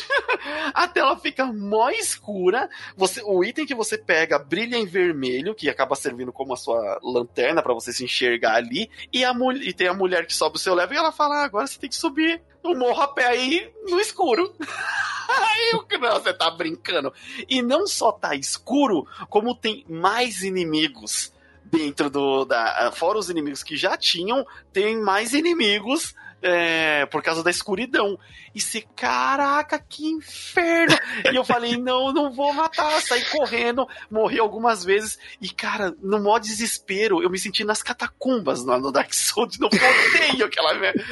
a 0.72 0.88
tela 0.88 1.14
fica 1.18 1.44
mó 1.44 1.90
escura, 1.90 2.66
você, 2.96 3.20
o 3.22 3.44
item 3.44 3.66
que 3.66 3.74
você 3.74 3.98
pega 3.98 4.38
brilha 4.38 4.76
em 4.76 4.86
vermelho, 4.86 5.54
que 5.54 5.68
acaba 5.68 5.94
servindo 5.94 6.32
como 6.32 6.54
a 6.54 6.56
sua 6.56 6.98
lanterna 7.02 7.62
para 7.62 7.74
você 7.74 7.92
se 7.92 8.02
enxergar 8.02 8.54
ali, 8.54 8.90
e, 9.12 9.22
a, 9.22 9.34
e 9.62 9.74
tem 9.74 9.86
a 9.86 9.92
mulher 9.92 10.26
que 10.26 10.34
sobe 10.34 10.56
o 10.56 10.58
seu 10.58 10.74
level 10.74 10.96
e 10.96 10.98
ela 10.98 11.12
fala: 11.12 11.42
ah, 11.42 11.44
agora 11.44 11.66
você 11.66 11.78
tem 11.78 11.90
que 11.90 11.96
subir 11.96 12.42
o 12.62 12.74
morro 12.74 13.02
a 13.02 13.08
pé 13.08 13.26
aí 13.26 13.70
no 13.86 14.00
escuro. 14.00 14.54
Aí 15.30 15.74
o 15.74 16.00
você 16.00 16.34
tá 16.34 16.50
brincando. 16.50 17.14
E 17.48 17.62
não 17.62 17.86
só 17.86 18.10
tá 18.10 18.34
escuro, 18.34 19.06
como 19.28 19.54
tem 19.54 19.84
mais 19.88 20.42
inimigos 20.42 21.32
dentro 21.64 22.10
do. 22.10 22.44
Da, 22.44 22.90
fora 22.92 23.16
os 23.16 23.30
inimigos 23.30 23.62
que 23.62 23.76
já 23.76 23.96
tinham, 23.96 24.44
tem 24.72 24.96
mais 24.96 25.32
inimigos 25.32 26.16
é, 26.42 27.06
por 27.06 27.22
causa 27.22 27.42
da 27.42 27.50
escuridão. 27.50 28.18
E 28.54 28.60
se, 28.60 28.86
caraca, 28.96 29.78
que 29.78 30.06
inferno! 30.06 30.96
e 31.32 31.36
eu 31.36 31.44
falei, 31.44 31.76
não, 31.76 32.12
não 32.12 32.32
vou 32.32 32.52
matar. 32.52 33.00
Saí 33.00 33.24
correndo, 33.26 33.86
morri 34.10 34.38
algumas 34.38 34.84
vezes. 34.84 35.18
E, 35.40 35.48
cara, 35.48 35.94
no 36.02 36.18
maior 36.18 36.38
desespero, 36.38 37.22
eu 37.22 37.30
me 37.30 37.38
senti 37.38 37.64
nas 37.64 37.82
catacumbas 37.82 38.64
no, 38.64 38.78
no 38.78 38.92
Dark 38.92 39.12
Souls, 39.12 39.58
não 39.58 39.68
voltei 39.70 40.42
aquela 40.44 40.74
merda. 40.74 41.02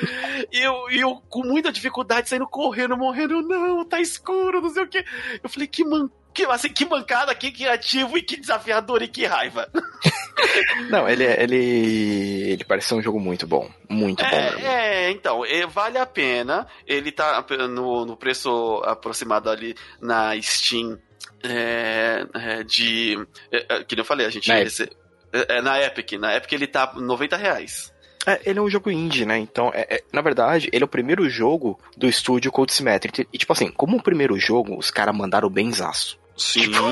E 0.51 0.59
eu, 0.61 0.91
eu, 0.91 1.23
com 1.29 1.43
muita 1.43 1.73
dificuldade, 1.73 2.29
saindo 2.29 2.47
correndo, 2.47 2.97
morrendo, 2.97 3.43
não, 3.43 3.85
tá 3.85 4.01
escuro, 4.01 4.61
não 4.61 4.71
sei 4.71 4.85
o 4.85 4.88
que. 4.88 5.05
Eu 5.43 5.49
falei, 5.49 5.69
que 5.69 5.85
man 5.85 6.11
que, 6.38 6.44
assim, 6.44 6.68
que 6.68 6.85
mancada, 6.85 7.35
que 7.35 7.51
criativo 7.51 8.16
e 8.16 8.22
que 8.22 8.37
desafiador 8.37 9.03
e 9.03 9.09
que 9.09 9.27
raiva. 9.27 9.68
Não, 10.88 11.09
ele, 11.09 11.24
ele, 11.24 12.53
ele 12.53 12.64
parece 12.64 12.88
ser 12.88 12.94
um 12.94 13.03
jogo 13.03 13.18
muito 13.18 13.44
bom. 13.44 13.68
Muito 13.88 14.22
é, 14.24 14.31
bom. 14.31 14.59
É, 14.61 15.11
então, 15.11 15.44
é, 15.44 15.66
vale 15.66 15.98
a 15.98 16.07
pena. 16.07 16.64
Ele 16.87 17.11
tá 17.11 17.44
no, 17.68 18.05
no 18.05 18.16
preço 18.16 18.81
aproximado 18.85 19.51
ali 19.51 19.74
na 20.01 20.40
Steam 20.40 20.96
é, 21.42 22.24
é, 22.35 22.62
de. 22.62 23.18
É, 23.51 23.66
é, 23.68 23.85
que 23.85 23.98
eu 23.98 24.05
falei, 24.05 24.24
a 24.24 24.31
gente. 24.31 24.48
Na, 24.48 24.61
Epic. 24.61 24.92
É, 25.33 25.61
na 25.61 25.83
Epic. 25.83 26.12
Na 26.12 26.37
Epic 26.37 26.53
ele 26.53 26.68
tá 26.68 26.92
90 26.94 27.37
reais. 27.37 27.92
É, 28.24 28.40
ele 28.44 28.61
é 28.61 28.62
um 28.62 28.70
jogo 28.70 28.92
indie, 28.92 29.27
né? 29.27 29.38
Então, 29.38 29.72
é, 29.74 29.96
é, 29.96 30.03
na 30.12 30.20
verdade, 30.20 30.68
ele 30.72 30.85
é 30.85 30.87
o 30.87 30.88
primeiro 30.88 31.29
jogo 31.29 31.81
do 31.96 32.07
estúdio 32.07 32.53
Code 32.53 32.72
Symmetric. 32.72 33.27
E, 33.33 33.38
tipo 33.38 33.53
assim, 33.53 33.72
como 33.72 33.96
o 33.96 34.03
primeiro 34.03 34.38
jogo, 34.38 34.79
os 34.79 34.90
caras 34.90 35.16
mandaram 35.16 35.51
benzaço. 35.51 36.16
Sim. 36.38 36.62
Tipo... 36.62 36.85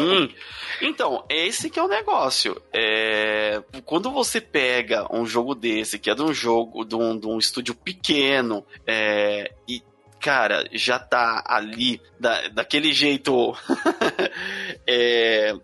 Então, 0.82 1.24
esse 1.30 1.70
que 1.70 1.78
é 1.78 1.82
o 1.82 1.88
negócio. 1.88 2.61
É... 2.72 3.62
Quando 3.85 4.11
você 4.11 4.40
pega 4.40 5.06
um 5.11 5.24
jogo 5.24 5.54
desse, 5.54 5.98
que 5.98 6.11
é 6.11 6.14
de 6.14 6.22
um 6.22 6.35
jogo, 6.35 6.85
de 6.85 6.94
um, 6.94 7.18
de 7.18 7.26
um 7.26 7.38
estúdio 7.38 7.74
pequeno, 7.74 8.64
é... 8.87 9.52
e 9.66 9.82
cara, 10.20 10.64
já 10.72 10.98
tá 10.98 11.42
ali 11.46 12.00
da, 12.18 12.48
daquele 12.48 12.92
jeito. 12.92 13.56
é, 14.87 15.54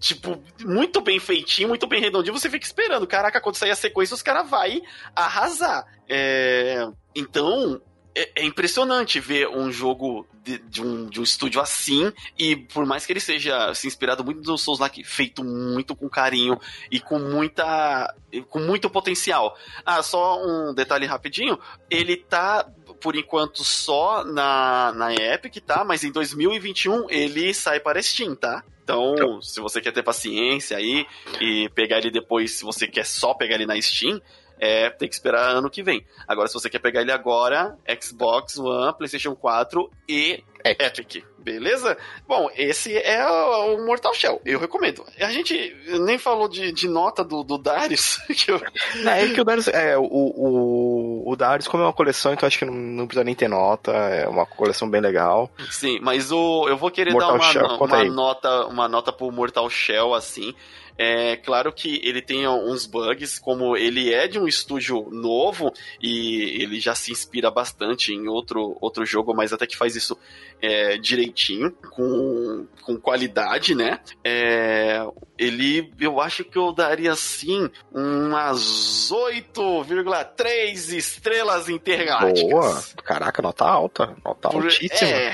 tipo, 0.00 0.42
muito 0.64 1.00
bem 1.00 1.20
feitinho, 1.20 1.68
muito 1.68 1.86
bem 1.86 2.00
redondinho, 2.00 2.36
você 2.36 2.50
fica 2.50 2.66
esperando. 2.66 3.06
Caraca, 3.06 3.40
quando 3.40 3.54
sair 3.54 3.70
a 3.70 3.76
sequência, 3.76 4.14
os 4.14 4.22
caras 4.22 4.50
vai 4.50 4.82
arrasar. 5.14 5.86
É, 6.08 6.88
então, 7.14 7.80
é, 8.18 8.30
é, 8.36 8.44
impressionante 8.44 9.20
ver 9.20 9.48
um 9.48 9.70
jogo 9.70 10.26
de, 10.42 10.58
de, 10.58 10.82
um, 10.82 11.06
de 11.06 11.20
um 11.20 11.22
estúdio 11.22 11.60
assim, 11.60 12.12
e 12.36 12.56
por 12.56 12.84
mais 12.84 13.06
que 13.06 13.12
ele 13.12 13.20
seja 13.20 13.72
se 13.74 13.86
inspirado 13.86 14.24
muito 14.24 14.42
no 14.42 14.58
Souls 14.58 14.80
Like, 14.80 15.04
feito 15.04 15.44
muito 15.44 15.94
com 15.94 16.08
carinho 16.08 16.58
e 16.90 16.98
com 16.98 17.18
muita. 17.18 18.12
com 18.48 18.58
muito 18.58 18.90
potencial. 18.90 19.56
Ah, 19.86 20.02
só 20.02 20.42
um 20.44 20.74
detalhe 20.74 21.06
rapidinho, 21.06 21.58
ele 21.88 22.16
tá. 22.16 22.68
Por 23.00 23.14
enquanto, 23.14 23.62
só 23.62 24.24
na, 24.24 24.92
na 24.92 25.14
Epic, 25.14 25.58
tá? 25.64 25.84
Mas 25.84 26.02
em 26.02 26.10
2021 26.10 27.08
ele 27.08 27.54
sai 27.54 27.78
para 27.78 28.02
Steam, 28.02 28.34
tá? 28.34 28.64
Então, 28.82 29.40
se 29.40 29.60
você 29.60 29.80
quer 29.80 29.92
ter 29.92 30.02
paciência 30.02 30.76
aí 30.76 31.06
e 31.40 31.68
pegar 31.74 31.98
ele 31.98 32.10
depois, 32.10 32.52
se 32.52 32.64
você 32.64 32.88
quer 32.88 33.06
só 33.06 33.34
pegar 33.34 33.54
ele 33.54 33.66
na 33.66 33.80
Steam, 33.80 34.20
é, 34.58 34.90
tem 34.90 35.08
que 35.08 35.14
esperar 35.14 35.50
ano 35.50 35.70
que 35.70 35.82
vem. 35.82 36.04
Agora, 36.26 36.48
se 36.48 36.54
você 36.54 36.68
quer 36.68 36.78
pegar 36.78 37.00
ele 37.00 37.12
agora, 37.12 37.76
Xbox 38.00 38.58
One, 38.58 38.94
PlayStation 38.96 39.34
4 39.34 39.90
e 40.08 40.42
Epic. 40.64 41.24
Beleza? 41.38 41.96
Bom, 42.26 42.50
esse 42.54 42.96
é 42.98 43.24
o 43.26 43.86
Mortal 43.86 44.12
Shell. 44.12 44.40
Eu 44.44 44.58
recomendo. 44.58 45.04
A 45.18 45.30
gente 45.30 45.74
nem 46.00 46.18
falou 46.18 46.48
de, 46.48 46.72
de 46.72 46.88
nota 46.88 47.24
do, 47.24 47.42
do 47.42 47.56
Darius. 47.56 48.18
Que 48.38 48.52
eu... 48.52 48.60
É 49.06 49.28
que 49.28 49.40
o 49.40 49.44
Darius. 49.44 49.68
É, 49.68 49.96
o, 49.96 50.02
o, 50.02 51.30
o 51.30 51.36
Darius, 51.36 51.66
como 51.66 51.82
é 51.82 51.86
uma 51.86 51.92
coleção, 51.92 52.32
então 52.32 52.46
acho 52.46 52.58
que 52.58 52.64
não, 52.64 52.74
não 52.74 53.06
precisa 53.06 53.24
nem 53.24 53.34
ter 53.34 53.48
nota. 53.48 53.92
É 53.92 54.28
uma 54.28 54.44
coleção 54.44 54.88
bem 54.88 55.00
legal. 55.00 55.50
Sim, 55.70 55.98
mas 56.02 56.30
o, 56.30 56.68
eu 56.68 56.76
vou 56.76 56.90
querer 56.90 57.12
Mortal 57.12 57.38
dar 57.38 57.60
uma, 57.60 57.84
uma, 57.84 58.04
nota, 58.04 58.66
uma 58.66 58.88
nota 58.88 59.12
pro 59.12 59.32
Mortal 59.32 59.68
Shell, 59.70 60.14
assim. 60.14 60.54
É 60.98 61.36
claro 61.36 61.72
que 61.72 62.00
ele 62.02 62.20
tem 62.20 62.48
uns 62.48 62.84
bugs, 62.84 63.38
como 63.38 63.76
ele 63.76 64.12
é 64.12 64.26
de 64.26 64.36
um 64.36 64.48
estúdio 64.48 65.08
novo 65.12 65.72
e 66.02 66.60
ele 66.60 66.80
já 66.80 66.92
se 66.92 67.12
inspira 67.12 67.52
bastante 67.52 68.12
em 68.12 68.26
outro, 68.26 68.76
outro 68.80 69.06
jogo, 69.06 69.32
mas 69.32 69.52
até 69.52 69.64
que 69.64 69.76
faz 69.76 69.94
isso 69.94 70.18
é, 70.60 70.98
direitinho, 70.98 71.70
com, 71.90 72.66
com 72.82 72.96
qualidade, 72.96 73.76
né? 73.76 74.00
É, 74.24 75.06
ele, 75.38 75.92
eu 76.00 76.20
acho 76.20 76.44
que 76.44 76.58
eu 76.58 76.72
daria 76.72 77.12
assim 77.12 77.70
umas 77.92 79.08
8,3 79.12 80.96
estrelas 80.96 81.68
intergalácticas. 81.68 82.50
Boa! 82.50 82.82
Caraca, 83.04 83.40
nota 83.40 83.64
alta, 83.64 84.16
nota 84.24 84.48
Por, 84.48 84.64
altíssima. 84.64 85.10
É, 85.10 85.32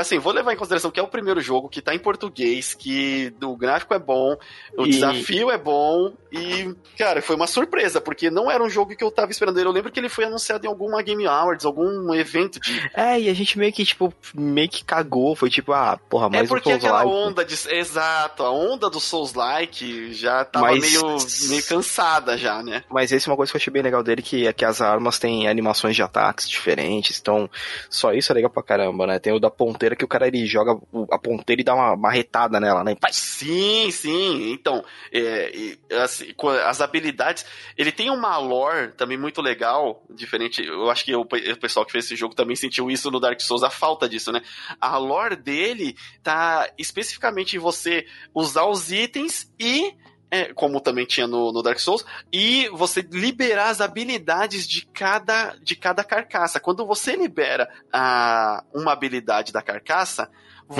assim, 0.00 0.18
vou 0.18 0.32
levar 0.32 0.54
em 0.54 0.56
consideração 0.56 0.90
que 0.90 0.98
é 0.98 1.02
o 1.02 1.08
primeiro 1.08 1.40
jogo 1.42 1.68
que 1.68 1.82
tá 1.82 1.94
em 1.94 1.98
português, 1.98 2.72
que 2.72 3.34
o 3.42 3.54
gráfico 3.54 3.92
é 3.92 3.98
bom, 3.98 4.36
o 4.78 4.86
e... 4.86 5.01
desafio 5.10 5.50
é 5.50 5.58
bom 5.58 6.12
e, 6.32 6.74
cara, 6.96 7.20
foi 7.20 7.36
uma 7.36 7.46
surpresa, 7.46 8.00
porque 8.00 8.30
não 8.30 8.50
era 8.50 8.64
um 8.64 8.70
jogo 8.70 8.96
que 8.96 9.04
eu 9.04 9.10
tava 9.10 9.30
esperando. 9.30 9.60
Eu 9.60 9.70
lembro 9.70 9.92
que 9.92 10.00
ele 10.00 10.08
foi 10.08 10.24
anunciado 10.24 10.64
em 10.64 10.68
alguma 10.68 11.02
Game 11.02 11.26
Awards, 11.26 11.66
algum 11.66 12.14
evento 12.14 12.58
de. 12.58 12.90
É, 12.94 13.20
e 13.20 13.28
a 13.28 13.34
gente 13.34 13.58
meio 13.58 13.70
que, 13.70 13.84
tipo, 13.84 14.12
meio 14.34 14.68
que 14.68 14.82
cagou. 14.82 15.36
Foi 15.36 15.50
tipo, 15.50 15.72
ah, 15.72 15.98
porra, 16.08 16.30
mais 16.30 16.44
É 16.44 16.48
porque 16.48 16.72
um 16.72 16.76
aquela 16.76 17.04
onda 17.04 17.44
de. 17.44 17.54
Exato, 17.68 18.42
a 18.44 18.50
onda 18.50 18.88
do 18.88 18.98
Souls-like 18.98 20.14
já 20.14 20.42
tava 20.44 20.68
Mas... 20.68 20.80
meio, 20.80 21.16
meio 21.50 21.66
cansada 21.66 22.38
já, 22.38 22.62
né? 22.62 22.82
Mas 22.90 23.12
esse 23.12 23.28
é 23.28 23.30
uma 23.30 23.36
coisa 23.36 23.52
que 23.52 23.56
eu 23.56 23.60
achei 23.60 23.72
bem 23.72 23.82
legal 23.82 24.02
dele, 24.02 24.22
que 24.22 24.46
é 24.46 24.52
que 24.54 24.64
as 24.64 24.80
armas 24.80 25.18
têm 25.18 25.48
animações 25.48 25.94
de 25.94 26.02
ataques 26.02 26.48
diferentes. 26.48 27.18
Então, 27.20 27.48
só 27.90 28.12
isso 28.14 28.32
é 28.32 28.34
legal 28.34 28.50
pra 28.50 28.62
caramba, 28.62 29.06
né? 29.06 29.18
Tem 29.18 29.34
o 29.34 29.38
da 29.38 29.50
ponteira 29.50 29.94
que 29.94 30.04
o 30.04 30.08
cara 30.08 30.26
ele 30.26 30.46
joga 30.46 30.78
a 31.10 31.18
ponteira 31.18 31.60
e 31.60 31.64
dá 31.64 31.74
uma 31.74 31.94
marretada 31.94 32.58
nela, 32.58 32.82
né? 32.82 32.96
Sim, 33.10 33.90
sim. 33.90 34.50
Então, 34.52 34.82
é, 35.12 35.76
assim, 36.02 36.34
as 36.64 36.80
habilidades. 36.80 37.44
Ele 37.76 37.92
tem 37.92 38.10
uma 38.10 38.36
lore 38.38 38.92
também 38.92 39.18
muito 39.18 39.40
legal, 39.40 40.04
diferente. 40.10 40.64
Eu 40.64 40.90
acho 40.90 41.04
que 41.04 41.14
o, 41.14 41.22
o 41.22 41.56
pessoal 41.60 41.84
que 41.84 41.92
fez 41.92 42.06
esse 42.06 42.16
jogo 42.16 42.34
também 42.34 42.56
sentiu 42.56 42.90
isso 42.90 43.10
no 43.10 43.20
Dark 43.20 43.40
Souls, 43.40 43.62
a 43.62 43.70
falta 43.70 44.08
disso, 44.08 44.32
né? 44.32 44.42
A 44.80 44.96
lore 44.96 45.36
dele 45.36 45.96
tá 46.22 46.70
especificamente 46.78 47.56
em 47.56 47.58
você 47.58 48.06
usar 48.34 48.66
os 48.66 48.90
itens 48.90 49.52
e 49.58 49.94
É, 50.34 50.50
como 50.54 50.80
também 50.80 51.04
tinha 51.04 51.26
no, 51.26 51.52
no, 51.52 51.62
Dark 51.62 51.78
Souls, 51.78 52.06
e 52.32 52.66
você 52.72 53.02
liberar 53.02 53.68
as 53.68 53.82
habilidades 53.82 54.66
de 54.66 54.86
cada, 54.86 55.54
de 55.60 55.76
cada 55.76 56.02
carcaça. 56.02 56.58
Quando 56.58 56.86
você 56.86 57.14
libera 57.14 57.68
a, 57.92 58.64
uma 58.72 58.92
habilidade 58.92 59.52
da 59.52 59.60
carcaça, 59.60 60.30
hum. 60.70 60.74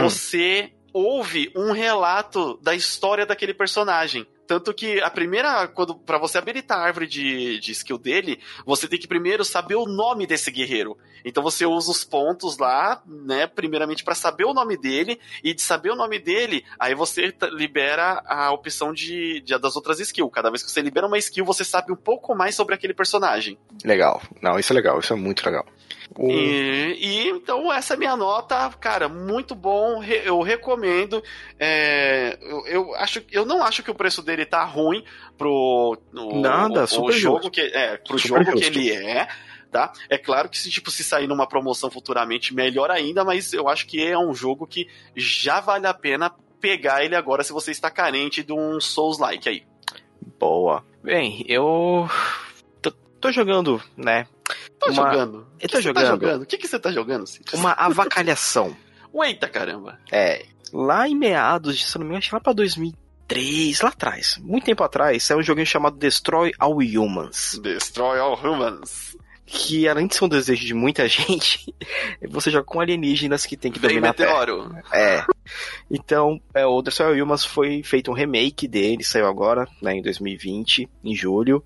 Você 0.92 0.98
ouve 1.02 1.52
um 1.54 1.72
relato 1.72 2.58
da 2.62 2.74
história 2.74 3.26
daquele 3.26 3.54
personagem. 3.54 4.26
Tanto 4.46 4.74
que 4.74 5.00
a 5.00 5.08
primeira, 5.08 5.66
quando 5.68 5.94
para 5.94 6.18
você 6.18 6.36
habilitar 6.36 6.78
a 6.78 6.82
árvore 6.82 7.06
de, 7.06 7.58
de 7.58 7.72
skill 7.72 7.96
dele, 7.96 8.38
você 8.66 8.86
tem 8.86 8.98
que 8.98 9.08
primeiro 9.08 9.44
saber 9.44 9.76
o 9.76 9.86
nome 9.86 10.26
desse 10.26 10.50
guerreiro. 10.50 10.98
Então 11.24 11.42
você 11.42 11.64
usa 11.64 11.90
os 11.90 12.04
pontos 12.04 12.58
lá, 12.58 13.00
né, 13.06 13.46
primeiramente 13.46 14.04
para 14.04 14.14
saber 14.14 14.44
o 14.44 14.52
nome 14.52 14.76
dele, 14.76 15.18
e 15.42 15.54
de 15.54 15.62
saber 15.62 15.90
o 15.90 15.96
nome 15.96 16.18
dele, 16.18 16.64
aí 16.78 16.94
você 16.94 17.32
libera 17.52 18.22
a 18.26 18.52
opção 18.52 18.92
de, 18.92 19.40
de 19.40 19.56
das 19.56 19.76
outras 19.76 20.00
skills. 20.00 20.32
Cada 20.32 20.50
vez 20.50 20.62
que 20.62 20.70
você 20.70 20.82
libera 20.82 21.06
uma 21.06 21.18
skill, 21.18 21.44
você 21.44 21.64
sabe 21.64 21.92
um 21.92 21.96
pouco 21.96 22.34
mais 22.34 22.54
sobre 22.54 22.74
aquele 22.74 22.92
personagem. 22.92 23.56
Legal. 23.84 24.20
Não, 24.42 24.58
isso 24.58 24.72
é 24.72 24.76
legal, 24.76 24.98
isso 24.98 25.12
é 25.12 25.16
muito 25.16 25.46
legal. 25.46 25.64
E, 26.20 26.96
e, 26.98 27.28
então 27.28 27.72
essa 27.72 27.94
é 27.94 27.96
minha 27.96 28.16
nota, 28.16 28.68
cara, 28.80 29.08
muito 29.08 29.54
bom, 29.54 30.02
eu 30.02 30.40
recomendo. 30.42 31.22
É, 31.58 32.38
eu, 32.42 32.66
eu, 32.66 32.94
acho, 32.96 33.22
eu 33.30 33.44
não 33.44 33.62
acho 33.62 33.82
que 33.82 33.90
o 33.90 33.94
preço 33.94 34.22
dele 34.22 34.44
tá 34.44 34.64
ruim 34.64 35.04
pro 35.38 35.98
o, 36.14 36.40
Nada, 36.40 36.84
o, 36.96 37.04
o 37.06 37.12
jogo 37.12 37.42
justo. 37.42 37.50
que 37.50 37.60
é, 37.60 37.96
pro 37.96 38.18
super 38.18 38.44
jogo 38.44 38.58
justo. 38.58 38.72
que 38.72 38.78
ele 38.78 38.92
é. 38.92 39.28
Tá? 39.70 39.90
É 40.10 40.18
claro 40.18 40.50
que 40.50 40.58
se 40.58 40.70
tipo 40.70 40.90
se 40.90 41.02
sair 41.02 41.26
numa 41.26 41.46
promoção 41.46 41.90
futuramente, 41.90 42.54
melhor 42.54 42.90
ainda, 42.90 43.24
mas 43.24 43.54
eu 43.54 43.68
acho 43.68 43.86
que 43.86 44.04
é 44.04 44.18
um 44.18 44.34
jogo 44.34 44.66
que 44.66 44.86
já 45.16 45.60
vale 45.60 45.86
a 45.86 45.94
pena 45.94 46.30
pegar 46.60 47.02
ele 47.02 47.16
agora 47.16 47.42
se 47.42 47.54
você 47.54 47.70
está 47.70 47.90
carente 47.90 48.42
de 48.42 48.52
um 48.52 48.78
Souls-like 48.78 49.48
aí. 49.48 49.64
Boa. 50.38 50.84
Bem, 51.02 51.44
eu 51.48 52.06
tô, 52.82 52.90
tô 53.18 53.32
jogando, 53.32 53.82
né? 53.96 54.26
Tô 54.82 54.90
uma... 54.90 55.10
jogando. 55.10 55.46
Eu 55.60 55.68
tô 55.68 55.80
jogando. 55.80 56.04
Tá 56.04 56.10
jogando. 56.10 56.42
O 56.42 56.46
que, 56.46 56.58
que 56.58 56.66
você 56.66 56.78
tá 56.78 56.90
jogando, 56.90 57.26
Cid? 57.26 57.54
Uma 57.54 57.72
avacalhação. 57.72 58.76
Eita 59.24 59.48
caramba. 59.48 59.98
É. 60.10 60.44
Lá 60.72 61.08
em 61.08 61.14
meados 61.14 61.78
de, 61.78 61.84
se 61.84 61.96
não 61.96 62.04
me 62.04 62.08
engano, 62.08 62.18
acho 62.18 62.28
que 62.30 62.34
lá 62.34 62.40
pra 62.40 62.52
2003, 62.52 63.80
lá 63.82 63.90
atrás, 63.90 64.38
muito 64.40 64.64
tempo 64.64 64.82
atrás, 64.82 65.22
saiu 65.22 65.38
um 65.38 65.42
joguinho 65.42 65.66
chamado 65.66 65.98
Destroy 65.98 66.52
All 66.58 66.78
Humans. 66.78 67.60
Destroy 67.62 68.18
All 68.18 68.34
Humans 68.34 69.12
que 69.52 69.86
além 69.86 70.06
de 70.06 70.14
ser 70.14 70.24
um 70.24 70.28
desejo 70.28 70.64
de 70.64 70.72
muita 70.72 71.06
gente, 71.08 71.74
você 72.28 72.50
joga 72.50 72.64
com 72.64 72.80
alienígenas 72.80 73.44
que 73.44 73.56
tem 73.56 73.70
que 73.70 73.78
dominar 73.78 74.08
meteoro. 74.08 74.62
a 74.62 74.90
Terra. 74.90 75.26
É. 75.28 75.31
Então, 75.90 76.40
é, 76.54 76.64
o 76.66 76.80
Destroy 76.82 77.20
Humans 77.20 77.44
foi 77.44 77.82
feito 77.82 78.10
um 78.10 78.14
remake 78.14 78.66
dele, 78.66 79.04
saiu 79.04 79.26
agora, 79.26 79.66
né, 79.80 79.94
em 79.94 80.02
2020, 80.02 80.88
em 81.04 81.14
julho. 81.14 81.62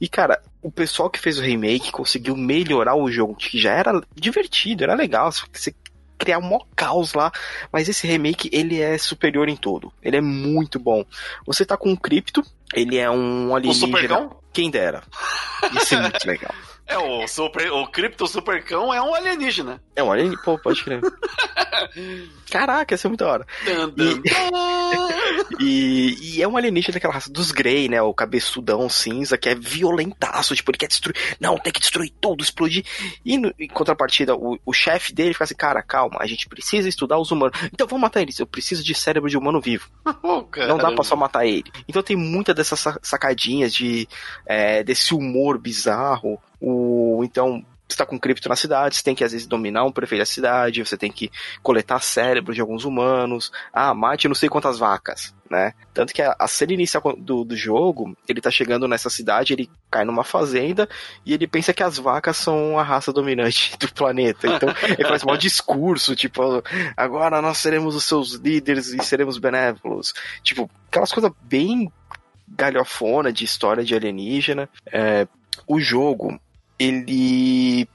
E, 0.00 0.08
cara, 0.08 0.42
o 0.60 0.70
pessoal 0.70 1.10
que 1.10 1.18
fez 1.18 1.38
o 1.38 1.42
remake 1.42 1.92
conseguiu 1.92 2.36
melhorar 2.36 2.94
o 2.94 3.10
jogo, 3.10 3.34
que 3.34 3.58
já 3.58 3.72
era 3.72 4.00
divertido, 4.14 4.84
era 4.84 4.94
legal, 4.94 5.30
você 5.30 5.74
criar 6.18 6.38
um 6.38 6.42
maior 6.42 6.66
caos 6.76 7.14
lá, 7.14 7.32
mas 7.72 7.88
esse 7.88 8.06
remake, 8.06 8.48
ele 8.52 8.80
é 8.80 8.96
superior 8.96 9.48
em 9.48 9.56
todo. 9.56 9.92
Ele 10.00 10.16
é 10.16 10.20
muito 10.20 10.78
bom. 10.78 11.04
Você 11.44 11.64
tá 11.64 11.76
com 11.76 11.90
um 11.90 11.96
Crypto, 11.96 12.42
ele 12.72 12.96
é 12.96 13.10
um 13.10 13.54
alienígena... 13.54 14.30
Quem 14.52 14.70
dera. 14.70 15.02
Isso 15.74 15.94
é 15.94 16.00
muito 16.00 16.24
legal. 16.24 16.54
É, 16.92 16.98
o, 16.98 17.26
super, 17.26 17.72
o 17.72 17.86
Crypto 17.86 18.26
Supercão 18.26 18.92
é 18.92 19.00
um 19.00 19.14
alienígena. 19.14 19.82
É 19.96 20.02
um 20.02 20.12
alienígena? 20.12 20.42
Pô, 20.42 20.58
pode 20.58 20.84
crer. 20.84 21.00
Caraca, 22.50 22.94
isso 22.94 23.06
é 23.06 23.08
muito 23.08 23.24
da 23.24 23.32
hora. 23.32 23.46
E, 25.58 25.58
e, 25.64 26.36
e, 26.36 26.42
é 26.42 26.46
um 26.46 26.54
alienígena 26.54 26.92
daquela 26.92 27.14
raça 27.14 27.32
dos 27.32 27.50
Grey, 27.50 27.88
né? 27.88 28.02
O 28.02 28.12
cabeçudão 28.12 28.90
cinza, 28.90 29.38
que 29.38 29.48
é 29.48 29.54
violentaço. 29.54 30.54
Tipo, 30.54 30.70
ele 30.70 30.78
quer 30.78 30.88
destruir. 30.88 31.16
Não, 31.40 31.56
tem 31.56 31.72
que 31.72 31.80
destruir 31.80 32.12
tudo, 32.20 32.42
explodir. 32.42 32.84
E 33.24 33.38
no, 33.38 33.54
em 33.58 33.68
contrapartida, 33.68 34.36
o, 34.36 34.58
o 34.66 34.72
chefe 34.74 35.14
dele 35.14 35.32
fica 35.32 35.44
assim: 35.44 35.54
cara, 35.54 35.82
calma, 35.82 36.18
a 36.20 36.26
gente 36.26 36.46
precisa 36.46 36.86
estudar 36.88 37.18
os 37.18 37.30
humanos. 37.30 37.58
Então 37.72 37.86
vamos 37.86 38.02
matar 38.02 38.20
eles. 38.20 38.38
Eu 38.38 38.46
preciso 38.46 38.84
de 38.84 38.94
cérebro 38.94 39.30
de 39.30 39.38
humano 39.38 39.60
vivo. 39.60 39.88
Oh, 40.24 40.46
não 40.68 40.78
dá 40.78 40.92
pra 40.92 41.02
só 41.02 41.16
matar 41.16 41.46
ele. 41.46 41.64
Então 41.88 42.02
tem 42.02 42.16
muita 42.16 42.54
dessas 42.54 42.84
sacadinhas 43.02 43.74
de 43.74 44.08
é, 44.46 44.84
desse 44.84 45.14
humor 45.14 45.58
bizarro 45.58 46.40
o, 46.62 47.24
então, 47.24 47.64
você 47.88 47.94
está 47.94 48.06
com 48.06 48.18
cripto 48.18 48.48
na 48.48 48.56
cidade, 48.56 48.96
você 48.96 49.02
tem 49.02 49.14
que 49.14 49.24
às 49.24 49.32
vezes 49.32 49.46
dominar 49.46 49.84
um 49.84 49.92
prefeito 49.92 50.20
da 50.20 50.26
cidade, 50.26 50.84
você 50.84 50.96
tem 50.96 51.10
que 51.10 51.30
coletar 51.62 52.00
cérebro 52.00 52.54
de 52.54 52.60
alguns 52.60 52.84
humanos, 52.84 53.52
ah, 53.72 53.92
mate 53.92 54.28
não 54.28 54.34
sei 54.34 54.48
quantas 54.48 54.78
vacas, 54.78 55.34
né? 55.50 55.74
Tanto 55.92 56.14
que 56.14 56.22
a, 56.22 56.34
a 56.38 56.48
cena 56.48 56.72
inicial 56.72 57.02
do, 57.18 57.44
do 57.44 57.56
jogo, 57.56 58.16
ele 58.28 58.40
tá 58.40 58.50
chegando 58.50 58.88
nessa 58.88 59.10
cidade, 59.10 59.52
ele 59.52 59.68
cai 59.90 60.04
numa 60.04 60.24
fazenda 60.24 60.88
e 61.26 61.34
ele 61.34 61.46
pensa 61.46 61.74
que 61.74 61.82
as 61.82 61.98
vacas 61.98 62.36
são 62.36 62.78
a 62.78 62.82
raça 62.82 63.12
dominante 63.12 63.76
do 63.78 63.92
planeta. 63.92 64.46
Então 64.46 64.68
ele 64.98 65.08
faz 65.08 65.22
um 65.24 65.36
discurso, 65.36 66.16
tipo, 66.16 66.62
agora 66.96 67.42
nós 67.42 67.58
seremos 67.58 67.94
os 67.94 68.04
seus 68.04 68.34
líderes 68.34 68.88
e 68.88 69.04
seremos 69.04 69.36
benévolos. 69.36 70.14
Tipo, 70.42 70.70
aquelas 70.88 71.12
coisas 71.12 71.30
bem 71.42 71.92
galhofona 72.48 73.32
de 73.32 73.44
história 73.44 73.84
de 73.84 73.94
alienígena. 73.94 74.68
É, 74.86 75.26
o 75.66 75.78
jogo, 75.78 76.40
ele 76.82 77.88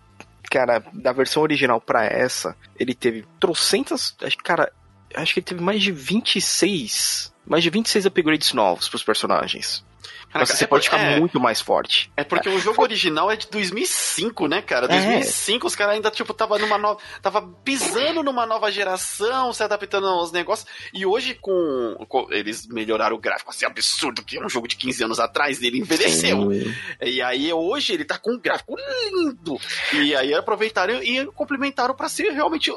cara, 0.49 0.83
da 0.93 1.11
versão 1.11 1.43
original 1.43 1.79
para 1.79 2.05
essa, 2.05 2.55
ele 2.79 2.93
teve 2.93 3.25
trocentas, 3.39 4.15
cara, 4.43 4.71
acho 5.13 5.33
que 5.33 5.39
ele 5.39 5.45
teve 5.45 5.61
mais 5.61 5.81
de 5.81 5.91
26, 5.91 7.33
mais 7.45 7.63
de 7.63 7.69
26 7.69 8.05
upgrades 8.05 8.53
novos 8.53 8.87
pros 8.87 9.03
personagens. 9.03 9.85
Caraca, 10.31 10.53
você 10.53 10.63
é 10.65 10.67
pode 10.67 10.85
ficar 10.85 10.99
é, 10.99 11.19
muito 11.19 11.39
mais 11.39 11.61
forte. 11.61 12.11
É 12.15 12.23
porque 12.23 12.49
é. 12.49 12.51
o 12.51 12.59
jogo 12.59 12.81
original 12.81 13.31
é 13.31 13.35
de 13.35 13.47
2005, 13.47 14.47
né, 14.47 14.61
cara? 14.61 14.87
2005 14.87 15.65
é. 15.65 15.67
os 15.67 15.75
caras 15.75 15.95
ainda, 15.95 16.11
tipo, 16.11 16.33
tava 16.33 16.57
numa 16.57 16.77
nova. 16.77 16.99
Tava 17.21 17.41
pisando 17.63 18.21
numa 18.21 18.45
nova 18.45 18.71
geração, 18.71 19.53
se 19.53 19.63
adaptando 19.63 20.07
aos 20.07 20.31
negócios. 20.31 20.67
E 20.93 21.05
hoje, 21.05 21.35
com. 21.35 21.95
com 22.07 22.27
eles 22.31 22.67
melhoraram 22.67 23.15
o 23.15 23.19
gráfico 23.19 23.51
assim, 23.51 23.65
absurdo, 23.65 24.23
que 24.23 24.37
é 24.37 24.45
um 24.45 24.49
jogo 24.49 24.67
de 24.67 24.75
15 24.75 25.03
anos 25.03 25.19
atrás, 25.19 25.61
ele 25.61 25.79
envelheceu. 25.79 26.51
Sim. 26.51 26.75
E 27.01 27.21
aí, 27.21 27.51
hoje, 27.53 27.93
ele 27.93 28.05
tá 28.05 28.17
com 28.17 28.33
um 28.33 28.39
gráfico 28.39 28.75
lindo. 28.75 29.59
E 29.93 30.15
aí 30.15 30.33
aproveitaram 30.33 31.01
e 31.01 31.25
complementaram 31.27 31.95
para 31.95 32.09
ser 32.09 32.31
realmente 32.31 32.71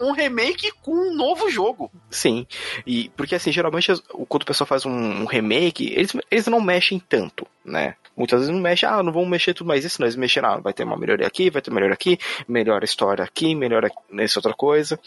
um 0.00 0.12
remake 0.12 0.72
com 0.82 0.92
um 0.92 1.14
novo 1.14 1.50
jogo. 1.50 1.90
Sim. 2.10 2.46
E 2.86 3.10
porque 3.10 3.34
assim, 3.34 3.52
geralmente 3.52 3.92
quando 4.28 4.42
o 4.42 4.46
pessoal 4.46 4.66
faz 4.66 4.86
um, 4.86 5.24
remake, 5.26 5.92
eles, 5.92 6.16
eles 6.30 6.46
não 6.46 6.60
mexem 6.60 6.98
tanto, 6.98 7.46
né? 7.64 7.94
Muitas 8.16 8.40
vezes 8.40 8.54
não 8.54 8.60
mexem, 8.60 8.88
ah, 8.88 9.02
não 9.02 9.12
vão 9.12 9.24
mexer 9.24 9.54
tudo 9.54 9.68
mais 9.68 9.84
isso, 9.84 10.00
não, 10.00 10.06
eles 10.06 10.16
mexeram, 10.16 10.48
ah, 10.48 10.56
vai 10.56 10.72
ter 10.72 10.84
uma 10.84 10.96
melhoria 10.96 11.26
aqui, 11.26 11.50
vai 11.50 11.62
ter 11.62 11.70
melhor 11.70 11.92
aqui, 11.92 12.18
melhor 12.48 12.82
história 12.82 13.22
aqui, 13.24 13.54
melhor 13.54 13.88
nessa 14.10 14.38
outra 14.38 14.54
coisa. 14.54 14.98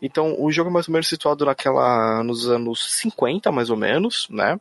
Então, 0.00 0.36
o 0.38 0.52
jogo 0.52 0.70
é 0.70 0.72
mais 0.72 0.86
ou 0.86 0.92
menos 0.92 1.08
situado 1.08 1.44
naquela 1.44 2.22
nos 2.22 2.48
anos 2.48 2.92
50, 3.00 3.50
mais 3.50 3.70
ou 3.70 3.76
menos, 3.76 4.28
né? 4.30 4.60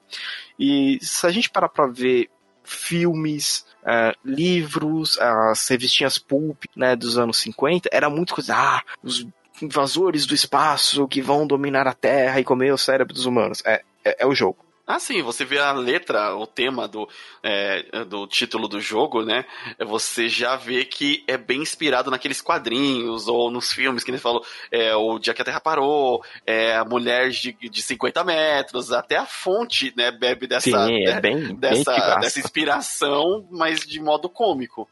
E 0.57 0.97
se 1.01 1.27
a 1.27 1.31
gente 1.31 1.49
parar 1.49 1.69
pra 1.69 1.85
ver 1.85 2.29
filmes, 2.63 3.67
Uh, 3.79 4.13
livros, 4.25 5.17
as 5.19 5.65
revistinhas 5.69 6.17
pulp, 6.17 6.65
né, 6.75 6.97
dos 6.97 7.17
anos 7.17 7.37
50, 7.37 7.89
era 7.91 8.09
muito 8.09 8.35
coisa, 8.35 8.53
ah, 8.53 8.83
os 9.01 9.25
invasores 9.61 10.25
do 10.25 10.33
espaço 10.33 11.07
que 11.07 11.21
vão 11.21 11.45
dominar 11.45 11.87
a 11.87 11.93
Terra 11.93 12.39
e 12.39 12.43
comer 12.43 12.73
o 12.73 12.77
cérebro 12.77 13.13
dos 13.13 13.25
humanos. 13.25 13.61
É, 13.65 13.81
é, 14.03 14.23
é 14.23 14.27
o 14.27 14.33
jogo. 14.33 14.69
Ah, 14.89 14.99
sim, 14.99 15.21
você 15.21 15.45
vê 15.45 15.59
a 15.59 15.71
letra, 15.71 16.35
o 16.35 16.47
tema 16.47 16.87
do, 16.87 17.07
é, 17.43 18.03
do 18.05 18.25
título 18.25 18.67
do 18.67 18.81
jogo, 18.81 19.23
né? 19.23 19.45
Você 19.77 20.27
já 20.27 20.55
vê 20.55 20.83
que 20.83 21.23
é 21.27 21.37
bem 21.37 21.61
inspirado 21.61 22.09
naqueles 22.09 22.41
quadrinhos 22.41 23.27
ou 23.27 23.51
nos 23.51 23.71
filmes 23.71 24.03
que 24.03 24.09
ele 24.09 24.17
falou, 24.17 24.43
é, 24.71 24.95
o 24.95 25.19
dia 25.19 25.31
que 25.35 25.43
a 25.43 25.45
Terra 25.45 25.59
parou, 25.59 26.25
é, 26.43 26.75
a 26.75 26.83
mulher 26.83 27.29
de, 27.29 27.53
de 27.53 27.81
50 27.83 28.23
metros, 28.23 28.91
até 28.91 29.17
a 29.17 29.27
fonte, 29.27 29.93
né, 29.95 30.09
bebe 30.09 30.47
dessa, 30.47 30.87
sim, 30.87 31.03
é 31.03 31.13
né, 31.13 31.21
bem, 31.21 31.53
dessa, 31.53 31.91
bem 31.91 32.19
dessa 32.21 32.39
inspiração, 32.39 33.47
mas 33.51 33.81
de 33.81 34.01
modo 34.01 34.27
cômico. 34.27 34.89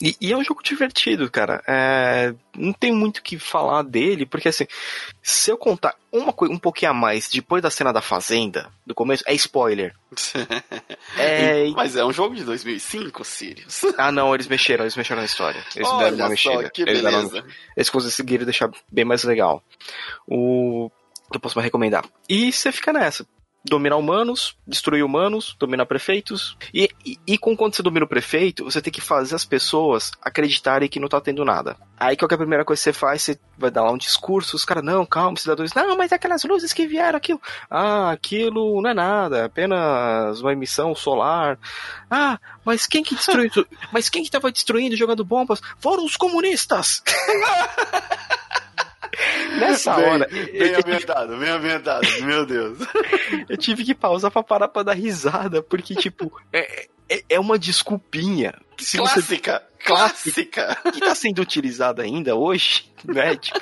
E, 0.00 0.16
e, 0.20 0.32
é 0.32 0.36
um 0.36 0.44
jogo 0.44 0.62
divertido, 0.62 1.30
cara. 1.30 1.62
É, 1.66 2.34
não 2.56 2.72
tem 2.72 2.92
muito 2.92 3.18
o 3.18 3.22
que 3.22 3.38
falar 3.38 3.82
dele, 3.82 4.24
porque 4.24 4.48
assim, 4.48 4.66
se 5.22 5.50
eu 5.50 5.56
contar 5.56 5.96
uma 6.12 6.32
coisa 6.32 6.54
um 6.54 6.58
pouquinho 6.58 6.92
a 6.92 6.94
mais 6.94 7.28
depois 7.28 7.62
da 7.62 7.70
cena 7.70 7.92
da 7.92 8.00
fazenda, 8.00 8.70
do 8.86 8.94
começo, 8.94 9.24
é 9.26 9.34
spoiler. 9.34 9.94
é... 11.18 11.68
Mas 11.70 11.96
é 11.96 12.04
um 12.04 12.12
jogo 12.12 12.34
de 12.34 12.44
2005, 12.44 13.24
Sirius. 13.24 13.82
Ah, 13.98 14.12
não, 14.12 14.34
eles 14.34 14.46
mexeram, 14.46 14.84
eles 14.84 14.96
mexeram 14.96 15.22
na 15.22 15.26
história. 15.26 15.64
Eles 15.74 15.88
Olha 15.88 16.04
deram 16.04 16.16
uma 16.16 16.28
mexida. 16.28 16.70
Que 16.70 16.82
eles, 16.82 17.02
beleza. 17.02 17.44
Eles 17.76 17.90
conseguiram 17.90 18.44
deixar 18.44 18.70
bem 18.90 19.04
mais 19.04 19.24
legal. 19.24 19.62
O 20.26 20.90
que 21.30 21.36
eu 21.36 21.40
posso 21.40 21.56
mais 21.56 21.64
recomendar? 21.64 22.04
E 22.28 22.52
você 22.52 22.70
fica 22.70 22.92
nessa 22.92 23.26
dominar 23.68 23.96
humanos, 23.96 24.56
destruir 24.66 25.04
humanos, 25.04 25.56
dominar 25.58 25.86
prefeitos. 25.86 26.56
E, 26.72 26.88
e, 27.04 27.18
e 27.26 27.38
com 27.38 27.56
quando 27.56 27.74
você 27.74 27.82
domina 27.82 28.04
o 28.04 28.08
prefeito, 28.08 28.64
você 28.64 28.80
tem 28.80 28.92
que 28.92 29.00
fazer 29.00 29.34
as 29.34 29.44
pessoas 29.44 30.12
acreditarem 30.22 30.88
que 30.88 31.00
não 31.00 31.08
tá 31.08 31.20
tendo 31.20 31.44
nada. 31.44 31.76
Aí 31.98 32.16
qual 32.16 32.28
que 32.28 32.34
é 32.34 32.36
a 32.36 32.38
primeira 32.38 32.64
coisa 32.64 32.80
que 32.80 32.84
você 32.84 32.92
faz? 32.92 33.22
Você 33.22 33.38
vai 33.58 33.70
dar 33.70 33.82
lá 33.82 33.90
um 33.90 33.98
discurso, 33.98 34.56
os 34.56 34.64
caras, 34.64 34.84
não, 34.84 35.04
calma, 35.04 35.36
cidadãos, 35.36 35.74
não, 35.74 35.96
mas 35.96 36.12
aquelas 36.12 36.44
luzes 36.44 36.72
que 36.72 36.86
vieram, 36.86 37.16
aquilo. 37.16 37.40
Ah, 37.70 38.10
aquilo 38.10 38.80
não 38.80 38.90
é 38.90 38.94
nada, 38.94 39.38
é 39.38 39.44
apenas 39.44 40.40
uma 40.40 40.52
emissão 40.52 40.94
solar. 40.94 41.58
Ah, 42.10 42.38
mas 42.64 42.86
quem 42.86 43.02
que 43.02 43.14
destruiu 43.14 43.50
Mas 43.92 44.08
quem 44.08 44.22
que 44.22 44.30
tava 44.30 44.52
destruindo, 44.52 44.96
jogando 44.96 45.24
bombas? 45.24 45.60
Foram 45.78 46.04
os 46.04 46.16
comunistas! 46.16 47.02
Nessa 49.58 49.94
bem, 49.94 50.04
hora. 50.04 50.28
Bem 50.28 50.74
ambientado, 50.74 51.36
bem 51.36 51.48
ambientado, 51.48 52.06
meu 52.22 52.44
Deus. 52.44 52.78
eu 53.48 53.56
tive 53.56 53.84
que 53.84 53.94
pausar 53.94 54.30
pra 54.30 54.42
parar 54.42 54.68
pra 54.68 54.82
dar 54.82 54.94
risada, 54.94 55.62
porque, 55.62 55.94
tipo, 55.94 56.32
é, 56.52 56.86
é, 57.08 57.22
é 57.30 57.40
uma 57.40 57.58
desculpinha. 57.58 58.54
Se 58.78 58.98
clássica, 58.98 59.62
você... 59.78 59.84
clássica. 59.84 60.78
Que 60.92 61.00
tá 61.00 61.14
sendo 61.14 61.40
utilizada 61.40 62.02
ainda 62.02 62.34
hoje, 62.34 62.90
né? 63.04 63.36
Tipo, 63.36 63.60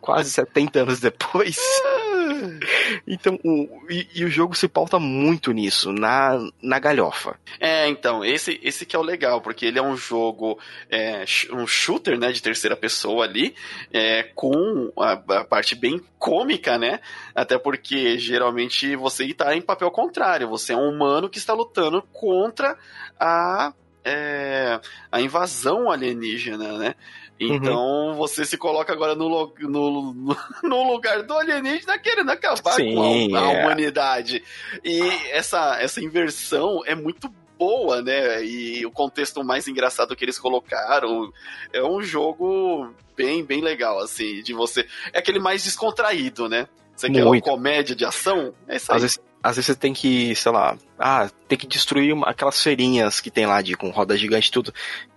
quase 0.00 0.30
70 0.30 0.80
anos 0.80 1.00
depois. 1.00 1.56
Então, 3.06 3.38
o, 3.44 3.68
e, 3.88 4.08
e, 4.14 4.24
o 4.24 4.28
jogo 4.28 4.54
se 4.54 4.68
pauta 4.68 4.98
muito 4.98 5.52
nisso, 5.52 5.92
na, 5.92 6.38
na 6.62 6.78
galhofa. 6.78 7.38
É, 7.60 7.88
então, 7.88 8.24
esse, 8.24 8.60
esse 8.62 8.84
que 8.84 8.96
é 8.96 8.98
o 8.98 9.02
legal, 9.02 9.40
porque 9.40 9.66
ele 9.66 9.78
é 9.78 9.82
um 9.82 9.96
jogo, 9.96 10.58
é, 10.90 11.24
um 11.52 11.66
shooter, 11.66 12.18
né, 12.18 12.32
de 12.32 12.42
terceira 12.42 12.76
pessoa 12.76 13.24
ali, 13.24 13.54
é, 13.92 14.24
com 14.34 14.92
a, 14.98 15.12
a, 15.12 15.44
parte 15.44 15.74
bem 15.74 16.00
cômica, 16.18 16.78
né? 16.78 17.00
Até 17.34 17.58
porque 17.58 18.18
geralmente 18.18 18.96
você 18.96 19.24
está 19.24 19.54
em 19.54 19.62
papel 19.62 19.90
contrário, 19.90 20.48
você 20.48 20.72
é 20.72 20.76
um 20.76 20.88
humano 20.88 21.28
que 21.28 21.38
está 21.38 21.52
lutando 21.52 22.02
contra 22.12 22.76
a, 23.18 23.72
é, 24.04 24.80
a 25.10 25.20
invasão 25.20 25.90
alienígena, 25.90 26.78
né? 26.78 26.94
Então 27.38 28.08
uhum. 28.08 28.14
você 28.14 28.44
se 28.44 28.56
coloca 28.56 28.92
agora 28.92 29.14
no, 29.14 29.52
no, 29.58 30.36
no, 30.62 30.92
lugar 30.92 31.22
do 31.22 31.34
alienígena 31.34 31.98
querendo 31.98 32.30
acabar 32.30 32.72
Sim, 32.72 32.94
com 32.94 33.36
a, 33.36 33.40
a 33.40 33.52
é. 33.52 33.60
humanidade. 33.62 34.42
E 34.82 35.00
essa, 35.30 35.76
essa 35.80 36.02
inversão 36.02 36.82
é 36.86 36.94
muito 36.94 37.30
boa, 37.58 38.02
né? 38.02 38.44
E 38.44 38.84
o 38.86 38.90
contexto 38.90 39.42
mais 39.44 39.68
engraçado 39.68 40.14
que 40.16 40.24
eles 40.24 40.38
colocaram 40.38 41.30
é 41.72 41.82
um 41.82 42.02
jogo 42.02 42.90
bem, 43.16 43.44
bem 43.44 43.60
legal, 43.60 43.98
assim, 43.98 44.42
de 44.42 44.52
você. 44.52 44.86
É 45.12 45.18
aquele 45.18 45.38
mais 45.38 45.64
descontraído, 45.64 46.48
né? 46.48 46.68
Você 46.94 47.08
Muito. 47.08 47.22
quer 47.22 47.28
uma 47.28 47.40
comédia 47.40 47.94
de 47.94 48.04
ação? 48.04 48.54
É 48.66 48.76
isso 48.76 48.90
aí. 48.90 48.96
Às 48.96 49.02
vezes, 49.02 49.20
às 49.42 49.56
vezes 49.56 49.66
você 49.66 49.74
tem 49.74 49.92
que, 49.92 50.34
sei 50.34 50.52
lá, 50.52 50.76
ah, 50.98 51.28
tem 51.46 51.58
que 51.58 51.66
destruir 51.66 52.12
uma, 52.12 52.28
aquelas 52.28 52.62
feirinhas 52.62 53.20
que 53.20 53.30
tem 53.30 53.46
lá 53.46 53.60
de 53.60 53.74
com 53.74 53.90
roda 53.90 54.16
gigante 54.16 54.48
e 54.48 54.52
tudo, 54.52 54.72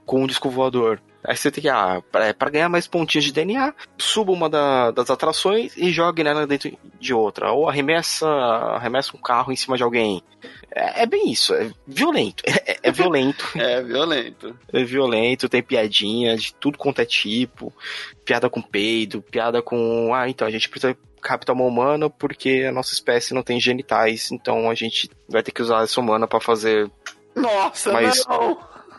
com 0.06 0.24
um 0.24 0.28
disco 0.28 0.50
voador. 0.50 1.02
Aí 1.24 1.36
você 1.36 1.52
tem 1.52 1.62
que, 1.62 1.70
ah, 1.70 2.02
pra, 2.12 2.34
pra 2.34 2.50
ganhar 2.50 2.70
mais 2.70 2.88
pontinhos 2.88 3.26
de 3.26 3.34
DNA, 3.34 3.74
suba 3.98 4.32
uma 4.32 4.50
da, 4.50 4.92
das 4.92 5.10
atrações 5.10 5.76
e 5.76 5.92
jogue 5.92 6.24
nela 6.24 6.48
dentro 6.48 6.72
de 7.00 7.14
outra. 7.14 7.52
Ou 7.52 7.68
arremessa, 7.68 8.28
arremessa 8.28 9.16
um 9.16 9.22
carro 9.22 9.52
em 9.52 9.56
cima 9.56 9.76
de 9.76 9.84
alguém. 9.84 10.24
É, 10.74 11.04
é 11.04 11.06
bem 11.06 11.30
isso, 11.30 11.54
é 11.54 11.70
violento. 11.86 12.44
É, 12.48 12.52
é, 12.72 12.80
é 12.84 12.92
violento. 12.92 13.46
é 13.60 13.82
violento. 13.82 14.58
É 14.72 14.84
violento, 14.84 15.50
tem 15.50 15.62
piadinha 15.62 16.38
de 16.38 16.54
tudo 16.54 16.78
quanto 16.78 17.02
é 17.02 17.06
tipo. 17.06 17.74
Piada 18.24 18.50
com 18.50 18.62
peido, 18.62 19.22
piada 19.22 19.62
com. 19.62 20.14
Ah, 20.14 20.30
então 20.30 20.48
a 20.48 20.52
gente 20.52 20.70
precisa 20.70 20.98
captar 21.22 21.54
uma 21.54 21.66
humana 21.66 22.10
porque 22.10 22.66
a 22.68 22.72
nossa 22.72 22.94
espécie 22.94 23.34
não 23.34 23.44
tem 23.44 23.60
genitais, 23.60 24.32
então 24.32 24.70
a 24.70 24.74
gente 24.74 25.10
vai 25.28 25.44
ter 25.44 25.52
que 25.52 25.62
usar 25.62 25.84
essa 25.84 26.00
humana 26.00 26.28
para 26.28 26.40
fazer. 26.40 26.90
Nossa, 27.36 27.92
mas 27.92 28.26
não! 28.26 28.58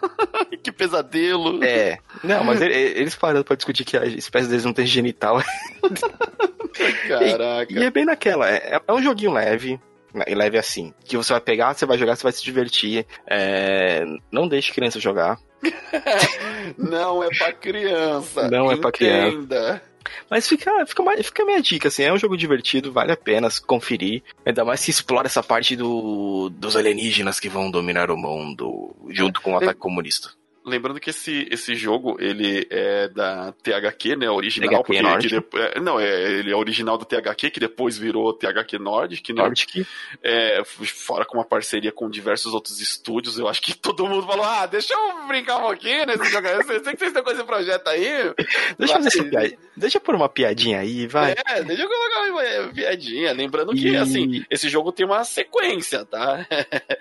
que 0.62 0.72
pesadelo. 0.72 1.62
É. 1.64 1.98
Não, 2.22 2.44
mas 2.44 2.60
eles 2.60 3.14
pararam 3.14 3.42
pra 3.42 3.56
discutir 3.56 3.84
que 3.84 3.96
a 3.96 4.04
espécie 4.04 4.48
deles 4.48 4.64
não 4.64 4.72
tem 4.72 4.86
genital. 4.86 5.42
Caraca. 7.08 7.72
E, 7.72 7.78
e, 7.78 7.84
é 7.84 7.90
bem 7.90 8.04
naquela. 8.04 8.48
É, 8.48 8.80
é 8.86 8.92
um 8.92 9.02
joguinho 9.02 9.32
leve. 9.32 9.80
Leve 10.14 10.58
assim. 10.58 10.92
Que 11.04 11.16
você 11.16 11.32
vai 11.32 11.40
pegar, 11.40 11.74
você 11.74 11.86
vai 11.86 11.98
jogar, 11.98 12.16
você 12.16 12.22
vai 12.22 12.32
se 12.32 12.42
divertir. 12.42 13.06
É, 13.26 14.04
não 14.30 14.48
deixe 14.48 14.72
criança 14.72 15.00
jogar. 15.00 15.38
não 16.76 17.22
é 17.22 17.28
pra 17.36 17.52
criança. 17.52 18.48
Não 18.48 18.66
Entenda. 18.66 18.74
é 18.74 18.80
pra 18.80 18.92
criança. 18.92 19.82
Mas 20.28 20.48
fica, 20.48 20.86
fica, 20.86 21.02
fica 21.22 21.42
a 21.42 21.46
minha 21.46 21.60
dica, 21.60 21.88
assim, 21.88 22.02
é 22.02 22.12
um 22.12 22.18
jogo 22.18 22.36
divertido, 22.36 22.92
vale 22.92 23.12
a 23.12 23.16
pena 23.16 23.48
conferir. 23.66 24.22
Ainda 24.44 24.64
mais 24.64 24.80
se 24.80 24.90
explora 24.90 25.26
essa 25.26 25.42
parte 25.42 25.76
do, 25.76 26.50
dos 26.50 26.76
alienígenas 26.76 27.38
que 27.38 27.48
vão 27.48 27.70
dominar 27.70 28.10
o 28.10 28.16
mundo 28.16 28.94
junto 29.08 29.40
com 29.40 29.52
o 29.52 29.56
ataque 29.56 29.78
comunista. 29.78 30.30
Lembrando 30.64 31.00
que 31.00 31.10
esse, 31.10 31.48
esse 31.50 31.74
jogo, 31.74 32.16
ele 32.20 32.66
é 32.70 33.08
da 33.08 33.52
THQ, 33.52 34.16
né, 34.16 34.30
original, 34.30 34.82
THQ 34.82 34.84
porque 34.84 35.28
que 35.28 35.34
depois, 35.34 35.64
é, 35.64 35.80
não, 35.80 35.98
é, 35.98 36.32
ele 36.32 36.52
é 36.52 36.56
original 36.56 36.98
do 36.98 37.06
THQ, 37.06 37.50
que 37.50 37.60
depois 37.60 37.96
virou 37.96 38.32
THQ 38.34 38.78
Nordic, 38.78 39.32
né, 39.32 39.42
Nordic. 39.42 39.86
É, 40.22 40.62
fora 40.64 41.24
com 41.24 41.38
uma 41.38 41.44
parceria 41.44 41.90
com 41.90 42.10
diversos 42.10 42.52
outros 42.52 42.80
estúdios, 42.80 43.38
eu 43.38 43.48
acho 43.48 43.62
que 43.62 43.74
todo 43.74 44.06
mundo 44.06 44.26
falou, 44.26 44.44
ah, 44.44 44.66
deixa 44.66 44.92
eu 44.92 45.26
brincar 45.26 45.56
um 45.58 45.62
pouquinho 45.62 46.04
nesse 46.04 46.26
jogo, 46.26 46.46
eu 46.46 46.62
sei 46.62 46.92
que 46.92 46.98
vocês 46.98 47.08
estão 47.08 47.24
com 47.24 47.30
esse 47.30 47.44
projeto 47.44 47.88
aí. 47.88 48.10
Deixa 48.78 48.98
eu 48.98 49.02
fazer 49.02 49.58
deixa 49.76 49.96
eu 49.98 50.00
pôr 50.00 50.14
uma 50.14 50.28
piadinha 50.28 50.80
aí, 50.80 51.06
vai. 51.06 51.34
É, 51.46 51.62
deixa 51.62 51.82
eu 51.82 51.88
colocar 51.88 52.30
uma 52.30 52.72
piadinha, 52.72 53.32
lembrando 53.32 53.74
e... 53.74 53.80
que, 53.80 53.96
assim, 53.96 54.44
esse 54.50 54.68
jogo 54.68 54.92
tem 54.92 55.06
uma 55.06 55.24
sequência, 55.24 56.04
tá? 56.04 56.46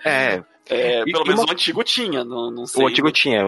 É, 0.04 0.42
é, 0.70 1.04
pelo 1.04 1.24
menos 1.24 1.40
uma... 1.40 1.48
o 1.48 1.52
antigo 1.52 1.82
tinha, 1.82 2.24
não, 2.24 2.50
não 2.50 2.66
sei. 2.66 2.82
O 2.82 2.86
antigo 2.86 3.10
tinha, 3.10 3.42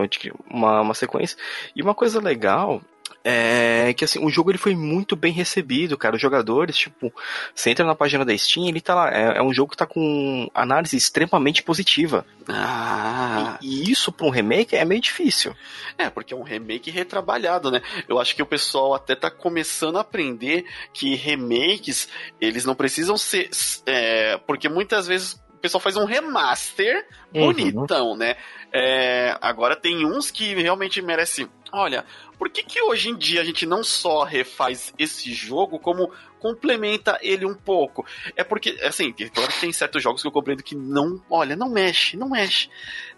uma, 0.51 0.81
uma 0.81 0.95
sequência. 0.95 1.37
E 1.75 1.83
uma 1.83 1.95
coisa 1.95 2.21
legal 2.21 2.83
é 3.25 3.95
que 3.95 4.05
assim, 4.05 4.25
o 4.25 4.29
jogo 4.29 4.51
ele 4.51 4.59
foi 4.59 4.75
muito 4.75 5.15
bem 5.15 5.33
recebido, 5.33 5.97
cara. 5.97 6.17
Os 6.17 6.23
jogadores, 6.23 6.77
tipo, 6.77 7.13
você 7.55 7.71
entra 7.71 7.85
na 7.85 7.95
página 7.95 8.25
da 8.25 8.37
Steam, 8.37 8.67
ele 8.67 8.81
tá 8.81 8.95
lá. 8.95 9.11
É, 9.11 9.39
é 9.39 9.43
um 9.43 9.53
jogo 9.53 9.71
que 9.71 9.77
tá 9.77 9.87
com 9.87 10.51
análise 10.55 10.97
extremamente 10.97 11.63
positiva. 11.63 12.27
Ah. 12.49 13.59
E, 13.63 13.85
e 13.85 13.93
isso 13.93 14.11
pra 14.11 14.27
um 14.27 14.31
remake 14.31 14.75
é 14.75 14.85
meio 14.85 15.01
difícil. 15.01 15.55
É, 15.97 16.11
porque 16.11 16.35
é 16.35 16.37
um 16.37 16.43
remake 16.43 16.91
retrabalhado, 16.91 17.71
né? 17.71 17.81
Eu 18.09 18.19
acho 18.19 18.35
que 18.35 18.43
o 18.43 18.47
pessoal 18.47 18.95
até 18.95 19.15
tá 19.15 19.31
começando 19.31 19.99
a 19.99 20.01
aprender 20.01 20.65
que 20.93 21.15
remakes, 21.15 22.09
eles 22.41 22.65
não 22.65 22.75
precisam 22.75 23.17
ser. 23.17 23.49
É, 23.87 24.37
porque 24.39 24.69
muitas 24.69 25.07
vezes 25.07 25.41
pessoal 25.63 25.81
faz 25.81 25.97
um 25.97 26.05
remaster 26.05 27.07
uhum. 27.33 27.47
bonitão, 27.47 28.17
né? 28.17 28.37
É, 28.73 29.37
agora 29.41 29.77
tem 29.77 30.05
uns 30.05 30.31
que 30.31 30.55
realmente 30.55 31.01
merecem. 31.01 31.49
Olha, 31.73 32.05
por 32.39 32.51
que, 32.51 32.63
que 32.63 32.83
hoje 32.83 33.11
em 33.11 33.17
dia 33.17 33.41
a 33.41 33.45
gente 33.45 33.65
não 33.65 33.85
só 33.85 34.25
refaz 34.25 34.93
esse 34.99 35.33
jogo, 35.33 35.79
como 35.79 36.11
complementa 36.41 37.19
ele 37.23 37.47
um 37.47 37.55
pouco? 37.55 38.05
É 38.37 38.43
porque, 38.43 38.79
assim, 38.83 39.13
claro 39.13 39.53
que 39.53 39.61
tem 39.61 39.73
certos 39.73 40.03
jogos 40.03 40.21
que 40.21 40.29
eu 40.29 40.33
compreendo 40.33 40.63
que 40.63 40.75
não, 40.75 41.23
olha, 41.31 41.55
não 41.55 41.71
mexe, 41.71 42.17
não 42.17 42.29
mexe. 42.29 42.69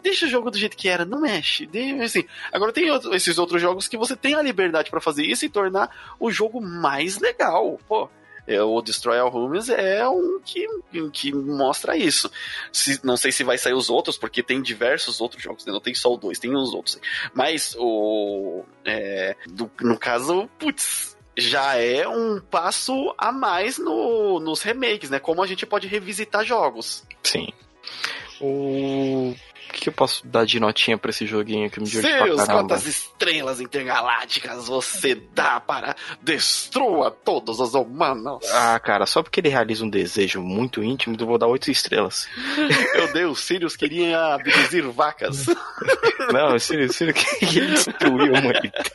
Deixa 0.02 0.26
o 0.26 0.28
jogo 0.28 0.50
do 0.50 0.58
jeito 0.58 0.76
que 0.76 0.88
era, 0.88 1.04
não 1.04 1.20
mexe. 1.20 1.68
Assim, 2.04 2.24
agora 2.52 2.72
tem 2.72 2.88
esses 3.12 3.38
outros 3.38 3.62
jogos 3.62 3.88
que 3.88 3.96
você 3.96 4.14
tem 4.14 4.34
a 4.34 4.42
liberdade 4.42 4.90
para 4.90 5.00
fazer 5.00 5.24
isso 5.24 5.44
e 5.44 5.48
tornar 5.48 6.16
o 6.20 6.30
jogo 6.30 6.60
mais 6.60 7.18
legal. 7.18 7.80
Pô, 7.88 8.10
o 8.46 8.82
Destroy 8.82 9.18
All 9.18 9.30
Humans 9.30 9.68
é 9.70 10.06
um 10.08 10.38
que, 10.44 10.66
que 11.12 11.32
mostra 11.32 11.96
isso. 11.96 12.30
Se, 12.72 13.00
não 13.04 13.16
sei 13.16 13.32
se 13.32 13.42
vai 13.42 13.56
sair 13.56 13.74
os 13.74 13.88
outros, 13.88 14.18
porque 14.18 14.42
tem 14.42 14.60
diversos 14.60 15.20
outros 15.20 15.42
jogos, 15.42 15.64
né? 15.64 15.72
não 15.72 15.80
tem 15.80 15.94
só 15.94 16.12
o 16.12 16.16
dois, 16.16 16.38
tem 16.38 16.54
os 16.54 16.74
outros. 16.74 16.98
Mas 17.32 17.74
o. 17.78 18.64
É, 18.84 19.34
do, 19.46 19.70
no 19.80 19.98
caso, 19.98 20.48
putz, 20.58 21.16
já 21.36 21.76
é 21.76 22.06
um 22.06 22.40
passo 22.40 23.14
a 23.16 23.32
mais 23.32 23.78
no, 23.78 24.38
nos 24.40 24.62
remakes, 24.62 25.10
né? 25.10 25.18
Como 25.18 25.42
a 25.42 25.46
gente 25.46 25.64
pode 25.64 25.86
revisitar 25.86 26.44
jogos. 26.44 27.04
Sim. 27.22 27.48
O 28.40 29.34
que, 29.74 29.80
que 29.80 29.88
eu 29.88 29.92
posso 29.92 30.26
dar 30.26 30.46
de 30.46 30.58
notinha 30.60 30.96
pra 30.96 31.10
esse 31.10 31.26
joguinho 31.26 31.68
que 31.68 31.80
me 31.80 31.86
divertiu 31.86 32.26
Seus, 32.26 32.44
pra 32.44 32.54
quantas 32.54 32.86
estrelas 32.86 33.60
intergalácticas 33.60 34.68
você 34.68 35.14
dá 35.34 35.60
para 35.60 35.96
destrua 36.22 37.10
todos 37.10 37.60
os 37.60 37.74
humanos? 37.74 38.44
Ah, 38.52 38.78
cara, 38.78 39.04
só 39.04 39.22
porque 39.22 39.40
ele 39.40 39.48
realiza 39.48 39.84
um 39.84 39.90
desejo 39.90 40.40
muito 40.40 40.82
íntimo, 40.82 41.16
eu 41.18 41.26
vou 41.26 41.38
dar 41.38 41.48
oito 41.48 41.70
estrelas. 41.70 42.28
Meu 42.94 43.12
Deus, 43.12 43.40
Sirius 43.40 43.76
queria 43.76 44.34
abduzir 44.34 44.88
vacas. 44.90 45.46
Não, 46.32 46.58
Sirius, 46.58 46.96
Sirius 46.96 47.22
queria 47.24 47.66
destruir 47.66 48.30
humanidade. 48.30 48.92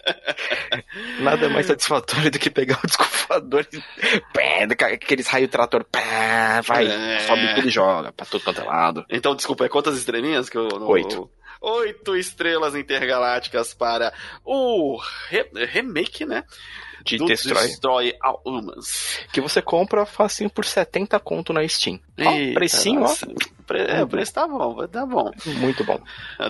Nada 1.20 1.50
mais 1.50 1.66
satisfatório 1.66 2.32
do 2.32 2.40
que 2.40 2.50
pegar 2.50 2.80
o 2.84 2.88
desculpador 2.88 3.66
e 3.74 4.22
pé, 4.34 4.68
aqueles 4.94 5.28
raios 5.28 5.50
trator, 5.50 5.84
pé, 5.84 6.62
vai, 6.64 6.88
é... 6.88 7.20
sobe 7.20 7.56
tudo 7.56 7.68
e 7.68 7.72
joga 7.72 8.12
pra 8.12 8.26
tudo 8.26 8.44
quanto 8.44 8.62
é 8.62 8.64
lado. 8.64 9.06
Então, 9.10 9.36
desculpa, 9.36 9.66
é 9.66 9.70
quantas 9.70 9.98
estrelinhas 9.98 10.50
que 10.50 10.58
eu 10.58 10.69
no... 10.78 10.88
Oito. 10.90 11.30
oito 11.62 12.16
estrelas 12.16 12.76
intergalácticas 12.76 13.74
para 13.74 14.14
o 14.44 14.98
re 15.30 15.50
remake, 15.66 16.26
né? 16.26 16.44
De 17.04 17.18
do 17.18 17.26
Destroy. 17.26 17.68
Destroy 17.68 18.14
All 18.22 18.42
Humans. 18.46 19.20
Que 19.32 19.42
você 19.42 19.62
compra 19.62 20.06
facinho 20.06 20.50
por 20.50 20.66
70 20.66 21.20
conto 21.20 21.54
na 21.54 21.66
Steam. 21.68 22.00
Ó, 22.20 22.30
Eita, 22.32 22.60
precinho, 22.60 23.02
nossa. 23.02 23.26
ó. 23.26 23.59
Pre- 23.70 23.86
é, 23.86 24.02
o 24.04 24.08
preço 24.08 24.34
tá 24.34 24.48
bom, 24.48 24.88
tá 24.88 25.06
bom. 25.06 25.32
Muito 25.46 25.84
bom. 25.84 26.02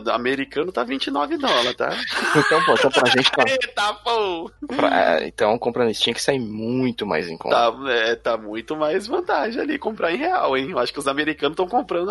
Do 0.04 0.10
americano 0.14 0.72
tá 0.72 0.86
29 0.86 1.36
dólares, 1.38 1.76
tá? 1.76 1.90
Então, 2.34 2.64
pô, 2.64 2.74
então 2.76 2.90
pra 2.90 3.10
gente 3.10 3.30
tá. 3.30 3.44
Eita, 3.46 3.94
pô! 3.96 4.50
pra- 4.76 5.18
é, 5.20 5.28
então, 5.28 5.58
compra 5.60 5.84
na 5.84 5.94
Steam 5.94 6.14
que 6.14 6.22
sai 6.22 6.40
muito 6.40 7.06
mais 7.06 7.28
em 7.28 7.38
conta. 7.38 7.56
Tá, 7.74 7.92
é, 7.92 8.16
tá 8.16 8.38
muito 8.38 8.74
mais 8.78 9.06
vantagem 9.06 9.60
ali 9.62 9.78
comprar 9.78 10.14
em 10.14 10.18
real, 10.18 10.56
hein? 10.58 10.70
Eu 10.72 10.80
acho 10.80 10.94
que 10.94 11.00
os 11.00 11.08
americanos 11.10 11.54
estão 11.54 11.68
comprando 11.68 12.10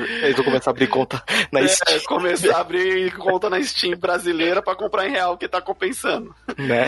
Eles, 0.00 0.24
eles 0.28 0.36
vão 0.36 0.44
começar 0.44 0.68
a 0.68 0.70
abrir 0.70 0.86
conta 0.86 1.22
na 1.50 1.66
Steam, 1.66 1.96
é, 1.96 2.00
começar 2.06 2.56
a 2.56 2.60
abrir 2.60 3.12
conta 3.16 3.50
na 3.50 3.62
Steam 3.62 3.98
brasileira 3.98 4.62
pra 4.62 4.76
comprar 4.76 5.06
em 5.08 5.10
real, 5.10 5.36
que 5.36 5.48
tá 5.48 5.60
compensando. 5.60 6.32
né? 6.56 6.86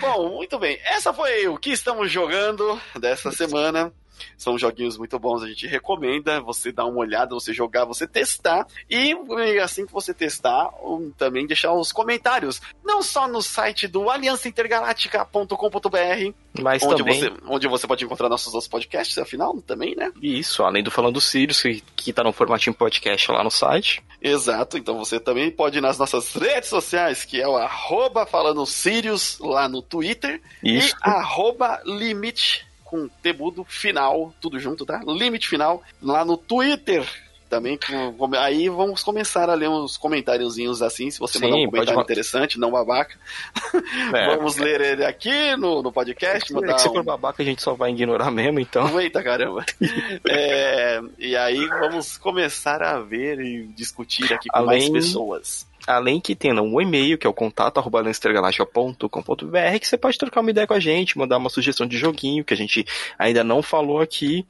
Bom, 0.00 0.30
muito 0.36 0.58
bem. 0.58 0.78
Essa 0.84 1.12
foi 1.12 1.46
o 1.46 1.58
que 1.58 1.70
estamos 1.70 2.10
jogando 2.10 2.80
dessa 2.98 3.30
semana. 3.30 3.92
São 4.36 4.58
joguinhos 4.58 4.96
muito 4.96 5.18
bons, 5.18 5.42
a 5.42 5.48
gente 5.48 5.66
recomenda 5.66 6.40
você 6.40 6.72
dar 6.72 6.86
uma 6.86 6.98
olhada, 6.98 7.34
você 7.34 7.52
jogar, 7.52 7.84
você 7.84 8.06
testar. 8.06 8.66
E 8.88 9.14
assim 9.62 9.86
que 9.86 9.92
você 9.92 10.14
testar, 10.14 10.70
também 11.16 11.46
deixar 11.46 11.72
os 11.72 11.92
comentários. 11.92 12.60
Não 12.84 13.02
só 13.02 13.28
no 13.28 13.42
site 13.42 13.86
do 13.86 14.10
aliançaintergaláctica.com.br, 14.10 16.32
Mas 16.60 16.82
onde 16.82 16.96
também. 16.96 17.20
você, 17.20 17.32
onde 17.46 17.68
você 17.68 17.86
pode 17.86 18.04
encontrar 18.04 18.28
nossos 18.28 18.52
outros 18.54 18.68
podcasts, 18.68 19.16
afinal, 19.18 19.60
também, 19.62 19.94
né? 19.94 20.12
Isso, 20.20 20.62
além 20.62 20.82
do 20.82 20.90
Falando 20.90 21.20
Sirius, 21.20 21.62
que, 21.62 21.82
que 21.96 22.12
tá 22.12 22.24
no 22.24 22.32
formatinho 22.32 22.74
podcast 22.74 23.30
lá 23.30 23.44
no 23.44 23.50
site. 23.50 24.02
Exato, 24.20 24.76
então 24.76 24.98
você 24.98 25.18
também 25.18 25.50
pode 25.50 25.78
ir 25.78 25.80
nas 25.80 25.98
nossas 25.98 26.32
redes 26.34 26.68
sociais, 26.68 27.24
que 27.24 27.40
é 27.40 27.48
o 27.48 27.56
arroba 27.56 28.26
falando 28.26 28.66
Sirius 28.66 29.38
lá 29.40 29.68
no 29.68 29.82
Twitter. 29.82 30.40
Isso. 30.62 30.94
E 30.94 30.98
arroba 31.02 31.80
limite 31.84 32.66
com 32.90 33.08
tebudo 33.22 33.64
final, 33.64 34.34
tudo 34.40 34.58
junto, 34.58 34.84
tá? 34.84 35.00
Limite 35.06 35.48
final 35.48 35.82
lá 36.02 36.24
no 36.24 36.36
Twitter. 36.36 37.06
Também, 37.48 37.76
com- 37.76 38.30
aí 38.36 38.68
vamos 38.68 39.02
começar 39.02 39.50
a 39.50 39.54
ler 39.54 39.68
uns 39.68 39.96
comentáriozinhos 39.96 40.82
assim, 40.82 41.10
se 41.10 41.18
você 41.18 41.36
Sim, 41.38 41.46
mandar 41.46 41.56
um 41.56 41.58
pode 41.62 41.70
comentário 41.72 41.96
ma- 41.96 42.02
interessante, 42.04 42.60
não 42.60 42.70
babaca. 42.70 43.18
É, 44.14 44.36
Vamos 44.36 44.56
ler 44.56 44.80
ele 44.80 45.04
aqui 45.04 45.56
no, 45.56 45.82
no 45.82 45.90
podcast, 45.92 46.36
é 46.52 46.72
que 46.72 46.78
se 46.80 46.88
um... 46.88 46.92
for 46.92 47.02
babaca 47.02 47.42
a 47.42 47.46
gente 47.46 47.60
só 47.60 47.74
vai 47.74 47.90
ignorar 47.90 48.30
mesmo, 48.30 48.60
então. 48.60 49.00
Eita 49.00 49.20
caramba! 49.22 49.64
É, 50.28 51.00
e 51.18 51.36
aí 51.36 51.66
vamos 51.66 52.16
começar 52.16 52.82
a 52.82 53.00
ver 53.00 53.40
e 53.40 53.66
discutir 53.68 54.32
aqui 54.32 54.48
com 54.48 54.64
mais 54.64 54.82
Além- 54.84 54.92
pessoas. 54.92 55.66
Além 55.86 56.20
que 56.20 56.34
tem 56.34 56.52
um 56.58 56.80
e-mail, 56.80 57.18
que 57.18 57.26
é 57.26 57.30
o 57.30 57.34
contato 57.34 57.82
lancergaláctica.com.br, 57.90 59.78
que 59.80 59.86
você 59.86 59.96
pode 59.96 60.18
trocar 60.18 60.40
uma 60.40 60.50
ideia 60.50 60.66
com 60.66 60.74
a 60.74 60.80
gente, 60.80 61.18
mandar 61.18 61.38
uma 61.38 61.50
sugestão 61.50 61.86
de 61.86 61.98
joguinho 61.98 62.44
que 62.44 62.54
a 62.54 62.56
gente 62.56 62.84
ainda 63.18 63.42
não 63.42 63.62
falou 63.62 64.00
aqui. 64.00 64.46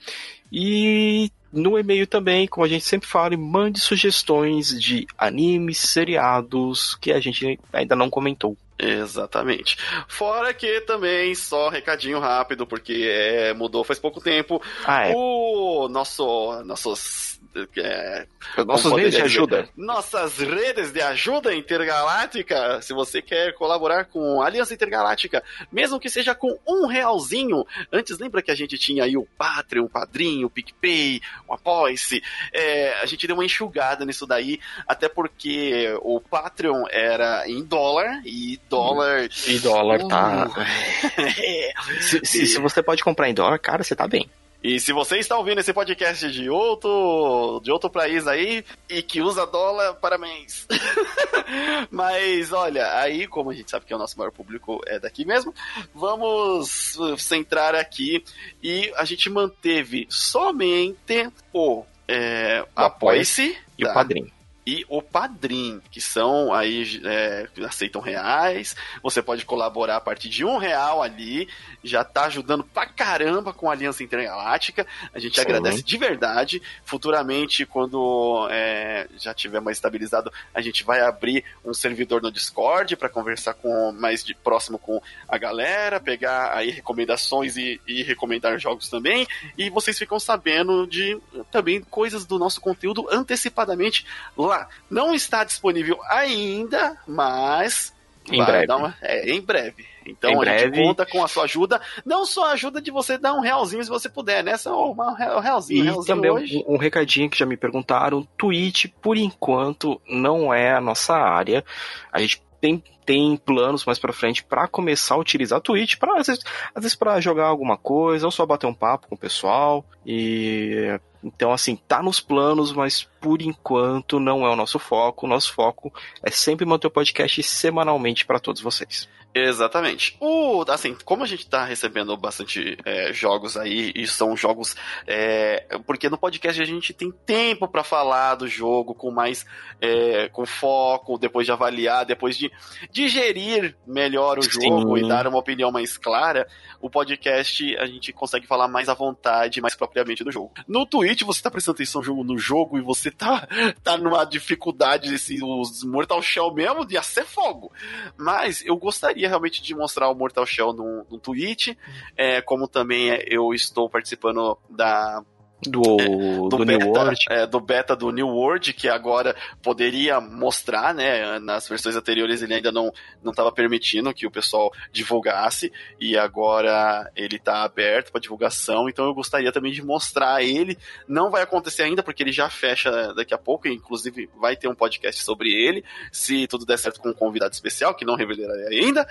E 0.53 1.31
no 1.53 1.79
e-mail 1.79 2.07
também, 2.07 2.47
como 2.47 2.65
a 2.65 2.69
gente 2.69 2.85
sempre 2.85 3.09
fala, 3.09 3.37
mande 3.37 3.81
sugestões 3.81 4.69
de 4.81 5.07
animes, 5.19 5.79
seriados 5.79 6.97
que 6.97 7.13
a 7.13 7.21
gente 7.21 7.59
ainda 7.73 7.97
não 7.97 8.11
comentou. 8.11 8.57
Exatamente. 8.79 9.77
Fora 10.09 10.55
que 10.55 10.81
também, 10.83 11.35
só 11.35 11.69
recadinho 11.69 12.19
rápido, 12.19 12.67
porque 12.67 13.07
é, 13.11 13.53
mudou 13.53 13.85
faz 13.85 13.99
pouco 13.99 14.21
tempo. 14.21 14.63
Ah, 14.85 15.09
é. 15.09 15.13
O 15.15 15.89
nosso. 15.89 16.63
Nossos. 16.65 17.40
É, 17.77 18.27
como 18.55 18.97
meios 18.97 19.15
de 19.15 19.23
ajuda. 19.23 19.69
Nossas 19.77 20.39
redes 20.39 20.93
de 20.93 21.01
ajuda 21.01 21.55
intergaláctica. 21.55 22.81
Se 22.81 22.93
você 22.93 23.21
quer 23.21 23.55
colaborar 23.55 24.05
com 24.05 24.41
a 24.41 24.47
Aliança 24.47 24.73
Intergaláctica, 24.73 25.43
mesmo 25.71 25.99
que 25.99 26.09
seja 26.09 26.35
com 26.35 26.59
um 26.67 26.87
realzinho. 26.87 27.67
Antes, 27.93 28.19
lembra 28.19 28.43
que 28.43 28.51
a 28.51 28.55
gente 28.55 28.79
tinha 28.79 29.05
aí 29.05 29.17
o 29.17 29.27
Patreon, 29.37 29.85
o 29.85 29.91
Padrinho, 29.91 30.47
o 30.47 30.51
PicPay, 30.51 31.21
o 31.49 31.55
Apoice. 31.55 32.23
É, 32.53 32.95
a 33.01 33.07
gente 33.07 33.27
deu 33.27 33.37
uma 33.37 33.45
enxugada 33.45 34.05
nisso 34.05 34.27
daí, 34.27 34.61
até 34.87 35.09
porque 35.09 35.93
o 36.03 36.21
Patreon 36.21 36.85
era 36.91 37.49
em 37.49 37.65
dólar 37.65 38.23
e 38.25 38.61
dólar. 38.69 39.29
E 39.47 39.59
dólar 39.59 40.07
tá. 40.07 40.47
Uh. 40.47 42.01
Se, 42.01 42.21
se, 42.25 42.47
se 42.47 42.59
você 42.59 42.83
pode 42.83 43.03
comprar 43.03 43.29
em 43.29 43.35
dólar, 43.35 43.59
cara, 43.59 43.83
você 43.83 43.95
tá 43.95 44.07
bem. 44.07 44.29
E 44.63 44.79
se 44.79 44.93
você 44.93 45.19
está 45.19 45.39
ouvindo 45.39 45.59
esse 45.61 45.73
podcast 45.73 46.31
de 46.31 46.51
outro, 46.51 47.61
de 47.65 47.71
outro 47.71 47.89
país 47.89 48.27
aí 48.27 48.63
e 48.89 49.03
que 49.03 49.23
usa 49.23 49.47
dólar, 49.47 49.95
parabéns. 49.95 50.67
Mas 51.91 52.53
olha, 52.53 52.99
aí 52.99 53.27
como 53.27 53.51
a 53.51 53.55
gente 53.55 53.71
sabe 53.71 53.87
que 53.87 53.95
o 53.95 53.99
nosso 53.99 54.19
maior 54.19 54.31
público 54.31 54.81
é 54.87 54.99
daqui 54.99 55.25
mesmo, 55.25 55.55
vamos 55.95 56.95
uh, 56.97 57.17
centrar 57.17 57.75
aqui 57.75 58.23
e 58.63 58.93
a 58.97 59.05
gente 59.05 59.31
manteve 59.31 60.07
somente 60.11 61.31
o 61.55 61.85
é, 62.07 62.63
O 62.77 62.81
Apoie-se 62.81 63.57
E 63.79 63.85
tá? 63.85 63.91
o 63.91 63.95
padrinho. 63.95 64.40
E 64.71 64.85
o 64.89 65.03
Padrim, 65.03 65.83
que 65.91 66.01
são 66.01 66.55
aí, 66.55 67.01
é, 67.05 67.49
aceitam 67.67 68.01
reais. 68.01 68.77
Você 69.03 69.21
pode 69.21 69.45
colaborar 69.45 69.97
a 69.97 70.01
partir 70.01 70.29
de 70.29 70.45
um 70.45 70.59
real 70.59 71.03
ali. 71.03 71.49
Já 71.83 72.05
tá 72.05 72.27
ajudando 72.27 72.63
pra 72.63 72.87
caramba 72.87 73.53
com 73.53 73.69
a 73.69 73.73
Aliança 73.73 74.05
Intergaláctica. 74.05 74.87
A 75.13 75.19
gente 75.19 75.35
Sim. 75.35 75.41
agradece 75.41 75.83
de 75.83 75.97
verdade. 75.97 76.63
Futuramente, 76.85 77.67
quando 77.67 78.47
é, 78.49 79.09
já 79.19 79.35
tiver 79.35 79.61
mais 79.61 79.79
estabilizado, 79.79 80.33
a 80.55 80.61
gente 80.61 80.85
vai 80.85 81.01
abrir 81.01 81.45
um 81.65 81.75
servidor 81.75 82.23
no 82.23 82.31
Discord 82.31 82.95
para 82.95 83.09
conversar 83.09 83.55
com 83.55 83.91
mais 83.91 84.23
de 84.23 84.37
próximo 84.37 84.79
com 84.79 85.03
a 85.29 85.37
galera, 85.37 85.99
pegar 85.99 86.57
aí 86.57 86.71
recomendações 86.71 87.57
e, 87.57 87.81
e 87.89 88.05
recomendar 88.05 88.57
jogos 88.57 88.89
também. 88.89 89.27
E 89.59 89.69
vocês 89.69 89.99
ficam 89.99 90.21
sabendo 90.21 90.87
de 90.87 91.21
também 91.51 91.81
coisas 91.81 92.25
do 92.25 92.39
nosso 92.39 92.61
conteúdo 92.61 93.09
antecipadamente 93.11 94.07
lá. 94.37 94.60
Não 94.91 95.15
está 95.15 95.45
disponível 95.45 95.99
ainda, 96.09 96.97
mas 97.07 97.95
Em 98.31 98.45
breve. 98.45 98.73
uma- 98.73 98.95
é, 99.03 99.31
em 99.31 99.41
breve. 99.41 99.85
Então 100.07 100.31
Em 100.31 100.35
a 100.49 100.59
gente 100.59 100.71
breve. 100.71 100.83
conta 100.83 101.07
com 101.07 101.23
a 101.23 101.29
sua 101.29 101.45
ajuda, 101.45 101.81
não 102.05 102.25
só 102.25 102.47
a 102.47 102.53
ajuda 102.53 102.81
de 102.81 102.91
você 102.91 103.17
dar 103.19 103.35
um 103.35 103.41
realzinho 103.41 103.85
se 103.85 103.91
você 103.91 104.09
puder, 104.09 104.43
né? 104.43 104.57
Só 104.57 104.91
uma, 104.91 105.11
um 105.11 105.41
realzinho, 105.41 105.81
E 105.81 105.85
realzinho 105.85 106.17
também 106.17 106.31
hoje. 106.31 106.65
um, 106.67 106.75
um 106.75 106.77
recadinho 106.79 107.29
que 107.31 107.39
já 107.39 107.47
me 107.47 107.57
perguntaram: 107.57 108.27
Twitch, 108.37 108.87
por 109.03 109.17
enquanto, 109.17 110.01
não 110.09 110.53
é 110.53 110.73
a 110.73 110.81
nossa 110.81 111.15
área. 111.15 111.65
A 112.11 112.19
gente 112.21 112.43
tem, 112.61 112.83
tem 113.05 113.37
planos 113.37 113.85
mais 113.85 113.99
pra 113.99 114.13
frente 114.13 114.45
pra 114.45 114.69
começar 114.69 115.15
a 115.15 115.19
utilizar 115.19 115.59
a 115.59 115.61
Twitch, 115.61 115.97
pra, 115.97 116.19
às 116.19 116.27
vezes, 116.27 116.45
vezes 116.77 116.95
pra 116.95 117.21
jogar 117.21 117.47
alguma 117.47 117.77
coisa, 117.77 118.27
ou 118.27 118.31
só 118.31 118.47
bater 118.47 118.67
um 118.67 118.75
papo 118.75 119.09
com 119.09 119.15
o 119.15 119.19
pessoal. 119.19 119.85
E. 120.07 120.99
Então, 121.23 121.53
assim, 121.53 121.77
tá 121.77 122.03
nos 122.03 122.19
planos, 122.19 122.73
mas 122.73 123.07
por 123.21 123.43
enquanto 123.43 124.19
não 124.19 124.47
é 124.47 124.51
o 124.51 124.57
nosso 124.57 124.79
foco. 124.79 125.27
O 125.27 125.29
nosso 125.29 125.53
foco 125.53 125.93
é 126.23 126.31
sempre 126.31 126.65
manter 126.65 126.87
o 126.87 126.91
podcast 126.91 127.43
semanalmente 127.43 128.25
pra 128.25 128.41
todos 128.41 128.63
vocês. 128.63 129.07
Exatamente. 129.33 130.17
O, 130.21 130.65
assim, 130.69 130.97
como 131.05 131.23
a 131.23 131.27
gente 131.27 131.49
tá 131.49 131.65
recebendo 131.65 132.17
bastante 132.17 132.77
é, 132.85 133.13
jogos 133.13 133.57
aí, 133.57 133.93
e 133.95 134.07
são 134.07 134.37
jogos. 134.37 134.75
é, 135.07 135.79
porque 135.87 136.09
no 136.09 136.19
podcast 136.19 136.61
a 136.61 136.65
gente 136.65 136.93
tem 136.93 137.13
tempo 137.13 137.69
pra 137.69 137.85
falar 137.85 138.35
do 138.35 138.49
jogo 138.49 138.93
com 138.93 139.11
mais. 139.11 139.47
é, 139.81 140.29
com 140.31 140.45
foco, 140.45 141.17
depois 141.17 141.47
de 141.47 141.53
avaliar, 141.53 142.05
depois 142.05 142.37
de 142.37 142.51
digerir 142.93 143.77
melhor 143.87 144.39
o 144.39 144.43
Sim. 144.43 144.51
jogo 144.63 144.99
e 144.99 145.07
dar 145.07 145.27
uma 145.27 145.39
opinião 145.39 145.71
mais 145.71 145.97
clara. 145.97 146.47
O 146.81 146.89
podcast 146.89 147.77
a 147.77 147.87
gente 147.87 148.13
consegue 148.13 148.47
falar 148.47 148.69
mais 148.69 148.89
à 148.89 148.95
vontade, 148.95 149.61
mais 149.61 149.75
propriamente 149.75 150.25
do 150.25 150.33
jogo. 150.33 150.53
No 150.67 150.87
Twitch 150.87 151.23
você 151.23 151.43
tá 151.43 151.51
prestando 151.51 151.77
atenção 151.77 152.03
no 152.03 152.39
jogo, 152.39 152.79
e 152.79 152.81
você 152.81 153.11
tá, 153.11 153.47
tá 153.83 153.97
numa 153.97 154.25
dificuldade, 154.25 155.15
esse, 155.15 155.39
os 155.43 155.85
Mortal 155.85 156.23
Shell 156.23 156.53
mesmo, 156.53 156.87
ia 156.91 157.03
ser 157.03 157.25
fogo. 157.25 157.73
Mas 158.17 158.65
eu 158.65 158.77
gostaria 158.77 159.29
realmente 159.29 159.63
de 159.63 159.75
mostrar 159.75 160.09
o 160.09 160.15
Mortal 160.15 160.47
Shell 160.47 160.73
no, 160.73 161.07
no 161.11 161.19
Twitch, 161.19 161.77
é, 162.17 162.41
como 162.41 162.67
também 162.67 163.11
é, 163.11 163.25
eu 163.27 163.53
estou 163.53 163.89
participando 163.89 164.59
da, 164.69 165.23
Do, 165.67 165.81
do, 165.81 166.49
do 166.49 166.65
beta, 166.65 166.79
New 166.79 166.93
World. 166.93 167.25
é, 167.29 167.47
do 167.47 167.61
beta 167.61 167.97
do 167.97 168.11
New 168.11 168.29
World, 168.29 168.73
que 168.73 168.89
agora 168.89 169.37
poderia 169.63 170.21
mostrar, 170.21 170.95
né? 170.95 171.39
Nas 171.39 171.69
versões 171.69 171.97
anteriores 171.97 172.43
ele 172.43 172.55
ainda 172.55 172.73
não 172.73 172.91
não 173.23 173.31
estava 173.31 173.53
permitindo 173.53 174.13
que 174.15 174.27
o 174.27 174.31
pessoal 174.31 174.73
divulgasse, 174.91 175.73
e 176.01 176.17
agora 176.17 177.11
ele 177.15 177.37
está 177.37 177.63
aberto 177.63 178.11
para 178.11 178.21
divulgação, 178.21 178.89
então 178.89 179.05
eu 179.05 179.15
gostaria 179.15 179.53
também 179.53 179.73
de 179.73 179.83
mostrar 179.83 180.43
ele. 180.43 180.79
Não 181.07 181.31
vai 181.31 181.43
acontecer 181.43 181.83
ainda, 181.83 182.03
porque 182.03 182.23
ele 182.23 182.33
já 182.33 182.49
fecha 182.49 183.13
daqui 183.15 183.35
a 183.35 183.39
pouco, 183.39 183.69
e 183.69 183.75
inclusive 183.75 184.31
vai 184.39 184.57
ter 184.57 184.69
um 184.69 184.75
podcast 184.75 185.23
sobre 185.23 185.51
ele, 185.51 185.85
se 186.11 186.47
tudo 186.47 186.65
der 186.65 186.79
certo 186.79 187.01
com 187.01 187.11
um 187.11 187.15
convidado 187.15 187.53
especial, 187.53 187.95
que 187.95 188.05
não 188.05 188.17
revelarei 188.17 188.81
ainda, 188.81 189.07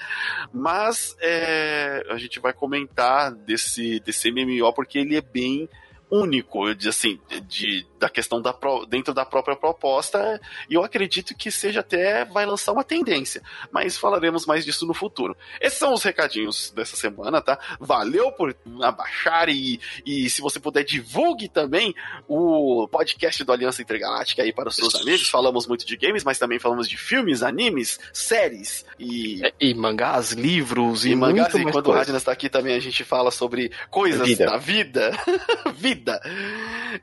mas 0.54 1.16
é, 1.22 2.04
a 2.10 2.18
gente 2.18 2.40
vai 2.40 2.54
comentar 2.54 3.32
desse, 3.32 4.00
desse 4.00 4.32
MMO, 4.32 4.74
porque 4.74 5.00
ele 5.00 5.16
é 5.16 5.22
bem 5.22 5.70
único, 6.12 6.74
de, 6.74 6.90
assim, 6.90 7.20
de, 7.48 7.86
da 7.98 8.10
questão 8.10 8.42
da 8.42 8.56
dentro 8.88 9.14
da 9.14 9.26
própria 9.26 9.56
proposta, 9.56 10.42
e 10.70 10.74
eu 10.74 10.84
acredito 10.84 11.36
que 11.36 11.52
seja 11.52 11.82
até 11.82 12.26
vai 12.26 12.46
lançar 12.46 12.72
uma 12.72 12.84
tendência, 12.84 13.42
mas 13.72 13.98
falaremos 13.98 14.46
mais 14.46 14.66
disso 14.66 14.86
no 14.86 14.94
futuro. 14.94 15.36
Esses 15.62 15.78
são 15.78 15.94
os 15.94 16.04
recadinhos 16.04 16.72
dessa 16.72 16.96
semana, 16.96 17.42
tá? 17.42 17.60
Valeu 17.80 18.32
por 18.32 18.56
abaixar 18.82 19.50
e, 19.50 19.80
e 20.06 20.30
se 20.30 20.42
você 20.42 20.60
puder 20.60 20.84
divulgue 20.84 21.48
também 21.48 21.94
o 22.28 22.88
podcast 22.88 23.44
do 23.44 23.52
Aliança 23.52 23.82
Intergaláctica 23.82 24.42
aí 24.42 24.52
para 24.52 24.70
os 24.70 24.76
seus 24.76 24.96
amigos. 24.96 25.30
Falamos 25.30 25.68
muito 25.68 25.86
de 25.86 25.96
games, 25.96 26.24
mas 26.24 26.40
também 26.40 26.60
falamos 26.60 26.88
de 26.88 26.98
filmes, 26.98 27.44
animes, 27.44 28.00
séries 28.14 28.86
e 29.00 29.42
e 29.60 29.74
mangás, 29.74 30.32
livros 30.32 31.06
e, 31.06 31.12
e 31.12 31.16
mangás. 31.16 31.54
E 31.54 31.64
quando 31.64 31.88
o 31.88 31.92
Radna 31.92 32.18
está 32.18 32.32
aqui 32.32 32.50
também 32.50 32.76
a 32.76 32.80
gente 32.80 33.04
fala 33.04 33.32
sobre 33.32 33.72
coisas 33.90 34.28
vida. 34.28 34.46
da 34.46 34.58
vida, 34.58 35.12
vida. 35.76 35.99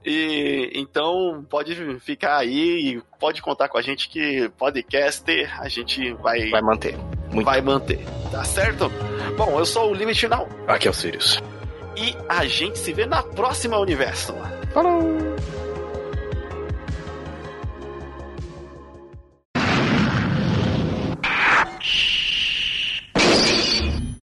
E 0.04 0.70
então 0.74 1.44
pode 1.48 1.74
ficar 2.00 2.38
aí 2.38 2.94
e 2.94 3.02
pode 3.18 3.40
contar 3.42 3.68
com 3.68 3.78
a 3.78 3.82
gente 3.82 4.08
que 4.08 4.48
podcast 4.58 5.24
a 5.58 5.68
gente 5.68 6.12
vai 6.14 6.50
vai 6.50 6.62
manter. 6.62 6.96
Muito 7.32 7.44
vai 7.44 7.60
manter. 7.60 8.00
Tá 8.30 8.44
certo? 8.44 8.90
Bom, 9.36 9.58
eu 9.58 9.66
sou 9.66 9.90
o 9.90 9.94
Limite 9.94 10.20
Final. 10.20 10.48
Aqui 10.66 10.88
é 10.88 10.90
o 10.90 10.94
Sirius. 10.94 11.42
E 11.96 12.14
a 12.28 12.44
gente 12.44 12.78
se 12.78 12.92
vê 12.92 13.06
na 13.06 13.22
próxima 13.22 13.78
universo. 13.78 14.34
Falou! 14.72 15.36